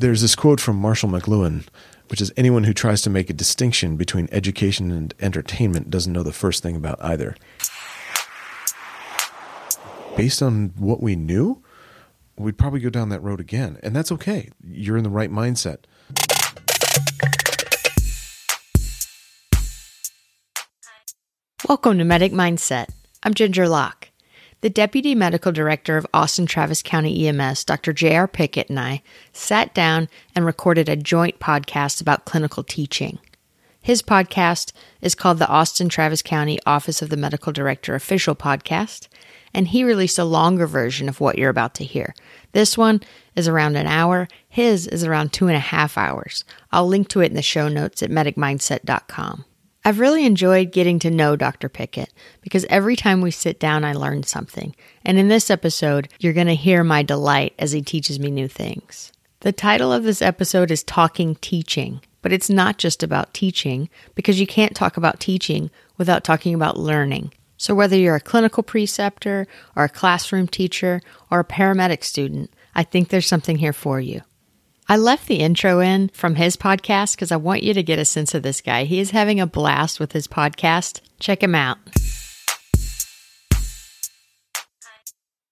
There's 0.00 0.22
this 0.22 0.36
quote 0.36 0.60
from 0.60 0.76
Marshall 0.76 1.08
McLuhan, 1.08 1.66
which 2.06 2.20
is 2.20 2.32
anyone 2.36 2.62
who 2.62 2.72
tries 2.72 3.02
to 3.02 3.10
make 3.10 3.30
a 3.30 3.32
distinction 3.32 3.96
between 3.96 4.28
education 4.30 4.92
and 4.92 5.12
entertainment 5.18 5.90
doesn't 5.90 6.12
know 6.12 6.22
the 6.22 6.32
first 6.32 6.62
thing 6.62 6.76
about 6.76 7.02
either. 7.02 7.34
Based 10.16 10.40
on 10.40 10.72
what 10.76 11.02
we 11.02 11.16
knew, 11.16 11.64
we'd 12.36 12.56
probably 12.56 12.78
go 12.78 12.90
down 12.90 13.08
that 13.08 13.24
road 13.24 13.40
again. 13.40 13.80
And 13.82 13.96
that's 13.96 14.12
okay. 14.12 14.50
You're 14.62 14.96
in 14.96 15.02
the 15.02 15.10
right 15.10 15.32
mindset. 15.32 15.78
Welcome 21.68 21.98
to 21.98 22.04
Medic 22.04 22.30
Mindset. 22.30 22.90
I'm 23.24 23.34
Ginger 23.34 23.68
Locke. 23.68 24.07
The 24.60 24.70
Deputy 24.70 25.14
Medical 25.14 25.52
Director 25.52 25.96
of 25.96 26.06
Austin 26.12 26.46
Travis 26.46 26.82
County 26.82 27.28
EMS, 27.28 27.62
Dr. 27.62 27.92
J.R. 27.92 28.26
Pickett, 28.26 28.68
and 28.68 28.80
I 28.80 29.02
sat 29.32 29.72
down 29.72 30.08
and 30.34 30.44
recorded 30.44 30.88
a 30.88 30.96
joint 30.96 31.38
podcast 31.38 32.00
about 32.00 32.24
clinical 32.24 32.64
teaching. 32.64 33.20
His 33.80 34.02
podcast 34.02 34.72
is 35.00 35.14
called 35.14 35.38
the 35.38 35.46
Austin 35.46 35.88
Travis 35.88 36.22
County 36.22 36.58
Office 36.66 37.00
of 37.00 37.08
the 37.08 37.16
Medical 37.16 37.52
Director 37.52 37.94
Official 37.94 38.34
Podcast, 38.34 39.06
and 39.54 39.68
he 39.68 39.84
released 39.84 40.18
a 40.18 40.24
longer 40.24 40.66
version 40.66 41.08
of 41.08 41.20
what 41.20 41.38
you're 41.38 41.50
about 41.50 41.76
to 41.76 41.84
hear. 41.84 42.12
This 42.50 42.76
one 42.76 43.00
is 43.36 43.46
around 43.46 43.76
an 43.76 43.86
hour, 43.86 44.26
his 44.48 44.88
is 44.88 45.04
around 45.04 45.32
two 45.32 45.46
and 45.46 45.56
a 45.56 45.60
half 45.60 45.96
hours. 45.96 46.42
I'll 46.72 46.88
link 46.88 47.06
to 47.10 47.20
it 47.20 47.26
in 47.26 47.34
the 47.34 47.42
show 47.42 47.68
notes 47.68 48.02
at 48.02 48.10
medicmindset.com. 48.10 49.44
I've 49.88 50.00
really 50.00 50.26
enjoyed 50.26 50.70
getting 50.70 50.98
to 50.98 51.10
know 51.10 51.34
Dr. 51.34 51.70
Pickett 51.70 52.12
because 52.42 52.66
every 52.66 52.94
time 52.94 53.22
we 53.22 53.30
sit 53.30 53.58
down, 53.58 53.86
I 53.86 53.94
learn 53.94 54.22
something. 54.22 54.76
And 55.02 55.18
in 55.18 55.28
this 55.28 55.48
episode, 55.48 56.10
you're 56.18 56.34
going 56.34 56.46
to 56.46 56.54
hear 56.54 56.84
my 56.84 57.02
delight 57.02 57.54
as 57.58 57.72
he 57.72 57.80
teaches 57.80 58.20
me 58.20 58.30
new 58.30 58.48
things. 58.48 59.12
The 59.40 59.50
title 59.50 59.90
of 59.90 60.02
this 60.02 60.20
episode 60.20 60.70
is 60.70 60.82
Talking 60.82 61.36
Teaching, 61.36 62.02
but 62.20 62.34
it's 62.34 62.50
not 62.50 62.76
just 62.76 63.02
about 63.02 63.32
teaching 63.32 63.88
because 64.14 64.38
you 64.38 64.46
can't 64.46 64.76
talk 64.76 64.98
about 64.98 65.20
teaching 65.20 65.70
without 65.96 66.22
talking 66.22 66.52
about 66.52 66.76
learning. 66.76 67.32
So, 67.56 67.74
whether 67.74 67.96
you're 67.96 68.14
a 68.14 68.20
clinical 68.20 68.62
preceptor 68.62 69.46
or 69.74 69.84
a 69.84 69.88
classroom 69.88 70.48
teacher 70.48 71.00
or 71.30 71.40
a 71.40 71.44
paramedic 71.44 72.04
student, 72.04 72.52
I 72.74 72.82
think 72.82 73.08
there's 73.08 73.26
something 73.26 73.56
here 73.56 73.72
for 73.72 74.02
you. 74.02 74.20
I 74.90 74.96
left 74.96 75.28
the 75.28 75.40
intro 75.40 75.80
in 75.80 76.08
from 76.14 76.36
his 76.36 76.56
podcast 76.56 77.14
because 77.14 77.30
I 77.30 77.36
want 77.36 77.62
you 77.62 77.74
to 77.74 77.82
get 77.82 77.98
a 77.98 78.06
sense 78.06 78.34
of 78.34 78.42
this 78.42 78.62
guy. 78.62 78.84
He 78.84 79.00
is 79.00 79.10
having 79.10 79.38
a 79.38 79.46
blast 79.46 80.00
with 80.00 80.12
his 80.12 80.26
podcast. 80.26 81.02
Check 81.20 81.42
him 81.42 81.54
out. 81.54 81.76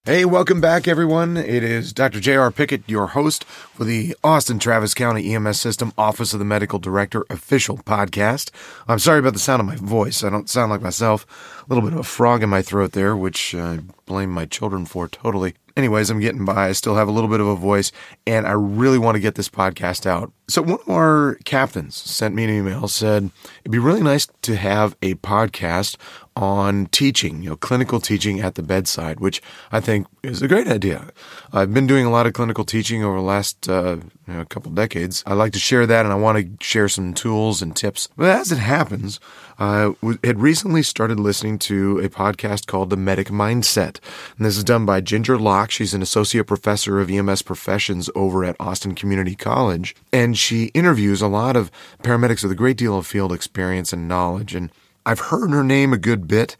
Hey, 0.06 0.24
welcome 0.24 0.62
back, 0.62 0.88
everyone. 0.88 1.36
It 1.36 1.62
is 1.62 1.92
Dr. 1.92 2.18
J.R. 2.18 2.50
Pickett, 2.50 2.84
your 2.86 3.08
host 3.08 3.44
for 3.44 3.84
the 3.84 4.16
Austin 4.24 4.58
Travis 4.58 4.94
County 4.94 5.34
EMS 5.34 5.60
System 5.60 5.92
Office 5.98 6.32
of 6.32 6.38
the 6.38 6.46
Medical 6.46 6.78
Director 6.78 7.26
official 7.28 7.76
podcast. 7.76 8.50
I'm 8.88 9.00
sorry 9.00 9.18
about 9.18 9.34
the 9.34 9.38
sound 9.38 9.60
of 9.60 9.66
my 9.66 9.76
voice. 9.76 10.24
I 10.24 10.30
don't 10.30 10.48
sound 10.48 10.70
like 10.70 10.80
myself. 10.80 11.26
A 11.60 11.64
little 11.68 11.86
bit 11.86 11.92
of 11.92 11.98
a 12.00 12.04
frog 12.04 12.42
in 12.42 12.48
my 12.48 12.62
throat 12.62 12.92
there, 12.92 13.14
which 13.14 13.54
I 13.54 13.80
blame 14.06 14.30
my 14.30 14.46
children 14.46 14.86
for 14.86 15.08
totally. 15.08 15.56
Anyways, 15.76 16.08
I'm 16.08 16.20
getting 16.20 16.44
by. 16.44 16.68
I 16.68 16.72
still 16.72 16.94
have 16.94 17.06
a 17.06 17.10
little 17.10 17.28
bit 17.28 17.40
of 17.40 17.46
a 17.46 17.54
voice, 17.54 17.92
and 18.26 18.46
I 18.46 18.52
really 18.52 18.98
want 18.98 19.16
to 19.16 19.20
get 19.20 19.34
this 19.34 19.50
podcast 19.50 20.06
out. 20.06 20.32
So, 20.48 20.62
one 20.62 20.78
of 20.80 20.88
our 20.88 21.38
captains 21.44 21.96
sent 21.96 22.34
me 22.34 22.44
an 22.44 22.50
email, 22.50 22.86
said 22.86 23.30
it'd 23.62 23.72
be 23.72 23.80
really 23.80 24.02
nice 24.02 24.28
to 24.42 24.54
have 24.54 24.96
a 25.02 25.14
podcast 25.16 25.96
on 26.36 26.86
teaching, 26.86 27.42
you 27.42 27.50
know, 27.50 27.56
clinical 27.56 27.98
teaching 27.98 28.40
at 28.40 28.56
the 28.56 28.62
bedside, 28.62 29.20
which 29.20 29.42
I 29.72 29.80
think 29.80 30.06
is 30.22 30.42
a 30.42 30.48
great 30.48 30.68
idea. 30.68 31.08
I've 31.52 31.72
been 31.72 31.86
doing 31.86 32.04
a 32.04 32.10
lot 32.10 32.26
of 32.26 32.34
clinical 32.34 32.64
teaching 32.64 33.02
over 33.02 33.16
the 33.16 33.22
last 33.22 33.68
uh, 33.68 33.96
you 34.28 34.34
know, 34.34 34.44
couple 34.44 34.70
decades. 34.72 35.24
I 35.26 35.32
like 35.32 35.52
to 35.54 35.58
share 35.58 35.86
that, 35.86 36.04
and 36.04 36.12
I 36.12 36.16
want 36.16 36.38
to 36.38 36.64
share 36.64 36.88
some 36.88 37.14
tools 37.14 37.62
and 37.62 37.74
tips. 37.74 38.08
But 38.16 38.28
as 38.28 38.52
it 38.52 38.58
happens, 38.58 39.18
I 39.58 39.94
had 40.22 40.40
recently 40.40 40.82
started 40.82 41.18
listening 41.18 41.58
to 41.60 42.00
a 42.00 42.10
podcast 42.10 42.66
called 42.66 42.90
The 42.90 42.98
Medic 42.98 43.28
Mindset, 43.28 43.98
and 44.36 44.44
this 44.44 44.58
is 44.58 44.64
done 44.64 44.84
by 44.84 45.00
Ginger 45.00 45.38
Locke. 45.38 45.70
She's 45.70 45.94
an 45.94 46.02
associate 46.02 46.46
professor 46.46 47.00
of 47.00 47.10
EMS 47.10 47.42
professions 47.42 48.10
over 48.14 48.44
at 48.44 48.56
Austin 48.60 48.94
Community 48.94 49.34
College, 49.34 49.96
and 50.12 50.35
she 50.38 50.66
interviews 50.66 51.22
a 51.22 51.28
lot 51.28 51.56
of 51.56 51.70
paramedics 52.02 52.42
with 52.42 52.52
a 52.52 52.56
great 52.56 52.76
deal 52.76 52.96
of 52.98 53.06
field 53.06 53.32
experience 53.32 53.92
and 53.92 54.08
knowledge. 54.08 54.54
And 54.54 54.70
I've 55.04 55.20
heard 55.20 55.50
her 55.50 55.64
name 55.64 55.92
a 55.92 55.98
good 55.98 56.26
bit 56.26 56.56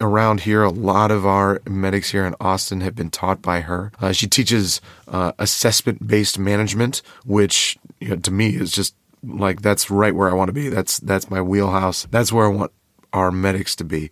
around 0.00 0.40
here. 0.40 0.62
A 0.62 0.70
lot 0.70 1.10
of 1.10 1.26
our 1.26 1.60
medics 1.66 2.10
here 2.10 2.26
in 2.26 2.34
Austin 2.40 2.80
have 2.80 2.94
been 2.94 3.10
taught 3.10 3.42
by 3.42 3.60
her. 3.60 3.92
Uh, 4.00 4.12
she 4.12 4.26
teaches 4.26 4.80
uh, 5.08 5.32
assessment 5.38 6.06
based 6.06 6.38
management, 6.38 7.02
which 7.24 7.78
you 8.00 8.10
know, 8.10 8.16
to 8.16 8.30
me 8.30 8.50
is 8.50 8.70
just 8.70 8.94
like 9.22 9.62
that's 9.62 9.90
right 9.90 10.14
where 10.14 10.30
I 10.30 10.34
want 10.34 10.48
to 10.48 10.52
be. 10.52 10.68
That's 10.68 10.98
that's 10.98 11.30
my 11.30 11.42
wheelhouse. 11.42 12.06
That's 12.10 12.32
where 12.32 12.46
I 12.46 12.54
want 12.54 12.72
our 13.12 13.30
medics 13.30 13.74
to 13.76 13.84
be. 13.84 14.10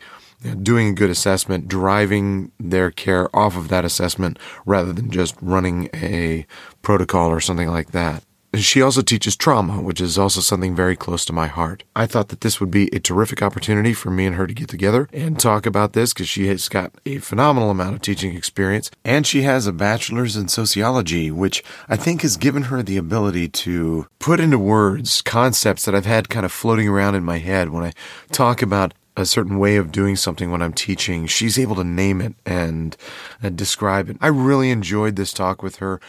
Doing 0.62 0.88
a 0.88 0.92
good 0.92 1.10
assessment, 1.10 1.66
driving 1.66 2.52
their 2.60 2.90
care 2.90 3.34
off 3.34 3.56
of 3.56 3.68
that 3.68 3.86
assessment 3.86 4.38
rather 4.66 4.92
than 4.92 5.10
just 5.10 5.34
running 5.40 5.88
a 5.94 6.46
protocol 6.82 7.30
or 7.30 7.40
something 7.40 7.68
like 7.68 7.92
that. 7.92 8.22
She 8.54 8.80
also 8.80 9.02
teaches 9.02 9.36
trauma, 9.36 9.82
which 9.82 10.00
is 10.00 10.18
also 10.18 10.40
something 10.40 10.74
very 10.74 10.96
close 10.96 11.24
to 11.26 11.32
my 11.32 11.46
heart. 11.46 11.84
I 11.94 12.06
thought 12.06 12.28
that 12.28 12.40
this 12.40 12.60
would 12.60 12.70
be 12.70 12.88
a 12.88 13.00
terrific 13.00 13.42
opportunity 13.42 13.92
for 13.92 14.10
me 14.10 14.24
and 14.24 14.36
her 14.36 14.46
to 14.46 14.54
get 14.54 14.68
together 14.68 15.08
and 15.12 15.38
talk 15.38 15.66
about 15.66 15.92
this 15.92 16.14
because 16.14 16.28
she 16.28 16.46
has 16.46 16.68
got 16.68 16.92
a 17.04 17.18
phenomenal 17.18 17.70
amount 17.70 17.96
of 17.96 18.02
teaching 18.02 18.34
experience 18.34 18.90
and 19.04 19.26
she 19.26 19.42
has 19.42 19.66
a 19.66 19.72
bachelor's 19.72 20.36
in 20.36 20.48
sociology, 20.48 21.30
which 21.30 21.62
I 21.88 21.96
think 21.96 22.22
has 22.22 22.36
given 22.36 22.64
her 22.64 22.82
the 22.82 22.96
ability 22.96 23.48
to 23.48 24.06
put 24.18 24.40
into 24.40 24.58
words 24.58 25.20
concepts 25.22 25.84
that 25.84 25.94
I've 25.94 26.06
had 26.06 26.28
kind 26.28 26.46
of 26.46 26.52
floating 26.52 26.88
around 26.88 27.14
in 27.14 27.24
my 27.24 27.38
head 27.38 27.70
when 27.70 27.84
I 27.84 27.92
talk 28.32 28.62
about 28.62 28.94
a 29.16 29.26
certain 29.26 29.58
way 29.58 29.76
of 29.76 29.92
doing 29.92 30.16
something 30.16 30.50
when 30.50 30.62
I'm 30.62 30.72
teaching. 30.72 31.26
She's 31.26 31.58
able 31.58 31.76
to 31.76 31.84
name 31.84 32.20
it 32.20 32.34
and, 32.44 32.96
and 33.42 33.56
describe 33.56 34.10
it. 34.10 34.18
I 34.20 34.28
really 34.28 34.70
enjoyed 34.70 35.16
this 35.16 35.32
talk 35.32 35.62
with 35.62 35.76
her. 35.76 36.00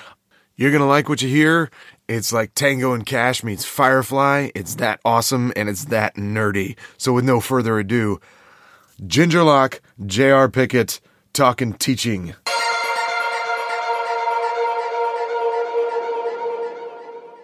You're 0.55 0.71
going 0.71 0.81
to 0.81 0.87
like 0.87 1.07
what 1.07 1.21
you 1.21 1.29
hear. 1.29 1.69
It's 2.07 2.31
like 2.31 2.53
Tango 2.55 2.93
and 2.93 3.05
Cash 3.05 3.43
meets 3.43 3.65
Firefly. 3.65 4.51
It's 4.55 4.75
that 4.75 5.01
awesome 5.03 5.51
and 5.57 5.67
it's 5.67 5.85
that 5.85 6.15
nerdy. 6.15 6.77
So, 6.97 7.11
with 7.11 7.25
no 7.25 7.41
further 7.41 7.79
ado, 7.79 8.21
Ginger 9.05 9.43
Locke, 9.43 9.81
J.R. 10.05 10.47
Pickett, 10.47 11.01
talking 11.33 11.73
teaching. 11.73 12.33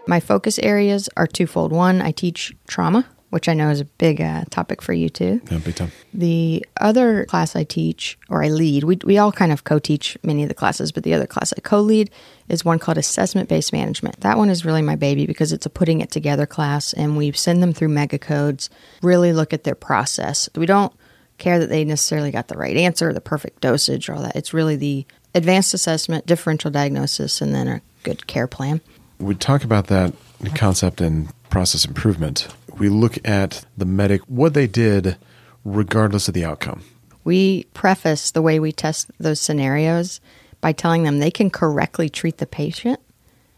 My 0.07 0.21
focus 0.21 0.57
areas 0.59 1.09
are 1.17 1.27
twofold. 1.27 1.73
One, 1.73 2.01
I 2.01 2.11
teach 2.11 2.55
trauma, 2.65 3.05
which 3.33 3.49
I 3.49 3.55
know 3.55 3.71
is 3.71 3.81
a 3.81 3.85
big 3.85 4.21
uh, 4.21 4.43
topic 4.51 4.79
for 4.79 4.93
you 4.93 5.09
too. 5.09 5.41
Yeah, 5.49 5.57
big 5.57 5.73
time. 5.73 5.91
The 6.13 6.63
other 6.79 7.25
class 7.25 7.55
I 7.55 7.63
teach 7.63 8.15
or 8.29 8.43
I 8.43 8.49
lead, 8.49 8.83
we, 8.83 8.99
we 9.03 9.17
all 9.17 9.31
kind 9.31 9.51
of 9.51 9.63
co 9.63 9.79
teach 9.79 10.15
many 10.21 10.43
of 10.43 10.49
the 10.49 10.53
classes, 10.53 10.91
but 10.91 11.01
the 11.01 11.15
other 11.15 11.25
class 11.25 11.51
I 11.57 11.59
co 11.61 11.81
lead 11.81 12.11
is 12.47 12.63
one 12.63 12.77
called 12.77 12.99
Assessment 12.99 13.49
Based 13.49 13.73
Management. 13.73 14.19
That 14.19 14.37
one 14.37 14.51
is 14.51 14.65
really 14.65 14.83
my 14.83 14.95
baby 14.95 15.25
because 15.25 15.51
it's 15.51 15.65
a 15.65 15.71
putting 15.71 15.99
it 15.99 16.11
together 16.11 16.45
class 16.45 16.93
and 16.93 17.17
we 17.17 17.31
send 17.31 17.63
them 17.63 17.73
through 17.73 17.89
mega 17.89 18.19
codes, 18.19 18.69
really 19.01 19.33
look 19.33 19.51
at 19.51 19.63
their 19.63 19.73
process. 19.73 20.47
We 20.55 20.67
don't 20.67 20.93
care 21.39 21.57
that 21.57 21.69
they 21.69 21.83
necessarily 21.85 22.29
got 22.29 22.49
the 22.49 22.57
right 22.57 22.77
answer, 22.77 23.11
the 23.13 23.19
perfect 23.19 23.61
dosage, 23.61 24.09
or 24.09 24.13
all 24.13 24.21
that. 24.21 24.35
It's 24.35 24.53
really 24.53 24.75
the 24.75 25.07
advanced 25.33 25.73
assessment, 25.73 26.27
differential 26.27 26.69
diagnosis, 26.69 27.41
and 27.41 27.55
then 27.55 27.67
a 27.67 27.81
good 28.03 28.27
care 28.27 28.47
plan. 28.47 28.79
We 29.17 29.33
talk 29.33 29.63
about 29.63 29.87
that 29.87 30.13
concept 30.53 31.01
in 31.01 31.29
process 31.49 31.83
improvement 31.85 32.47
we 32.79 32.89
look 32.89 33.17
at 33.27 33.65
the 33.77 33.85
medic, 33.85 34.21
what 34.21 34.53
they 34.53 34.67
did, 34.67 35.17
regardless 35.63 36.27
of 36.27 36.33
the 36.33 36.45
outcome. 36.45 36.83
We 37.23 37.65
preface 37.73 38.31
the 38.31 38.41
way 38.41 38.59
we 38.59 38.71
test 38.71 39.11
those 39.19 39.39
scenarios 39.39 40.19
by 40.61 40.71
telling 40.71 41.03
them 41.03 41.19
they 41.19 41.31
can 41.31 41.49
correctly 41.49 42.09
treat 42.09 42.37
the 42.37 42.45
patient 42.45 42.99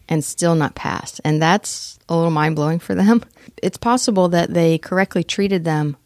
and 0.08 0.24
still 0.24 0.54
not 0.54 0.74
pass. 0.74 1.20
And 1.20 1.42
that's 1.42 1.98
a 2.08 2.16
little 2.16 2.30
mind 2.30 2.56
blowing 2.56 2.78
for 2.78 2.94
them. 2.94 3.22
It's 3.62 3.78
possible 3.78 4.28
that 4.30 4.52
they 4.52 4.76
correctly 4.76 5.24
treated 5.24 5.64
them 5.64 5.96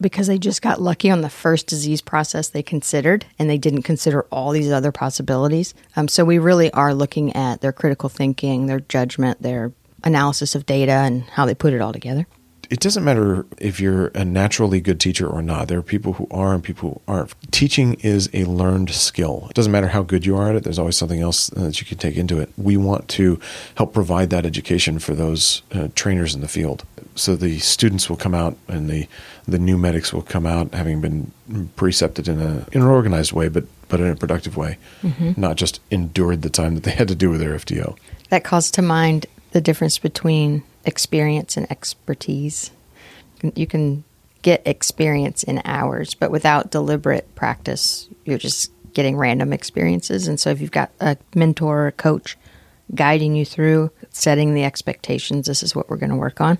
because 0.00 0.26
they 0.26 0.38
just 0.38 0.62
got 0.62 0.80
lucky 0.80 1.10
on 1.10 1.20
the 1.20 1.28
first 1.28 1.66
disease 1.66 2.00
process 2.00 2.48
they 2.48 2.62
considered 2.62 3.26
and 3.38 3.48
they 3.48 3.58
didn't 3.58 3.82
consider 3.82 4.22
all 4.32 4.50
these 4.50 4.72
other 4.72 4.90
possibilities. 4.90 5.74
Um, 5.94 6.08
so 6.08 6.24
we 6.24 6.38
really 6.38 6.72
are 6.72 6.94
looking 6.94 7.36
at 7.36 7.60
their 7.60 7.72
critical 7.72 8.08
thinking, 8.08 8.66
their 8.66 8.80
judgment, 8.80 9.42
their 9.42 9.72
analysis 10.02 10.54
of 10.54 10.66
data, 10.66 10.92
and 10.92 11.22
how 11.24 11.44
they 11.46 11.54
put 11.54 11.74
it 11.74 11.80
all 11.80 11.92
together 11.92 12.26
it 12.70 12.80
doesn't 12.80 13.04
matter 13.04 13.46
if 13.58 13.80
you're 13.80 14.08
a 14.08 14.24
naturally 14.24 14.80
good 14.80 15.00
teacher 15.00 15.28
or 15.28 15.42
not. 15.42 15.68
There 15.68 15.78
are 15.78 15.82
people 15.82 16.14
who 16.14 16.26
are 16.30 16.54
and 16.54 16.62
people 16.62 16.90
who 16.90 17.12
aren't. 17.12 17.34
Teaching 17.52 17.94
is 17.94 18.28
a 18.32 18.44
learned 18.44 18.90
skill. 18.90 19.46
It 19.50 19.54
doesn't 19.54 19.72
matter 19.72 19.88
how 19.88 20.02
good 20.02 20.26
you 20.26 20.36
are 20.36 20.50
at 20.50 20.56
it, 20.56 20.64
there's 20.64 20.78
always 20.78 20.96
something 20.96 21.20
else 21.20 21.48
that 21.48 21.80
you 21.80 21.86
can 21.86 21.98
take 21.98 22.16
into 22.16 22.38
it. 22.40 22.50
We 22.56 22.76
want 22.76 23.08
to 23.08 23.38
help 23.76 23.92
provide 23.92 24.30
that 24.30 24.44
education 24.44 24.98
for 24.98 25.14
those 25.14 25.62
uh, 25.72 25.88
trainers 25.94 26.34
in 26.34 26.40
the 26.40 26.48
field. 26.48 26.84
So 27.14 27.36
the 27.36 27.58
students 27.60 28.10
will 28.10 28.16
come 28.16 28.34
out 28.34 28.56
and 28.68 28.90
the, 28.90 29.08
the 29.46 29.58
new 29.58 29.78
medics 29.78 30.12
will 30.12 30.22
come 30.22 30.44
out 30.44 30.74
having 30.74 31.00
been 31.00 31.32
precepted 31.76 32.28
in, 32.28 32.40
a, 32.40 32.66
in 32.72 32.82
an 32.82 32.88
organized 32.88 33.32
way, 33.32 33.48
but, 33.48 33.64
but 33.88 34.00
in 34.00 34.08
a 34.08 34.16
productive 34.16 34.56
way, 34.56 34.76
mm-hmm. 35.02 35.40
not 35.40 35.56
just 35.56 35.80
endured 35.90 36.42
the 36.42 36.50
time 36.50 36.74
that 36.74 36.84
they 36.84 36.90
had 36.90 37.08
to 37.08 37.14
do 37.14 37.30
with 37.30 37.40
their 37.40 37.54
FTO. 37.54 37.96
That 38.28 38.44
calls 38.44 38.70
to 38.72 38.82
mind 38.82 39.26
the 39.52 39.60
difference 39.60 39.98
between 39.98 40.62
experience 40.86 41.56
and 41.56 41.70
expertise. 41.70 42.70
You 43.54 43.66
can 43.66 44.04
get 44.42 44.62
experience 44.64 45.42
in 45.42 45.60
hours, 45.64 46.14
but 46.14 46.30
without 46.30 46.70
deliberate 46.70 47.34
practice, 47.34 48.08
you're 48.24 48.38
just 48.38 48.72
getting 48.94 49.16
random 49.16 49.52
experiences. 49.52 50.26
And 50.26 50.40
so 50.40 50.50
if 50.50 50.60
you've 50.60 50.70
got 50.70 50.90
a 51.00 51.16
mentor 51.34 51.82
or 51.82 51.86
a 51.88 51.92
coach 51.92 52.38
guiding 52.94 53.34
you 53.34 53.44
through 53.44 53.90
setting 54.10 54.54
the 54.54 54.64
expectations, 54.64 55.46
this 55.46 55.62
is 55.62 55.74
what 55.74 55.90
we're 55.90 55.96
going 55.96 56.10
to 56.10 56.16
work 56.16 56.40
on, 56.40 56.56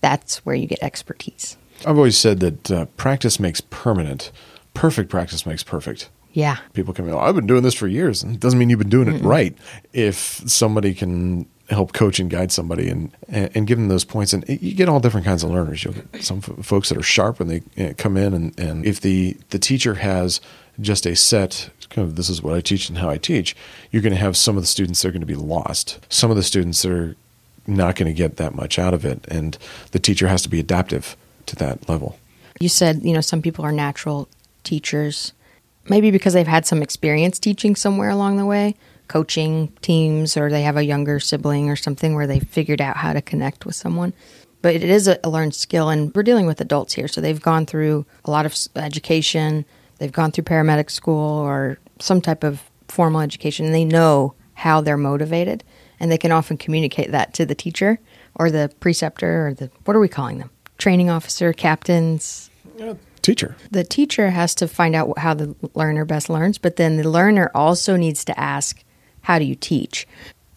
that's 0.00 0.44
where 0.46 0.54
you 0.54 0.66
get 0.66 0.82
expertise. 0.82 1.56
I've 1.86 1.96
always 1.96 2.18
said 2.18 2.40
that 2.40 2.70
uh, 2.70 2.84
practice 2.96 3.40
makes 3.40 3.60
permanent. 3.62 4.30
Perfect 4.74 5.10
practice 5.10 5.46
makes 5.46 5.62
perfect. 5.62 6.10
Yeah. 6.32 6.58
People 6.74 6.94
come 6.94 7.08
in, 7.08 7.14
oh, 7.14 7.18
I've 7.18 7.34
been 7.34 7.46
doing 7.46 7.62
this 7.62 7.74
for 7.74 7.88
years. 7.88 8.22
And 8.22 8.34
it 8.34 8.40
doesn't 8.40 8.58
mean 8.58 8.70
you've 8.70 8.78
been 8.78 8.88
doing 8.88 9.08
it 9.08 9.22
right. 9.22 9.56
If 9.92 10.16
somebody 10.46 10.94
can 10.94 11.46
help 11.70 11.92
coach 11.92 12.18
and 12.18 12.28
guide 12.28 12.52
somebody 12.52 12.88
and, 12.88 13.10
and, 13.28 13.66
give 13.66 13.78
them 13.78 13.88
those 13.88 14.04
points, 14.04 14.32
and 14.32 14.44
you 14.48 14.74
get 14.74 14.88
all 14.88 15.00
different 15.00 15.24
kinds 15.24 15.44
of 15.44 15.50
learners. 15.50 15.84
You'll 15.84 15.94
get 15.94 16.22
some 16.22 16.38
f- 16.38 16.64
folks 16.66 16.88
that 16.88 16.98
are 16.98 17.02
sharp 17.02 17.38
when 17.38 17.48
they 17.48 17.62
eh, 17.76 17.92
come 17.96 18.16
in, 18.16 18.34
and, 18.34 18.58
and 18.58 18.84
if 18.84 19.00
the, 19.00 19.36
the 19.50 19.58
teacher 19.58 19.94
has 19.94 20.40
just 20.80 21.06
a 21.06 21.14
set 21.14 21.70
kind 21.90 22.06
of 22.06 22.16
this 22.16 22.30
is 22.30 22.42
what 22.42 22.54
I 22.54 22.60
teach 22.60 22.88
and 22.88 22.98
how 22.98 23.10
I 23.10 23.18
teach, 23.18 23.54
you're 23.90 24.02
going 24.02 24.14
to 24.14 24.20
have 24.20 24.36
some 24.36 24.56
of 24.56 24.62
the 24.62 24.68
students 24.68 25.02
that 25.02 25.08
are 25.08 25.12
going 25.12 25.20
to 25.20 25.26
be 25.26 25.34
lost. 25.34 25.98
Some 26.08 26.30
of 26.30 26.36
the 26.36 26.42
students 26.42 26.80
that 26.82 26.92
are 26.92 27.16
not 27.66 27.96
going 27.96 28.06
to 28.06 28.16
get 28.16 28.36
that 28.36 28.54
much 28.54 28.78
out 28.78 28.94
of 28.94 29.04
it, 29.04 29.26
and 29.28 29.58
the 29.90 29.98
teacher 29.98 30.28
has 30.28 30.42
to 30.42 30.48
be 30.48 30.60
adaptive 30.60 31.16
to 31.46 31.56
that 31.56 31.88
level. 31.88 32.18
You 32.58 32.68
said, 32.68 33.02
you 33.02 33.12
know, 33.12 33.20
some 33.20 33.42
people 33.42 33.64
are 33.64 33.72
natural 33.72 34.28
teachers, 34.64 35.32
maybe 35.88 36.10
because 36.10 36.32
they've 36.32 36.46
had 36.46 36.64
some 36.66 36.82
experience 36.82 37.38
teaching 37.38 37.76
somewhere 37.76 38.10
along 38.10 38.36
the 38.36 38.46
way, 38.46 38.76
coaching 39.10 39.68
teams, 39.82 40.36
or 40.36 40.48
they 40.50 40.62
have 40.62 40.76
a 40.76 40.84
younger 40.84 41.18
sibling 41.18 41.68
or 41.68 41.74
something 41.76 42.14
where 42.14 42.28
they 42.28 42.38
figured 42.38 42.80
out 42.80 42.96
how 42.96 43.12
to 43.12 43.20
connect 43.20 43.66
with 43.66 43.74
someone. 43.74 44.12
But 44.62 44.76
it 44.76 44.84
is 44.84 45.08
a 45.08 45.18
learned 45.28 45.54
skill, 45.54 45.88
and 45.88 46.14
we're 46.14 46.22
dealing 46.22 46.46
with 46.46 46.60
adults 46.60 46.92
here, 46.94 47.08
so 47.08 47.20
they've 47.20 47.40
gone 47.40 47.66
through 47.66 48.06
a 48.24 48.30
lot 48.30 48.46
of 48.46 48.54
education, 48.76 49.64
they've 49.98 50.12
gone 50.12 50.30
through 50.30 50.44
paramedic 50.44 50.90
school 50.90 51.18
or 51.40 51.78
some 51.98 52.20
type 52.20 52.44
of 52.44 52.62
formal 52.88 53.20
education, 53.20 53.66
and 53.66 53.74
they 53.74 53.84
know 53.84 54.34
how 54.54 54.80
they're 54.80 54.96
motivated, 54.96 55.64
and 55.98 56.12
they 56.12 56.18
can 56.18 56.30
often 56.30 56.56
communicate 56.56 57.10
that 57.10 57.34
to 57.34 57.44
the 57.44 57.54
teacher 57.54 57.98
or 58.36 58.48
the 58.50 58.70
preceptor 58.80 59.48
or 59.48 59.54
the 59.54 59.70
what 59.86 59.96
are 59.96 60.00
we 60.00 60.08
calling 60.08 60.38
them? 60.38 60.50
Training 60.78 61.10
officer, 61.10 61.52
captains, 61.52 62.48
Yeah, 62.78 62.94
teacher. 63.22 63.56
the 63.72 63.82
teacher 63.82 64.30
has 64.30 64.54
to 64.56 64.68
find 64.68 64.94
out 64.94 65.18
how 65.18 65.34
the 65.34 65.54
learner 65.74 66.04
best 66.04 66.30
learns, 66.30 66.58
but 66.58 66.76
then 66.76 66.96
the 66.96 67.08
learner 67.10 67.50
also 67.54 67.96
needs 67.96 68.24
to 68.26 68.38
ask, 68.38 68.84
How 69.22 69.38
do 69.38 69.44
you 69.44 69.54
teach? 69.54 70.06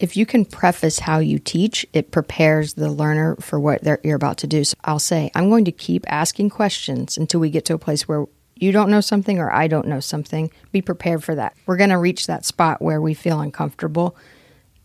If 0.00 0.16
you 0.16 0.26
can 0.26 0.44
preface 0.44 0.98
how 0.98 1.18
you 1.18 1.38
teach, 1.38 1.86
it 1.92 2.10
prepares 2.10 2.74
the 2.74 2.90
learner 2.90 3.36
for 3.36 3.60
what 3.60 3.82
you're 4.04 4.16
about 4.16 4.38
to 4.38 4.46
do. 4.46 4.64
So 4.64 4.74
I'll 4.84 4.98
say, 4.98 5.30
I'm 5.34 5.48
going 5.48 5.64
to 5.66 5.72
keep 5.72 6.04
asking 6.10 6.50
questions 6.50 7.16
until 7.16 7.40
we 7.40 7.50
get 7.50 7.64
to 7.66 7.74
a 7.74 7.78
place 7.78 8.08
where 8.08 8.26
you 8.56 8.72
don't 8.72 8.90
know 8.90 9.00
something 9.00 9.38
or 9.38 9.52
I 9.52 9.68
don't 9.68 9.86
know 9.86 10.00
something. 10.00 10.50
Be 10.72 10.82
prepared 10.82 11.24
for 11.24 11.34
that. 11.34 11.56
We're 11.66 11.76
going 11.76 11.90
to 11.90 11.98
reach 11.98 12.26
that 12.26 12.44
spot 12.44 12.82
where 12.82 13.00
we 13.00 13.14
feel 13.14 13.40
uncomfortable. 13.40 14.16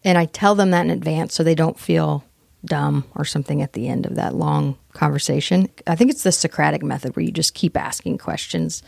And 0.03 0.17
I 0.17 0.25
tell 0.25 0.55
them 0.55 0.71
that 0.71 0.85
in 0.85 0.91
advance 0.91 1.33
so 1.33 1.43
they 1.43 1.55
don't 1.55 1.79
feel 1.79 2.23
dumb 2.65 3.05
or 3.15 3.25
something 3.25 3.61
at 3.61 3.73
the 3.73 3.87
end 3.87 4.05
of 4.05 4.15
that 4.15 4.35
long 4.35 4.77
conversation. 4.93 5.69
I 5.87 5.95
think 5.95 6.11
it's 6.11 6.23
the 6.23 6.31
Socratic 6.31 6.83
method 6.83 7.15
where 7.15 7.25
you 7.25 7.31
just 7.31 7.53
keep 7.53 7.77
asking 7.77 8.17
questions. 8.17 8.83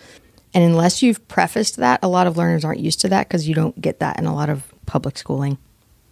And 0.54 0.64
unless 0.64 1.02
you've 1.02 1.26
prefaced 1.28 1.78
that, 1.78 2.00
a 2.04 2.08
lot 2.08 2.28
of 2.28 2.38
learners 2.38 2.66
aren't 2.66 2.80
used 2.80 3.02
to 3.02 3.10
that 3.10 3.28
because 3.28 3.48
you 3.48 3.56
don't 3.56 3.80
get 3.80 4.00
that 4.00 4.20
in 4.20 4.26
a 4.26 4.36
lot 4.36 4.50
of 4.50 4.71
public 4.92 5.18
schooling. 5.18 5.58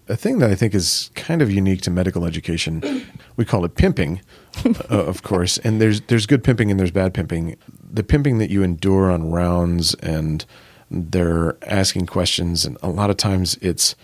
A 0.08 0.16
thing 0.16 0.40
that 0.40 0.50
I 0.50 0.56
think 0.56 0.74
is 0.74 1.12
kind 1.14 1.42
of 1.42 1.52
unique 1.52 1.82
to 1.82 1.92
medical 1.92 2.26
education, 2.26 3.06
we 3.36 3.46
call 3.46 3.64
it 3.66 3.76
pimping, 3.76 4.22
uh, 4.66 4.72
of 4.90 5.22
course. 5.22 5.58
And 5.60 5.80
there's 5.82 6.02
there's 6.02 6.26
good 6.26 6.44
pimping 6.44 6.72
and 6.72 6.80
there's 6.80 6.90
bad 6.92 7.14
pimping. 7.14 7.58
The 7.94 8.04
pimping 8.04 8.40
that 8.40 8.50
you 8.50 8.64
endure 8.64 9.12
on 9.12 9.30
rounds 9.32 9.94
and 9.96 10.46
they're 10.90 11.58
asking 11.68 12.08
questions, 12.08 12.66
and 12.66 12.78
a 12.82 12.90
lot 12.90 13.10
of 13.12 13.18
times 13.18 13.56
it's 13.62 13.96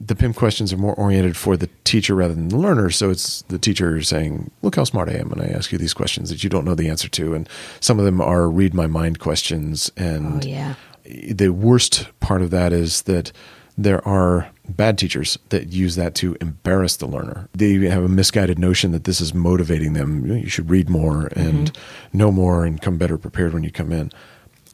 the 0.00 0.14
pimp 0.14 0.36
questions 0.36 0.72
are 0.72 0.78
more 0.78 0.94
oriented 0.94 1.36
for 1.36 1.56
the 1.56 1.68
teacher 1.84 2.14
rather 2.14 2.34
than 2.34 2.48
the 2.48 2.56
learner. 2.58 2.90
So 2.90 3.10
it's 3.10 3.42
the 3.48 3.58
teacher 3.58 4.00
saying, 4.02 4.50
"Look 4.62 4.76
how 4.76 4.84
smart 4.84 5.08
I 5.08 5.14
am," 5.14 5.28
when 5.30 5.40
I 5.40 5.48
ask 5.50 5.72
you 5.72 5.78
these 5.78 5.94
questions 5.94 6.28
that 6.30 6.44
you 6.44 6.50
don't 6.50 6.64
know 6.64 6.76
the 6.76 6.88
answer 6.88 7.08
to, 7.08 7.34
and 7.34 7.48
some 7.80 7.98
of 7.98 8.04
them 8.04 8.20
are 8.20 8.48
read 8.48 8.74
my 8.74 8.86
mind 8.86 9.18
questions. 9.18 9.90
And 9.96 10.44
Oh, 10.44 10.48
yeah. 10.48 10.74
the 11.04 11.48
worst 11.48 12.06
part 12.20 12.42
of 12.42 12.50
that 12.50 12.72
is 12.72 13.02
that 13.02 13.32
there 13.76 14.06
are 14.06 14.50
bad 14.68 14.98
teachers 14.98 15.38
that 15.48 15.72
use 15.72 15.96
that 15.96 16.14
to 16.16 16.36
embarrass 16.40 16.96
the 16.96 17.06
learner. 17.06 17.48
They 17.54 17.74
have 17.88 18.04
a 18.04 18.08
misguided 18.08 18.58
notion 18.58 18.92
that 18.92 19.04
this 19.04 19.20
is 19.20 19.34
motivating 19.34 19.94
them. 19.94 20.26
You 20.26 20.48
should 20.48 20.70
read 20.70 20.88
more 20.88 21.26
and 21.34 21.72
mm-hmm. 21.72 22.18
know 22.18 22.30
more 22.30 22.64
and 22.64 22.80
come 22.80 22.98
better 22.98 23.18
prepared 23.18 23.54
when 23.54 23.64
you 23.64 23.70
come 23.70 23.92
in. 23.92 24.12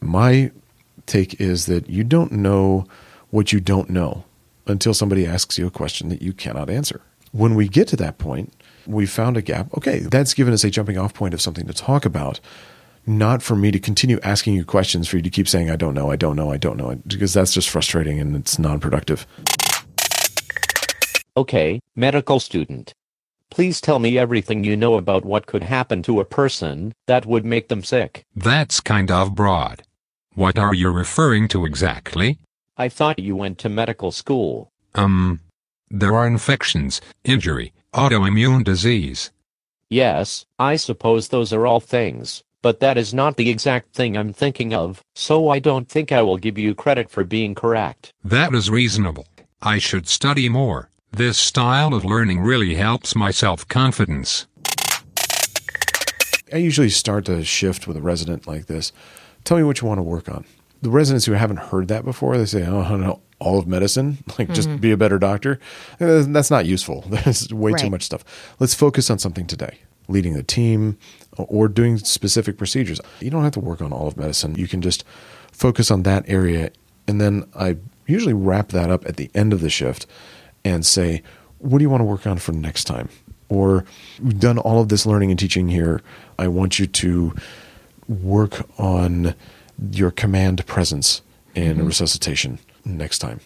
My 0.00 0.50
take 1.06 1.40
is 1.40 1.66
that 1.66 1.88
you 1.88 2.04
don't 2.04 2.32
know 2.32 2.86
what 3.30 3.52
you 3.52 3.60
don't 3.60 3.90
know 3.90 4.24
until 4.66 4.94
somebody 4.94 5.26
asks 5.26 5.58
you 5.58 5.66
a 5.66 5.70
question 5.70 6.08
that 6.10 6.22
you 6.22 6.32
cannot 6.32 6.68
answer. 6.68 7.00
When 7.32 7.54
we 7.54 7.68
get 7.68 7.88
to 7.88 7.96
that 7.96 8.18
point, 8.18 8.52
we 8.86 9.06
found 9.06 9.36
a 9.36 9.42
gap. 9.42 9.72
Okay, 9.76 10.00
that's 10.00 10.34
given 10.34 10.54
us 10.54 10.64
a 10.64 10.70
jumping 10.70 10.98
off 10.98 11.14
point 11.14 11.34
of 11.34 11.40
something 11.40 11.66
to 11.66 11.74
talk 11.74 12.04
about 12.04 12.40
not 13.08 13.42
for 13.42 13.56
me 13.56 13.70
to 13.70 13.78
continue 13.78 14.20
asking 14.22 14.54
you 14.54 14.64
questions 14.64 15.08
for 15.08 15.16
you 15.16 15.22
to 15.22 15.30
keep 15.30 15.48
saying 15.48 15.70
I 15.70 15.76
don't 15.76 15.94
know, 15.94 16.10
I 16.10 16.16
don't 16.16 16.36
know, 16.36 16.52
I 16.52 16.58
don't 16.58 16.76
know, 16.76 16.94
because 17.06 17.32
that's 17.32 17.52
just 17.52 17.68
frustrating 17.68 18.20
and 18.20 18.36
it's 18.36 18.58
non-productive. 18.58 19.26
Okay, 21.36 21.80
medical 21.96 22.40
student. 22.40 22.92
Please 23.50 23.80
tell 23.80 23.98
me 23.98 24.18
everything 24.18 24.64
you 24.64 24.76
know 24.76 24.96
about 24.96 25.24
what 25.24 25.46
could 25.46 25.62
happen 25.62 26.02
to 26.02 26.20
a 26.20 26.24
person 26.24 26.92
that 27.06 27.24
would 27.24 27.44
make 27.44 27.68
them 27.68 27.82
sick. 27.82 28.24
That's 28.36 28.80
kind 28.80 29.10
of 29.10 29.34
broad. 29.34 29.82
What 30.34 30.58
are 30.58 30.74
you 30.74 30.90
referring 30.90 31.48
to 31.48 31.64
exactly? 31.64 32.38
I 32.76 32.88
thought 32.88 33.18
you 33.18 33.34
went 33.34 33.58
to 33.58 33.68
medical 33.68 34.12
school. 34.12 34.70
Um, 34.94 35.40
there 35.90 36.14
are 36.14 36.26
infections, 36.26 37.00
injury, 37.24 37.72
autoimmune 37.94 38.62
disease. 38.64 39.30
Yes, 39.90 40.44
I 40.58 40.76
suppose 40.76 41.28
those 41.28 41.52
are 41.52 41.66
all 41.66 41.80
things, 41.80 42.44
but 42.62 42.80
that 42.80 42.98
is 42.98 43.14
not 43.14 43.36
the 43.36 43.50
exact 43.50 43.94
thing 43.94 44.16
I'm 44.16 44.32
thinking 44.32 44.74
of, 44.74 45.02
so 45.14 45.48
I 45.48 45.58
don't 45.58 45.88
think 45.88 46.12
I 46.12 46.22
will 46.22 46.38
give 46.38 46.58
you 46.58 46.74
credit 46.74 47.10
for 47.10 47.24
being 47.24 47.54
correct. 47.54 48.12
That 48.24 48.54
is 48.54 48.70
reasonable. 48.70 49.26
I 49.62 49.78
should 49.78 50.08
study 50.08 50.48
more. 50.48 50.90
This 51.10 51.38
style 51.38 51.94
of 51.94 52.04
learning 52.04 52.40
really 52.40 52.74
helps 52.74 53.16
my 53.16 53.30
self-confidence. 53.30 54.46
I 56.52 56.56
usually 56.56 56.90
start 56.90 57.28
a 57.28 57.44
shift 57.44 57.86
with 57.86 57.96
a 57.96 58.02
resident 58.02 58.46
like 58.46 58.66
this. 58.66 58.92
Tell 59.44 59.56
me 59.56 59.62
what 59.62 59.80
you 59.80 59.88
want 59.88 59.98
to 59.98 60.02
work 60.02 60.28
on. 60.28 60.44
The 60.80 60.90
residents 60.90 61.26
who 61.26 61.32
haven't 61.32 61.58
heard 61.58 61.88
that 61.88 62.04
before, 62.04 62.38
they 62.38 62.44
say, 62.46 62.64
"Oh, 62.66 62.80
I 62.80 63.18
all 63.40 63.58
of 63.58 63.66
medicine, 63.66 64.18
like 64.38 64.52
just 64.52 64.80
be 64.80 64.92
a 64.92 64.96
better 64.96 65.18
doctor." 65.18 65.58
Uh, 66.00 66.24
That's 66.26 66.50
not 66.50 66.66
useful. 66.66 67.02
There's 67.08 67.52
way 67.52 67.72
too 67.72 67.90
much 67.90 68.02
stuff. 68.04 68.24
Let's 68.60 68.74
focus 68.74 69.10
on 69.10 69.18
something 69.18 69.46
today. 69.46 69.78
Leading 70.08 70.34
the 70.34 70.42
team 70.42 70.96
or 71.38 71.68
doing 71.68 71.98
specific 71.98 72.58
procedures. 72.58 73.00
You 73.20 73.30
don't 73.30 73.44
have 73.44 73.52
to 73.52 73.60
work 73.60 73.80
on 73.80 73.92
all 73.92 74.08
of 74.08 74.16
medicine. 74.16 74.54
You 74.56 74.68
can 74.68 74.82
just 74.82 75.04
focus 75.52 75.90
on 75.90 76.02
that 76.02 76.24
area 76.28 76.70
and 77.08 77.20
then 77.20 77.48
I 77.56 77.78
usually 78.06 78.34
wrap 78.34 78.68
that 78.68 78.90
up 78.90 79.06
at 79.06 79.16
the 79.16 79.30
end 79.34 79.52
of 79.52 79.62
the 79.62 79.70
shift 79.70 80.06
and 80.64 80.84
say, 80.84 81.22
"What 81.58 81.78
do 81.78 81.82
you 81.82 81.90
want 81.90 82.02
to 82.02 82.04
work 82.04 82.26
on 82.26 82.38
for 82.38 82.52
next 82.52 82.84
time?" 82.84 83.08
Or 83.48 83.84
we've 84.22 84.38
done 84.38 84.58
all 84.58 84.80
of 84.80 84.90
this 84.90 85.06
learning 85.06 85.30
and 85.30 85.38
teaching 85.38 85.68
here. 85.68 86.02
I 86.38 86.48
want 86.48 86.78
you 86.78 86.86
to 86.86 87.34
work 88.06 88.68
on 88.78 89.34
your 89.92 90.10
command 90.10 90.64
presence 90.66 91.22
in 91.54 91.80
a 91.80 91.84
resuscitation 91.84 92.58
next 92.84 93.18
time. 93.20 93.40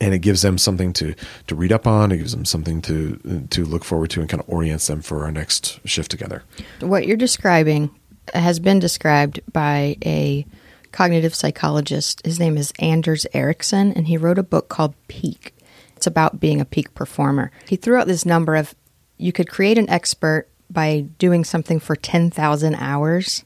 And 0.00 0.14
it 0.14 0.20
gives 0.20 0.42
them 0.42 0.58
something 0.58 0.92
to, 0.94 1.14
to 1.48 1.54
read 1.54 1.72
up 1.72 1.86
on. 1.86 2.12
It 2.12 2.18
gives 2.18 2.32
them 2.32 2.44
something 2.44 2.80
to 2.82 3.46
to 3.50 3.64
look 3.64 3.84
forward 3.84 4.10
to, 4.10 4.20
and 4.20 4.28
kind 4.28 4.40
of 4.40 4.48
orients 4.48 4.86
them 4.86 5.02
for 5.02 5.24
our 5.24 5.32
next 5.32 5.80
shift 5.84 6.10
together. 6.10 6.44
What 6.80 7.06
you're 7.06 7.16
describing 7.16 7.90
has 8.34 8.60
been 8.60 8.78
described 8.78 9.40
by 9.52 9.96
a 10.04 10.46
cognitive 10.92 11.34
psychologist. 11.34 12.24
His 12.24 12.38
name 12.38 12.56
is 12.56 12.72
Anders 12.78 13.26
Ericsson, 13.32 13.92
and 13.92 14.06
he 14.06 14.16
wrote 14.16 14.38
a 14.38 14.42
book 14.42 14.68
called 14.68 14.94
Peak. 15.08 15.54
It's 15.96 16.06
about 16.06 16.38
being 16.38 16.60
a 16.60 16.64
peak 16.64 16.94
performer. 16.94 17.50
He 17.66 17.76
threw 17.76 17.96
out 17.96 18.06
this 18.06 18.24
number 18.24 18.54
of 18.54 18.74
you 19.16 19.32
could 19.32 19.48
create 19.48 19.78
an 19.78 19.90
expert 19.90 20.48
by 20.70 21.06
doing 21.18 21.44
something 21.44 21.80
for 21.80 21.96
10,000 21.96 22.74
hours. 22.76 23.44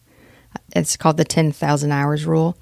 It's 0.75 0.97
called 0.97 1.17
the 1.17 1.25
10,000 1.25 1.93
hours 1.93 2.27
rule. 2.27 2.57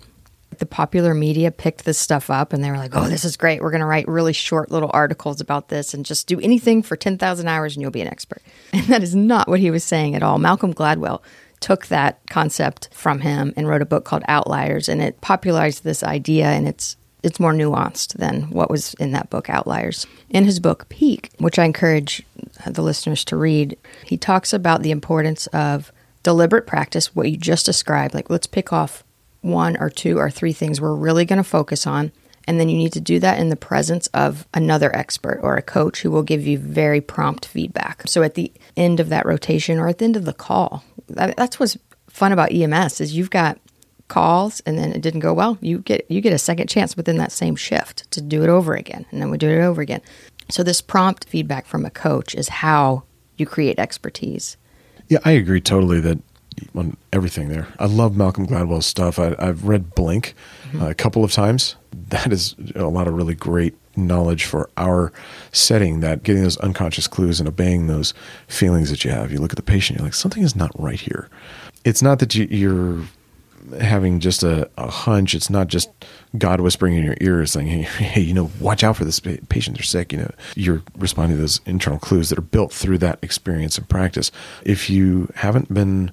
The 0.60 0.66
popular 0.66 1.14
media 1.14 1.50
picked 1.50 1.84
this 1.84 1.98
stuff 1.98 2.30
up 2.30 2.52
and 2.52 2.62
they 2.62 2.70
were 2.70 2.76
like, 2.76 2.94
oh, 2.94 3.08
this 3.08 3.24
is 3.24 3.36
great. 3.36 3.60
We're 3.60 3.70
going 3.70 3.80
to 3.80 3.86
write 3.86 4.06
really 4.06 4.32
short 4.32 4.70
little 4.70 4.90
articles 4.92 5.40
about 5.40 5.68
this 5.68 5.94
and 5.94 6.06
just 6.06 6.26
do 6.26 6.38
anything 6.40 6.82
for 6.82 6.96
10,000 6.96 7.48
hours 7.48 7.74
and 7.74 7.82
you'll 7.82 7.90
be 7.90 8.02
an 8.02 8.08
expert. 8.08 8.42
And 8.72 8.86
that 8.86 9.02
is 9.02 9.14
not 9.14 9.48
what 9.48 9.60
he 9.60 9.70
was 9.70 9.82
saying 9.82 10.14
at 10.14 10.22
all. 10.22 10.38
Malcolm 10.38 10.72
Gladwell 10.72 11.22
took 11.58 11.86
that 11.86 12.20
concept 12.30 12.88
from 12.92 13.20
him 13.20 13.52
and 13.56 13.68
wrote 13.68 13.82
a 13.82 13.86
book 13.86 14.04
called 14.04 14.22
Outliers 14.28 14.88
and 14.88 15.02
it 15.02 15.20
popularized 15.20 15.82
this 15.82 16.02
idea 16.02 16.46
and 16.46 16.68
it's 16.68 16.96
it's 17.22 17.40
more 17.40 17.52
nuanced 17.52 18.14
than 18.14 18.50
what 18.50 18.70
was 18.70 18.94
in 18.94 19.12
that 19.12 19.28
book 19.28 19.50
Outliers. 19.50 20.06
In 20.30 20.44
his 20.44 20.58
book 20.58 20.88
Peak, 20.88 21.30
which 21.38 21.58
I 21.58 21.64
encourage 21.64 22.22
the 22.66 22.82
listeners 22.82 23.24
to 23.26 23.36
read. 23.36 23.76
He 24.04 24.16
talks 24.16 24.52
about 24.52 24.82
the 24.82 24.90
importance 24.90 25.46
of 25.48 25.92
deliberate 26.22 26.66
practice, 26.66 27.14
what 27.14 27.30
you 27.30 27.36
just 27.36 27.66
described. 27.66 28.14
Like, 28.14 28.30
let's 28.30 28.46
pick 28.46 28.72
off 28.72 29.04
one 29.40 29.76
or 29.78 29.90
two 29.90 30.18
or 30.18 30.30
three 30.30 30.52
things 30.52 30.80
we're 30.80 30.94
really 30.94 31.24
going 31.24 31.38
to 31.38 31.44
focus 31.44 31.86
on. 31.86 32.12
And 32.46 32.58
then 32.58 32.68
you 32.68 32.76
need 32.76 32.92
to 32.94 33.00
do 33.00 33.18
that 33.20 33.38
in 33.38 33.48
the 33.48 33.56
presence 33.56 34.06
of 34.08 34.46
another 34.54 34.94
expert 34.96 35.40
or 35.42 35.56
a 35.56 35.62
coach 35.62 36.00
who 36.00 36.10
will 36.10 36.22
give 36.22 36.46
you 36.46 36.58
very 36.58 37.00
prompt 37.00 37.46
feedback. 37.46 38.02
So 38.06 38.22
at 38.22 38.34
the 38.34 38.52
end 38.76 38.98
of 38.98 39.08
that 39.10 39.26
rotation 39.26 39.78
or 39.78 39.88
at 39.88 39.98
the 39.98 40.06
end 40.06 40.16
of 40.16 40.24
the 40.24 40.32
call, 40.32 40.82
that's 41.08 41.60
what's 41.60 41.76
fun 42.08 42.32
about 42.32 42.52
EMS 42.52 43.00
is 43.00 43.16
you've 43.16 43.30
got 43.30 43.58
calls 44.08 44.60
and 44.60 44.78
then 44.78 44.92
it 44.92 45.00
didn't 45.00 45.20
go 45.20 45.32
well. 45.32 45.56
You 45.60 45.78
get 45.78 46.10
you 46.10 46.20
get 46.20 46.32
a 46.32 46.38
second 46.38 46.68
chance 46.68 46.96
within 46.96 47.16
that 47.18 47.32
same 47.32 47.56
shift 47.56 48.10
to 48.10 48.20
do 48.20 48.42
it 48.42 48.48
over 48.50 48.74
again, 48.74 49.06
and 49.10 49.22
then 49.22 49.30
we 49.30 49.38
do 49.38 49.48
it 49.48 49.62
over 49.62 49.80
again. 49.80 50.02
So 50.50 50.62
this 50.62 50.82
prompt 50.82 51.26
feedback 51.26 51.64
from 51.64 51.86
a 51.86 51.90
coach 51.90 52.34
is 52.34 52.48
how 52.48 53.04
you 53.38 53.46
create 53.46 53.78
expertise. 53.78 54.56
Yeah, 55.08 55.20
I 55.24 55.32
agree 55.32 55.60
totally 55.60 56.00
that 56.00 56.18
on 56.74 56.96
everything 57.12 57.48
there. 57.48 57.68
I 57.78 57.86
love 57.86 58.16
Malcolm 58.16 58.46
Gladwell's 58.46 58.86
stuff. 58.86 59.18
I, 59.18 59.34
have 59.38 59.64
read 59.64 59.94
Blink 59.94 60.34
mm-hmm. 60.68 60.82
uh, 60.82 60.88
a 60.90 60.94
couple 60.94 61.24
of 61.24 61.32
times. 61.32 61.76
That 61.92 62.32
is 62.32 62.54
a 62.74 62.84
lot 62.84 63.08
of 63.08 63.14
really 63.14 63.34
great 63.34 63.74
knowledge 63.96 64.44
for 64.44 64.70
our 64.76 65.12
setting. 65.52 66.00
That 66.00 66.22
getting 66.22 66.42
those 66.42 66.56
unconscious 66.58 67.06
clues 67.06 67.40
and 67.40 67.48
obeying 67.48 67.86
those 67.86 68.14
feelings 68.48 68.90
that 68.90 69.04
you 69.04 69.10
have. 69.10 69.32
You 69.32 69.38
look 69.38 69.52
at 69.52 69.56
the 69.56 69.62
patient, 69.62 69.98
you're 69.98 70.06
like, 70.06 70.14
something 70.14 70.42
is 70.42 70.56
not 70.56 70.70
right 70.78 71.00
here. 71.00 71.28
It's 71.84 72.02
not 72.02 72.18
that 72.18 72.34
you, 72.34 72.46
you're 72.50 73.04
having 73.80 74.20
just 74.20 74.42
a, 74.42 74.68
a, 74.76 74.90
hunch. 74.90 75.34
It's 75.34 75.50
not 75.50 75.68
just 75.68 75.90
God 76.36 76.60
whispering 76.60 76.94
in 76.94 77.04
your 77.04 77.16
ear 77.20 77.44
saying, 77.46 77.66
hey, 77.66 77.82
hey, 78.04 78.20
you 78.20 78.34
know, 78.34 78.50
watch 78.60 78.82
out 78.82 78.96
for 78.96 79.04
this 79.04 79.20
patient. 79.20 79.76
They're 79.76 79.84
sick. 79.84 80.12
You 80.12 80.20
know, 80.20 80.30
you're 80.56 80.82
responding 80.96 81.36
to 81.36 81.40
those 81.40 81.60
internal 81.66 81.98
clues 81.98 82.28
that 82.30 82.38
are 82.38 82.42
built 82.42 82.72
through 82.72 82.98
that 82.98 83.18
experience 83.22 83.78
and 83.78 83.88
practice. 83.88 84.30
If 84.64 84.90
you 84.90 85.30
haven't 85.36 85.72
been 85.72 86.10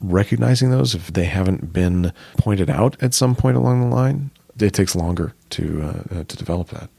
recognizing 0.00 0.70
those, 0.70 0.94
if 0.94 1.12
they 1.12 1.24
haven't 1.24 1.72
been 1.72 2.12
pointed 2.36 2.70
out 2.70 3.00
at 3.02 3.14
some 3.14 3.34
point 3.34 3.56
along 3.56 3.80
the 3.80 3.94
line, 3.94 4.30
it 4.58 4.72
takes 4.72 4.96
longer 4.96 5.34
to 5.50 5.82
uh, 5.82 6.24
to 6.24 6.36
develop 6.36 6.68
that. 6.68 6.90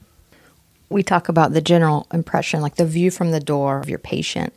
We 0.89 1.03
talk 1.03 1.29
about 1.29 1.53
the 1.53 1.61
general 1.61 2.07
impression, 2.11 2.61
like 2.61 2.75
the 2.75 2.85
view 2.85 3.11
from 3.11 3.31
the 3.31 3.39
door 3.39 3.79
of 3.79 3.89
your 3.89 3.99
patient. 3.99 4.53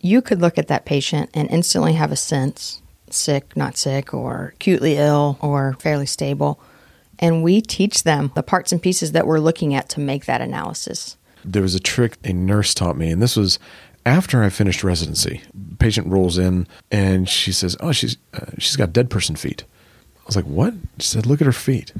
You 0.00 0.22
could 0.22 0.40
look 0.40 0.58
at 0.58 0.68
that 0.68 0.84
patient 0.84 1.30
and 1.34 1.50
instantly 1.50 1.94
have 1.94 2.12
a 2.12 2.16
sense 2.16 2.80
sick, 3.10 3.56
not 3.56 3.76
sick, 3.76 4.12
or 4.12 4.52
acutely 4.56 4.96
ill, 4.96 5.38
or 5.40 5.76
fairly 5.78 6.06
stable. 6.06 6.60
And 7.18 7.42
we 7.42 7.60
teach 7.60 8.02
them 8.02 8.32
the 8.34 8.42
parts 8.42 8.72
and 8.72 8.82
pieces 8.82 9.12
that 9.12 9.26
we're 9.26 9.38
looking 9.38 9.74
at 9.74 9.88
to 9.90 10.00
make 10.00 10.24
that 10.24 10.40
analysis. 10.40 11.16
There 11.44 11.62
was 11.62 11.74
a 11.74 11.80
trick 11.80 12.16
a 12.24 12.32
nurse 12.32 12.74
taught 12.74 12.96
me, 12.96 13.10
and 13.10 13.22
this 13.22 13.36
was 13.36 13.58
after 14.06 14.42
I 14.42 14.48
finished 14.48 14.84
residency. 14.84 15.42
Patient 15.78 16.06
rolls 16.06 16.38
in 16.38 16.66
and 16.90 17.28
she 17.28 17.52
says, 17.52 17.76
"Oh, 17.80 17.92
she's 17.92 18.16
uh, 18.32 18.46
she's 18.58 18.76
got 18.76 18.92
dead 18.92 19.10
person 19.10 19.36
feet." 19.36 19.64
I 20.24 20.26
was 20.26 20.36
like, 20.36 20.46
"What?" 20.46 20.74
She 20.98 21.06
said, 21.06 21.26
"Look 21.26 21.40
at 21.40 21.46
her 21.46 21.52
feet." 21.52 21.92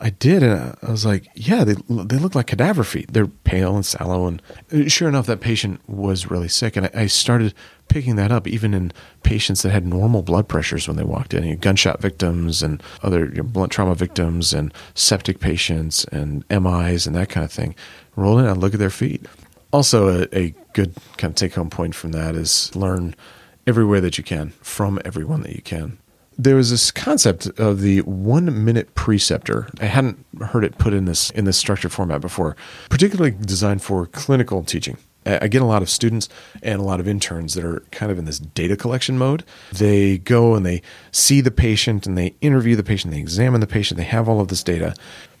I 0.00 0.10
did, 0.10 0.42
and 0.42 0.76
I 0.82 0.90
was 0.90 1.06
like, 1.06 1.28
"Yeah, 1.34 1.64
they 1.64 1.74
they 1.88 2.18
look 2.18 2.34
like 2.34 2.48
cadaver 2.48 2.84
feet. 2.84 3.12
They're 3.12 3.26
pale 3.26 3.76
and 3.76 3.86
sallow." 3.86 4.26
And 4.26 4.42
sure 4.92 5.08
enough, 5.08 5.26
that 5.26 5.40
patient 5.40 5.80
was 5.88 6.30
really 6.30 6.48
sick, 6.48 6.76
and 6.76 6.86
I, 6.86 6.90
I 7.02 7.06
started 7.06 7.54
picking 7.88 8.16
that 8.16 8.32
up 8.32 8.48
even 8.48 8.74
in 8.74 8.92
patients 9.22 9.62
that 9.62 9.70
had 9.70 9.86
normal 9.86 10.22
blood 10.22 10.48
pressures 10.48 10.88
when 10.88 10.96
they 10.96 11.04
walked 11.04 11.34
in. 11.34 11.44
You 11.44 11.50
know, 11.52 11.58
gunshot 11.58 12.00
victims 12.00 12.62
and 12.62 12.82
other 13.02 13.26
you 13.26 13.36
know, 13.36 13.42
blunt 13.44 13.70
trauma 13.70 13.94
victims 13.94 14.52
and 14.52 14.72
septic 14.94 15.40
patients 15.40 16.04
and 16.06 16.44
MIs 16.50 17.06
and 17.06 17.14
that 17.14 17.28
kind 17.28 17.44
of 17.44 17.52
thing. 17.52 17.74
Roll 18.16 18.38
in 18.38 18.46
and 18.46 18.60
look 18.60 18.74
at 18.74 18.80
their 18.80 18.90
feet. 18.90 19.24
Also, 19.72 20.22
a, 20.22 20.28
a 20.32 20.54
good 20.74 20.94
kind 21.16 21.30
of 21.30 21.34
take 21.34 21.54
home 21.54 21.70
point 21.70 21.94
from 21.94 22.12
that 22.12 22.34
is 22.34 22.74
learn 22.76 23.14
everywhere 23.66 24.00
that 24.00 24.18
you 24.18 24.24
can 24.24 24.50
from 24.60 25.00
everyone 25.04 25.42
that 25.42 25.54
you 25.54 25.62
can 25.62 25.98
there 26.38 26.56
was 26.56 26.70
this 26.70 26.90
concept 26.90 27.46
of 27.58 27.80
the 27.80 28.00
one 28.00 28.64
minute 28.64 28.94
preceptor. 28.94 29.68
I 29.80 29.86
hadn't 29.86 30.24
heard 30.40 30.64
it 30.64 30.78
put 30.78 30.92
in 30.92 31.04
this 31.04 31.30
in 31.30 31.44
this 31.44 31.56
structured 31.56 31.92
format 31.92 32.20
before, 32.20 32.56
particularly 32.88 33.32
designed 33.32 33.82
for 33.82 34.06
clinical 34.06 34.64
teaching. 34.64 34.96
I 35.24 35.46
get 35.46 35.62
a 35.62 35.66
lot 35.66 35.82
of 35.82 35.90
students 35.90 36.28
and 36.64 36.80
a 36.80 36.82
lot 36.82 36.98
of 36.98 37.06
interns 37.06 37.54
that 37.54 37.64
are 37.64 37.80
kind 37.92 38.10
of 38.10 38.18
in 38.18 38.24
this 38.24 38.40
data 38.40 38.76
collection 38.76 39.16
mode. 39.18 39.44
They 39.72 40.18
go 40.18 40.56
and 40.56 40.66
they 40.66 40.82
see 41.12 41.40
the 41.40 41.52
patient 41.52 42.08
and 42.08 42.18
they 42.18 42.34
interview 42.40 42.74
the 42.74 42.82
patient, 42.82 43.14
they 43.14 43.20
examine 43.20 43.60
the 43.60 43.68
patient, 43.68 43.98
they 43.98 44.04
have 44.04 44.28
all 44.28 44.40
of 44.40 44.48
this 44.48 44.64
data. 44.64 44.96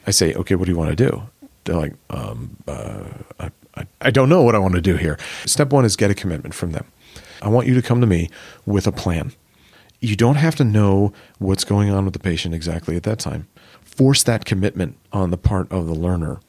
I 0.06 0.12
say, 0.12 0.34
okay, 0.34 0.54
what 0.54 0.66
do 0.66 0.70
you 0.70 0.78
want 0.78 0.96
to 0.96 1.10
do? 1.10 1.22
They're 1.64 1.76
like, 1.76 1.94
um, 2.10 2.56
uh, 2.68 3.04
I, 4.04 4.10
don't 4.10 4.28
know 4.28 4.42
what 4.42 4.54
I 4.54 4.58
want 4.58 4.74
to 4.74 4.80
do 4.80 4.96
here. 4.96 5.18
Step 5.46 5.70
one 5.70 5.84
is 5.84 5.96
get 5.96 6.10
a 6.10 6.14
commitment 6.14 6.54
from 6.54 6.72
them. 6.72 6.86
I 7.40 7.48
want 7.48 7.66
you 7.66 7.74
to 7.74 7.82
come 7.82 8.00
to 8.00 8.06
me 8.06 8.30
with 8.66 8.86
a 8.86 8.92
plan 8.92 9.32
you 10.02 10.16
don't 10.16 10.34
have 10.34 10.56
to 10.56 10.64
know 10.64 11.12
what's 11.38 11.64
going 11.64 11.88
on 11.88 12.04
with 12.04 12.12
the 12.12 12.18
patient 12.18 12.54
exactly 12.54 12.96
at 12.96 13.04
that 13.04 13.20
time. 13.20 13.46
Force 13.82 14.24
that 14.24 14.44
commitment 14.44 14.98
on 15.12 15.30
the 15.30 15.38
part 15.38 15.70
of 15.70 15.86
the 15.86 15.94
learner. 15.94 16.40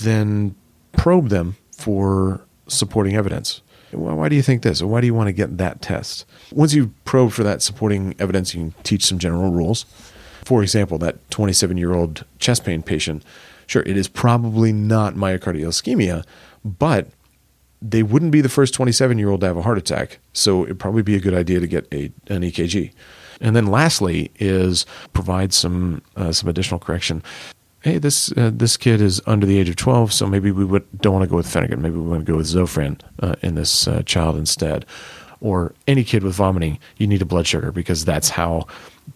Then 0.00 0.54
probe 0.92 1.28
them 1.28 1.56
for 1.76 2.46
supporting 2.68 3.16
evidence. 3.16 3.60
Why 3.90 4.28
do 4.28 4.36
you 4.36 4.42
think 4.42 4.62
this? 4.62 4.82
Why 4.82 5.00
do 5.00 5.06
you 5.06 5.14
want 5.14 5.26
to 5.26 5.32
get 5.32 5.58
that 5.58 5.82
test? 5.82 6.26
Once 6.52 6.74
you 6.74 6.92
probe 7.04 7.32
for 7.32 7.42
that 7.42 7.60
supporting 7.60 8.14
evidence, 8.20 8.54
you 8.54 8.60
can 8.60 8.82
teach 8.84 9.04
some 9.04 9.18
general 9.18 9.50
rules. 9.50 9.84
For 10.44 10.62
example, 10.62 10.96
that 10.98 11.28
27 11.30 11.76
year 11.76 11.92
old 11.92 12.24
chest 12.38 12.64
pain 12.64 12.82
patient, 12.82 13.24
sure, 13.66 13.82
it 13.82 13.96
is 13.96 14.06
probably 14.06 14.72
not 14.72 15.14
myocardial 15.14 15.68
ischemia, 15.68 16.24
but 16.66 17.08
they 17.80 18.02
wouldn't 18.02 18.32
be 18.32 18.40
the 18.40 18.48
first 18.48 18.74
27 18.74 19.18
year 19.18 19.30
old 19.30 19.40
to 19.40 19.46
have 19.46 19.56
a 19.56 19.62
heart 19.62 19.78
attack. 19.78 20.18
So 20.32 20.64
it'd 20.64 20.78
probably 20.78 21.02
be 21.02 21.14
a 21.14 21.20
good 21.20 21.34
idea 21.34 21.60
to 21.60 21.66
get 21.66 21.86
a, 21.92 22.10
an 22.28 22.42
EKG. 22.42 22.92
And 23.40 23.54
then 23.54 23.66
lastly 23.66 24.30
is 24.36 24.86
provide 25.12 25.52
some 25.52 26.02
uh, 26.16 26.32
some 26.32 26.48
additional 26.48 26.80
correction. 26.80 27.22
Hey, 27.82 27.98
this 27.98 28.32
uh, 28.36 28.50
this 28.52 28.76
kid 28.76 29.00
is 29.00 29.20
under 29.26 29.46
the 29.46 29.58
age 29.58 29.68
of 29.68 29.76
12, 29.76 30.12
so 30.12 30.26
maybe 30.26 30.50
we 30.50 30.64
would, 30.64 30.84
don't 31.00 31.12
want 31.12 31.22
to 31.24 31.28
go 31.28 31.36
with 31.36 31.46
Phenergan. 31.46 31.78
Maybe 31.78 31.96
we 31.96 32.08
want 32.08 32.24
to 32.24 32.32
go 32.32 32.38
with 32.38 32.46
Zofran 32.46 33.00
uh, 33.20 33.36
in 33.42 33.54
this 33.54 33.86
uh, 33.86 34.02
child 34.02 34.36
instead. 34.36 34.86
Or 35.42 35.74
any 35.86 36.02
kid 36.02 36.24
with 36.24 36.34
vomiting, 36.34 36.78
you 36.96 37.06
need 37.06 37.20
a 37.20 37.26
blood 37.26 37.46
sugar 37.46 37.70
because 37.70 38.06
that's 38.06 38.30
how 38.30 38.66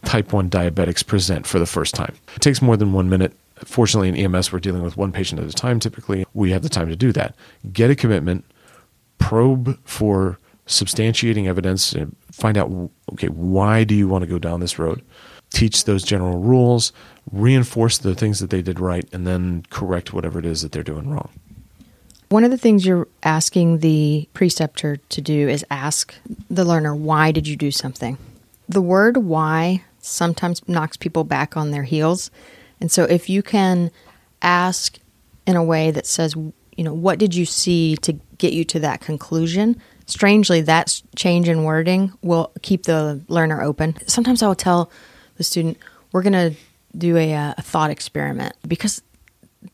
type 0.04 0.34
1 0.34 0.50
diabetics 0.50 1.04
present 1.04 1.46
for 1.46 1.58
the 1.58 1.66
first 1.66 1.94
time. 1.94 2.14
It 2.36 2.42
takes 2.42 2.60
more 2.60 2.76
than 2.76 2.92
one 2.92 3.08
minute 3.08 3.32
Fortunately, 3.64 4.08
in 4.08 4.16
EMS, 4.16 4.52
we're 4.52 4.58
dealing 4.58 4.82
with 4.82 4.96
one 4.96 5.12
patient 5.12 5.40
at 5.40 5.46
a 5.46 5.52
time. 5.52 5.80
Typically, 5.80 6.24
we 6.34 6.50
have 6.50 6.62
the 6.62 6.68
time 6.68 6.88
to 6.88 6.96
do 6.96 7.12
that. 7.12 7.34
Get 7.72 7.90
a 7.90 7.94
commitment, 7.94 8.44
probe 9.18 9.78
for 9.84 10.38
substantiating 10.66 11.46
evidence, 11.46 11.92
and 11.92 12.16
find 12.30 12.56
out 12.56 12.70
okay, 13.12 13.28
why 13.28 13.84
do 13.84 13.94
you 13.94 14.08
want 14.08 14.22
to 14.22 14.28
go 14.28 14.38
down 14.38 14.60
this 14.60 14.78
road? 14.78 15.02
Teach 15.50 15.84
those 15.84 16.04
general 16.04 16.38
rules, 16.38 16.92
reinforce 17.32 17.98
the 17.98 18.14
things 18.14 18.38
that 18.38 18.50
they 18.50 18.62
did 18.62 18.78
right, 18.78 19.06
and 19.12 19.26
then 19.26 19.64
correct 19.70 20.12
whatever 20.12 20.38
it 20.38 20.46
is 20.46 20.62
that 20.62 20.72
they're 20.72 20.82
doing 20.82 21.10
wrong. 21.10 21.30
One 22.28 22.44
of 22.44 22.52
the 22.52 22.58
things 22.58 22.86
you're 22.86 23.08
asking 23.24 23.78
the 23.78 24.28
preceptor 24.34 24.98
to 24.98 25.20
do 25.20 25.48
is 25.48 25.64
ask 25.68 26.14
the 26.48 26.64
learner, 26.64 26.94
why 26.94 27.32
did 27.32 27.48
you 27.48 27.56
do 27.56 27.72
something? 27.72 28.16
The 28.68 28.80
word 28.80 29.16
why 29.16 29.82
sometimes 29.98 30.66
knocks 30.68 30.96
people 30.96 31.24
back 31.24 31.56
on 31.56 31.72
their 31.72 31.82
heels 31.82 32.30
and 32.80 32.90
so 32.90 33.04
if 33.04 33.28
you 33.28 33.42
can 33.42 33.90
ask 34.42 34.98
in 35.46 35.56
a 35.56 35.64
way 35.64 35.90
that 35.90 36.06
says, 36.06 36.34
you 36.34 36.84
know, 36.84 36.94
what 36.94 37.18
did 37.18 37.34
you 37.34 37.44
see 37.44 37.96
to 37.98 38.14
get 38.38 38.52
you 38.52 38.64
to 38.64 38.80
that 38.80 39.00
conclusion? 39.00 39.80
Strangely, 40.06 40.60
that 40.62 41.02
change 41.14 41.48
in 41.48 41.64
wording 41.64 42.12
will 42.22 42.52
keep 42.62 42.84
the 42.84 43.20
learner 43.28 43.62
open. 43.62 43.96
Sometimes 44.06 44.42
I 44.42 44.48
will 44.48 44.54
tell 44.54 44.90
the 45.36 45.44
student, 45.44 45.78
we're 46.12 46.22
going 46.22 46.32
to 46.32 46.54
do 46.96 47.16
a, 47.16 47.34
uh, 47.34 47.54
a 47.56 47.62
thought 47.62 47.90
experiment 47.90 48.54
because 48.66 49.02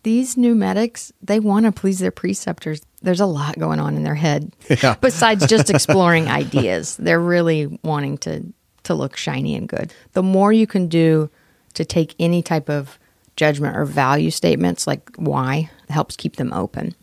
these 0.02 0.36
new 0.36 0.54
medics, 0.54 1.12
they 1.22 1.40
want 1.40 1.66
to 1.66 1.72
please 1.72 2.00
their 2.00 2.10
preceptors. 2.10 2.82
There's 3.02 3.20
a 3.20 3.26
lot 3.26 3.58
going 3.58 3.78
on 3.78 3.96
in 3.96 4.02
their 4.02 4.14
head 4.14 4.52
yeah. 4.82 4.96
besides 5.00 5.46
just 5.46 5.70
exploring 5.74 6.28
ideas. 6.28 6.96
They're 6.96 7.20
really 7.20 7.78
wanting 7.82 8.18
to 8.18 8.52
to 8.84 8.94
look 8.94 9.16
shiny 9.16 9.56
and 9.56 9.68
good. 9.68 9.92
The 10.12 10.22
more 10.22 10.52
you 10.52 10.66
can 10.66 10.86
do 10.86 11.28
to 11.76 11.84
take 11.84 12.14
any 12.18 12.42
type 12.42 12.68
of 12.68 12.98
judgment 13.36 13.76
or 13.76 13.84
value 13.84 14.30
statements, 14.30 14.86
like 14.86 15.10
why, 15.16 15.70
helps 15.88 16.16
keep 16.16 16.36
them 16.36 16.52
open. 16.52 16.94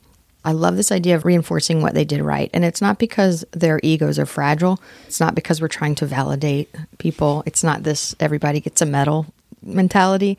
I 0.46 0.52
love 0.52 0.76
this 0.76 0.92
idea 0.92 1.16
of 1.16 1.24
reinforcing 1.24 1.82
what 1.82 1.94
they 1.94 2.04
did 2.04 2.22
right. 2.22 2.50
And 2.54 2.66
it's 2.66 2.82
not 2.82 3.00
because 3.00 3.46
their 3.52 3.80
egos 3.82 4.20
are 4.20 4.26
fragile. 4.26 4.82
It's 5.08 5.20
not 5.20 5.36
because 5.36 5.62
we're 5.62 5.70
trying 5.70 5.96
to 5.96 6.06
validate 6.06 6.74
people. 6.98 7.44
It's 7.46 7.64
not 7.64 7.84
this 7.84 8.14
everybody 8.20 8.60
gets 8.60 8.82
a 8.82 8.86
medal 8.86 9.28
mentality. 9.62 10.38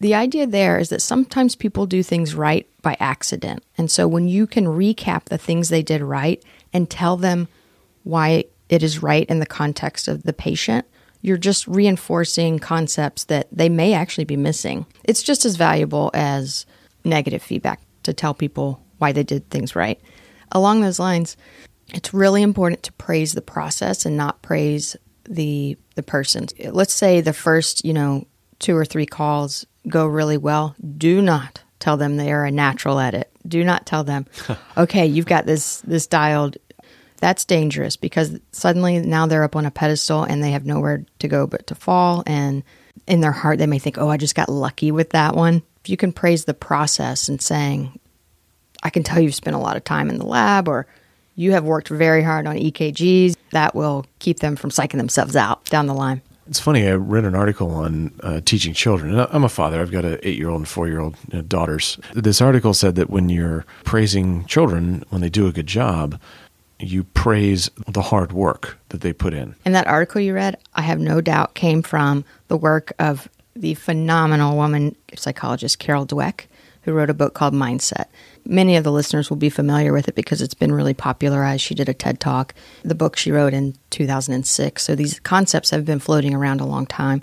The 0.00 0.14
idea 0.14 0.46
there 0.46 0.78
is 0.78 0.90
that 0.90 1.02
sometimes 1.02 1.54
people 1.54 1.86
do 1.86 2.02
things 2.02 2.34
right 2.34 2.66
by 2.82 2.96
accident. 3.00 3.62
And 3.78 3.90
so 3.90 4.06
when 4.06 4.28
you 4.28 4.46
can 4.46 4.66
recap 4.66 5.26
the 5.26 5.38
things 5.38 5.68
they 5.68 5.82
did 5.82 6.02
right 6.02 6.42
and 6.72 6.88
tell 6.88 7.16
them 7.16 7.48
why 8.04 8.44
it 8.68 8.82
is 8.82 9.02
right 9.02 9.26
in 9.28 9.40
the 9.40 9.46
context 9.46 10.08
of 10.08 10.22
the 10.24 10.32
patient, 10.32 10.86
you're 11.22 11.36
just 11.36 11.66
reinforcing 11.66 12.58
concepts 12.58 13.24
that 13.24 13.48
they 13.52 13.68
may 13.68 13.92
actually 13.92 14.24
be 14.24 14.36
missing. 14.36 14.86
It's 15.04 15.22
just 15.22 15.44
as 15.44 15.56
valuable 15.56 16.10
as 16.14 16.66
negative 17.04 17.42
feedback 17.42 17.80
to 18.04 18.12
tell 18.12 18.34
people 18.34 18.82
why 18.98 19.12
they 19.12 19.22
did 19.22 19.48
things 19.50 19.74
right. 19.74 20.00
along 20.52 20.80
those 20.80 20.98
lines, 20.98 21.36
it's 21.92 22.14
really 22.14 22.42
important 22.42 22.82
to 22.84 22.92
praise 22.92 23.32
the 23.32 23.42
process 23.42 24.06
and 24.06 24.16
not 24.16 24.42
praise 24.42 24.96
the 25.24 25.76
the 25.94 26.02
person. 26.02 26.46
Let's 26.70 26.94
say 26.94 27.20
the 27.20 27.32
first, 27.32 27.84
you 27.84 27.92
know, 27.92 28.26
two 28.58 28.76
or 28.76 28.84
three 28.84 29.06
calls 29.06 29.66
go 29.88 30.06
really 30.06 30.36
well. 30.36 30.74
Do 30.96 31.20
not 31.22 31.62
tell 31.78 31.96
them 31.96 32.16
they 32.16 32.32
are 32.32 32.44
a 32.44 32.50
natural 32.50 32.98
at 32.98 33.14
it. 33.14 33.30
Do 33.46 33.64
not 33.64 33.86
tell 33.86 34.04
them, 34.04 34.26
okay, 34.76 35.06
you've 35.06 35.26
got 35.26 35.46
this 35.46 35.80
this 35.82 36.06
dialed. 36.06 36.56
That's 37.20 37.44
dangerous 37.44 37.96
because 37.96 38.38
suddenly 38.52 38.98
now 38.98 39.26
they're 39.26 39.44
up 39.44 39.56
on 39.56 39.66
a 39.66 39.70
pedestal 39.70 40.24
and 40.24 40.42
they 40.42 40.50
have 40.52 40.66
nowhere 40.66 41.04
to 41.18 41.28
go 41.28 41.46
but 41.46 41.66
to 41.68 41.74
fall. 41.74 42.22
And 42.26 42.62
in 43.06 43.20
their 43.20 43.32
heart, 43.32 43.58
they 43.58 43.66
may 43.66 43.78
think, 43.78 43.98
oh, 43.98 44.08
I 44.08 44.16
just 44.16 44.34
got 44.34 44.48
lucky 44.48 44.90
with 44.90 45.10
that 45.10 45.36
one. 45.36 45.62
If 45.84 45.90
you 45.90 45.96
can 45.96 46.12
praise 46.12 46.44
the 46.44 46.54
process 46.54 47.28
and 47.28 47.40
saying, 47.40 47.98
I 48.82 48.90
can 48.90 49.02
tell 49.02 49.20
you've 49.20 49.34
spent 49.34 49.56
a 49.56 49.60
lot 49.60 49.76
of 49.76 49.84
time 49.84 50.08
in 50.08 50.18
the 50.18 50.26
lab 50.26 50.68
or 50.68 50.86
you 51.36 51.52
have 51.52 51.64
worked 51.64 51.88
very 51.88 52.22
hard 52.22 52.46
on 52.46 52.56
EKGs, 52.56 53.36
that 53.50 53.74
will 53.74 54.06
keep 54.18 54.40
them 54.40 54.56
from 54.56 54.70
psyching 54.70 54.98
themselves 54.98 55.36
out 55.36 55.64
down 55.66 55.86
the 55.86 55.94
line. 55.94 56.22
It's 56.46 56.58
funny. 56.58 56.88
I 56.88 56.94
read 56.94 57.24
an 57.24 57.36
article 57.36 57.70
on 57.70 58.12
uh, 58.24 58.40
teaching 58.44 58.74
children. 58.74 59.26
I'm 59.30 59.44
a 59.44 59.48
father. 59.48 59.80
I've 59.80 59.92
got 59.92 60.04
an 60.04 60.18
eight-year-old 60.24 60.58
and 60.58 60.68
four-year-old 60.68 61.16
you 61.30 61.38
know, 61.38 61.42
daughters. 61.42 61.96
This 62.12 62.40
article 62.40 62.74
said 62.74 62.96
that 62.96 63.08
when 63.08 63.28
you're 63.28 63.64
praising 63.84 64.44
children 64.46 65.04
when 65.10 65.20
they 65.20 65.28
do 65.28 65.46
a 65.46 65.52
good 65.52 65.68
job, 65.68 66.20
you 66.80 67.04
praise 67.04 67.70
the 67.86 68.02
hard 68.02 68.32
work 68.32 68.78
that 68.88 69.00
they 69.00 69.12
put 69.12 69.34
in. 69.34 69.54
And 69.64 69.74
that 69.74 69.86
article 69.86 70.20
you 70.20 70.34
read, 70.34 70.56
I 70.74 70.82
have 70.82 70.98
no 70.98 71.20
doubt, 71.20 71.54
came 71.54 71.82
from 71.82 72.24
the 72.48 72.56
work 72.56 72.92
of 72.98 73.28
the 73.54 73.74
phenomenal 73.74 74.56
woman 74.56 74.96
psychologist 75.14 75.78
Carol 75.78 76.06
Dweck, 76.06 76.46
who 76.82 76.92
wrote 76.92 77.10
a 77.10 77.14
book 77.14 77.34
called 77.34 77.52
Mindset. 77.52 78.06
Many 78.46 78.76
of 78.76 78.84
the 78.84 78.92
listeners 78.92 79.28
will 79.28 79.36
be 79.36 79.50
familiar 79.50 79.92
with 79.92 80.08
it 80.08 80.14
because 80.14 80.40
it's 80.40 80.54
been 80.54 80.72
really 80.72 80.94
popularized. 80.94 81.62
She 81.62 81.74
did 81.74 81.88
a 81.88 81.94
TED 81.94 82.20
Talk, 82.20 82.54
the 82.82 82.94
book 82.94 83.16
she 83.16 83.30
wrote 83.30 83.52
in 83.52 83.76
2006. 83.90 84.82
So 84.82 84.94
these 84.94 85.20
concepts 85.20 85.70
have 85.70 85.84
been 85.84 85.98
floating 85.98 86.34
around 86.34 86.60
a 86.60 86.66
long 86.66 86.86
time. 86.86 87.22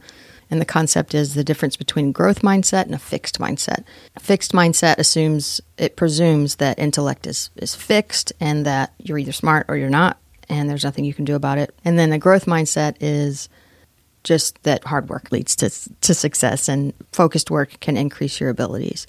And 0.50 0.62
the 0.62 0.66
concept 0.66 1.14
is 1.14 1.34
the 1.34 1.44
difference 1.44 1.76
between 1.76 2.12
growth 2.12 2.42
mindset 2.42 2.84
and 2.86 2.96
a 2.96 3.00
fixed 3.00 3.40
mindset. 3.40 3.84
A 4.16 4.20
fixed 4.20 4.54
mindset 4.54 4.98
assumes, 4.98 5.60
it 5.78 5.96
presumes 5.96 6.56
that 6.56 6.80
intellect 6.80 7.28
is, 7.28 7.50
is 7.58 7.76
fixed 7.76 8.32
and 8.40 8.66
that 8.66 8.94
you're 8.98 9.18
either 9.18 9.34
smart 9.34 9.66
or 9.68 9.76
you're 9.76 9.90
not, 9.90 10.18
and 10.48 10.70
there's 10.70 10.86
nothing 10.86 11.04
you 11.04 11.14
can 11.14 11.26
do 11.26 11.36
about 11.36 11.58
it. 11.58 11.76
And 11.84 12.00
then 12.00 12.14
a 12.14 12.20
growth 12.20 12.46
mindset 12.46 12.96
is 13.02 13.50
just 14.24 14.62
that 14.64 14.86
hard 14.86 15.10
work 15.10 15.32
leads 15.32 15.56
to, 15.58 15.70
to 16.02 16.14
success 16.14 16.70
and 16.70 16.94
focused 17.12 17.52
work 17.52 17.80
can 17.82 17.98
increase 17.98 18.40
your 18.40 18.50
abilities 18.50 19.06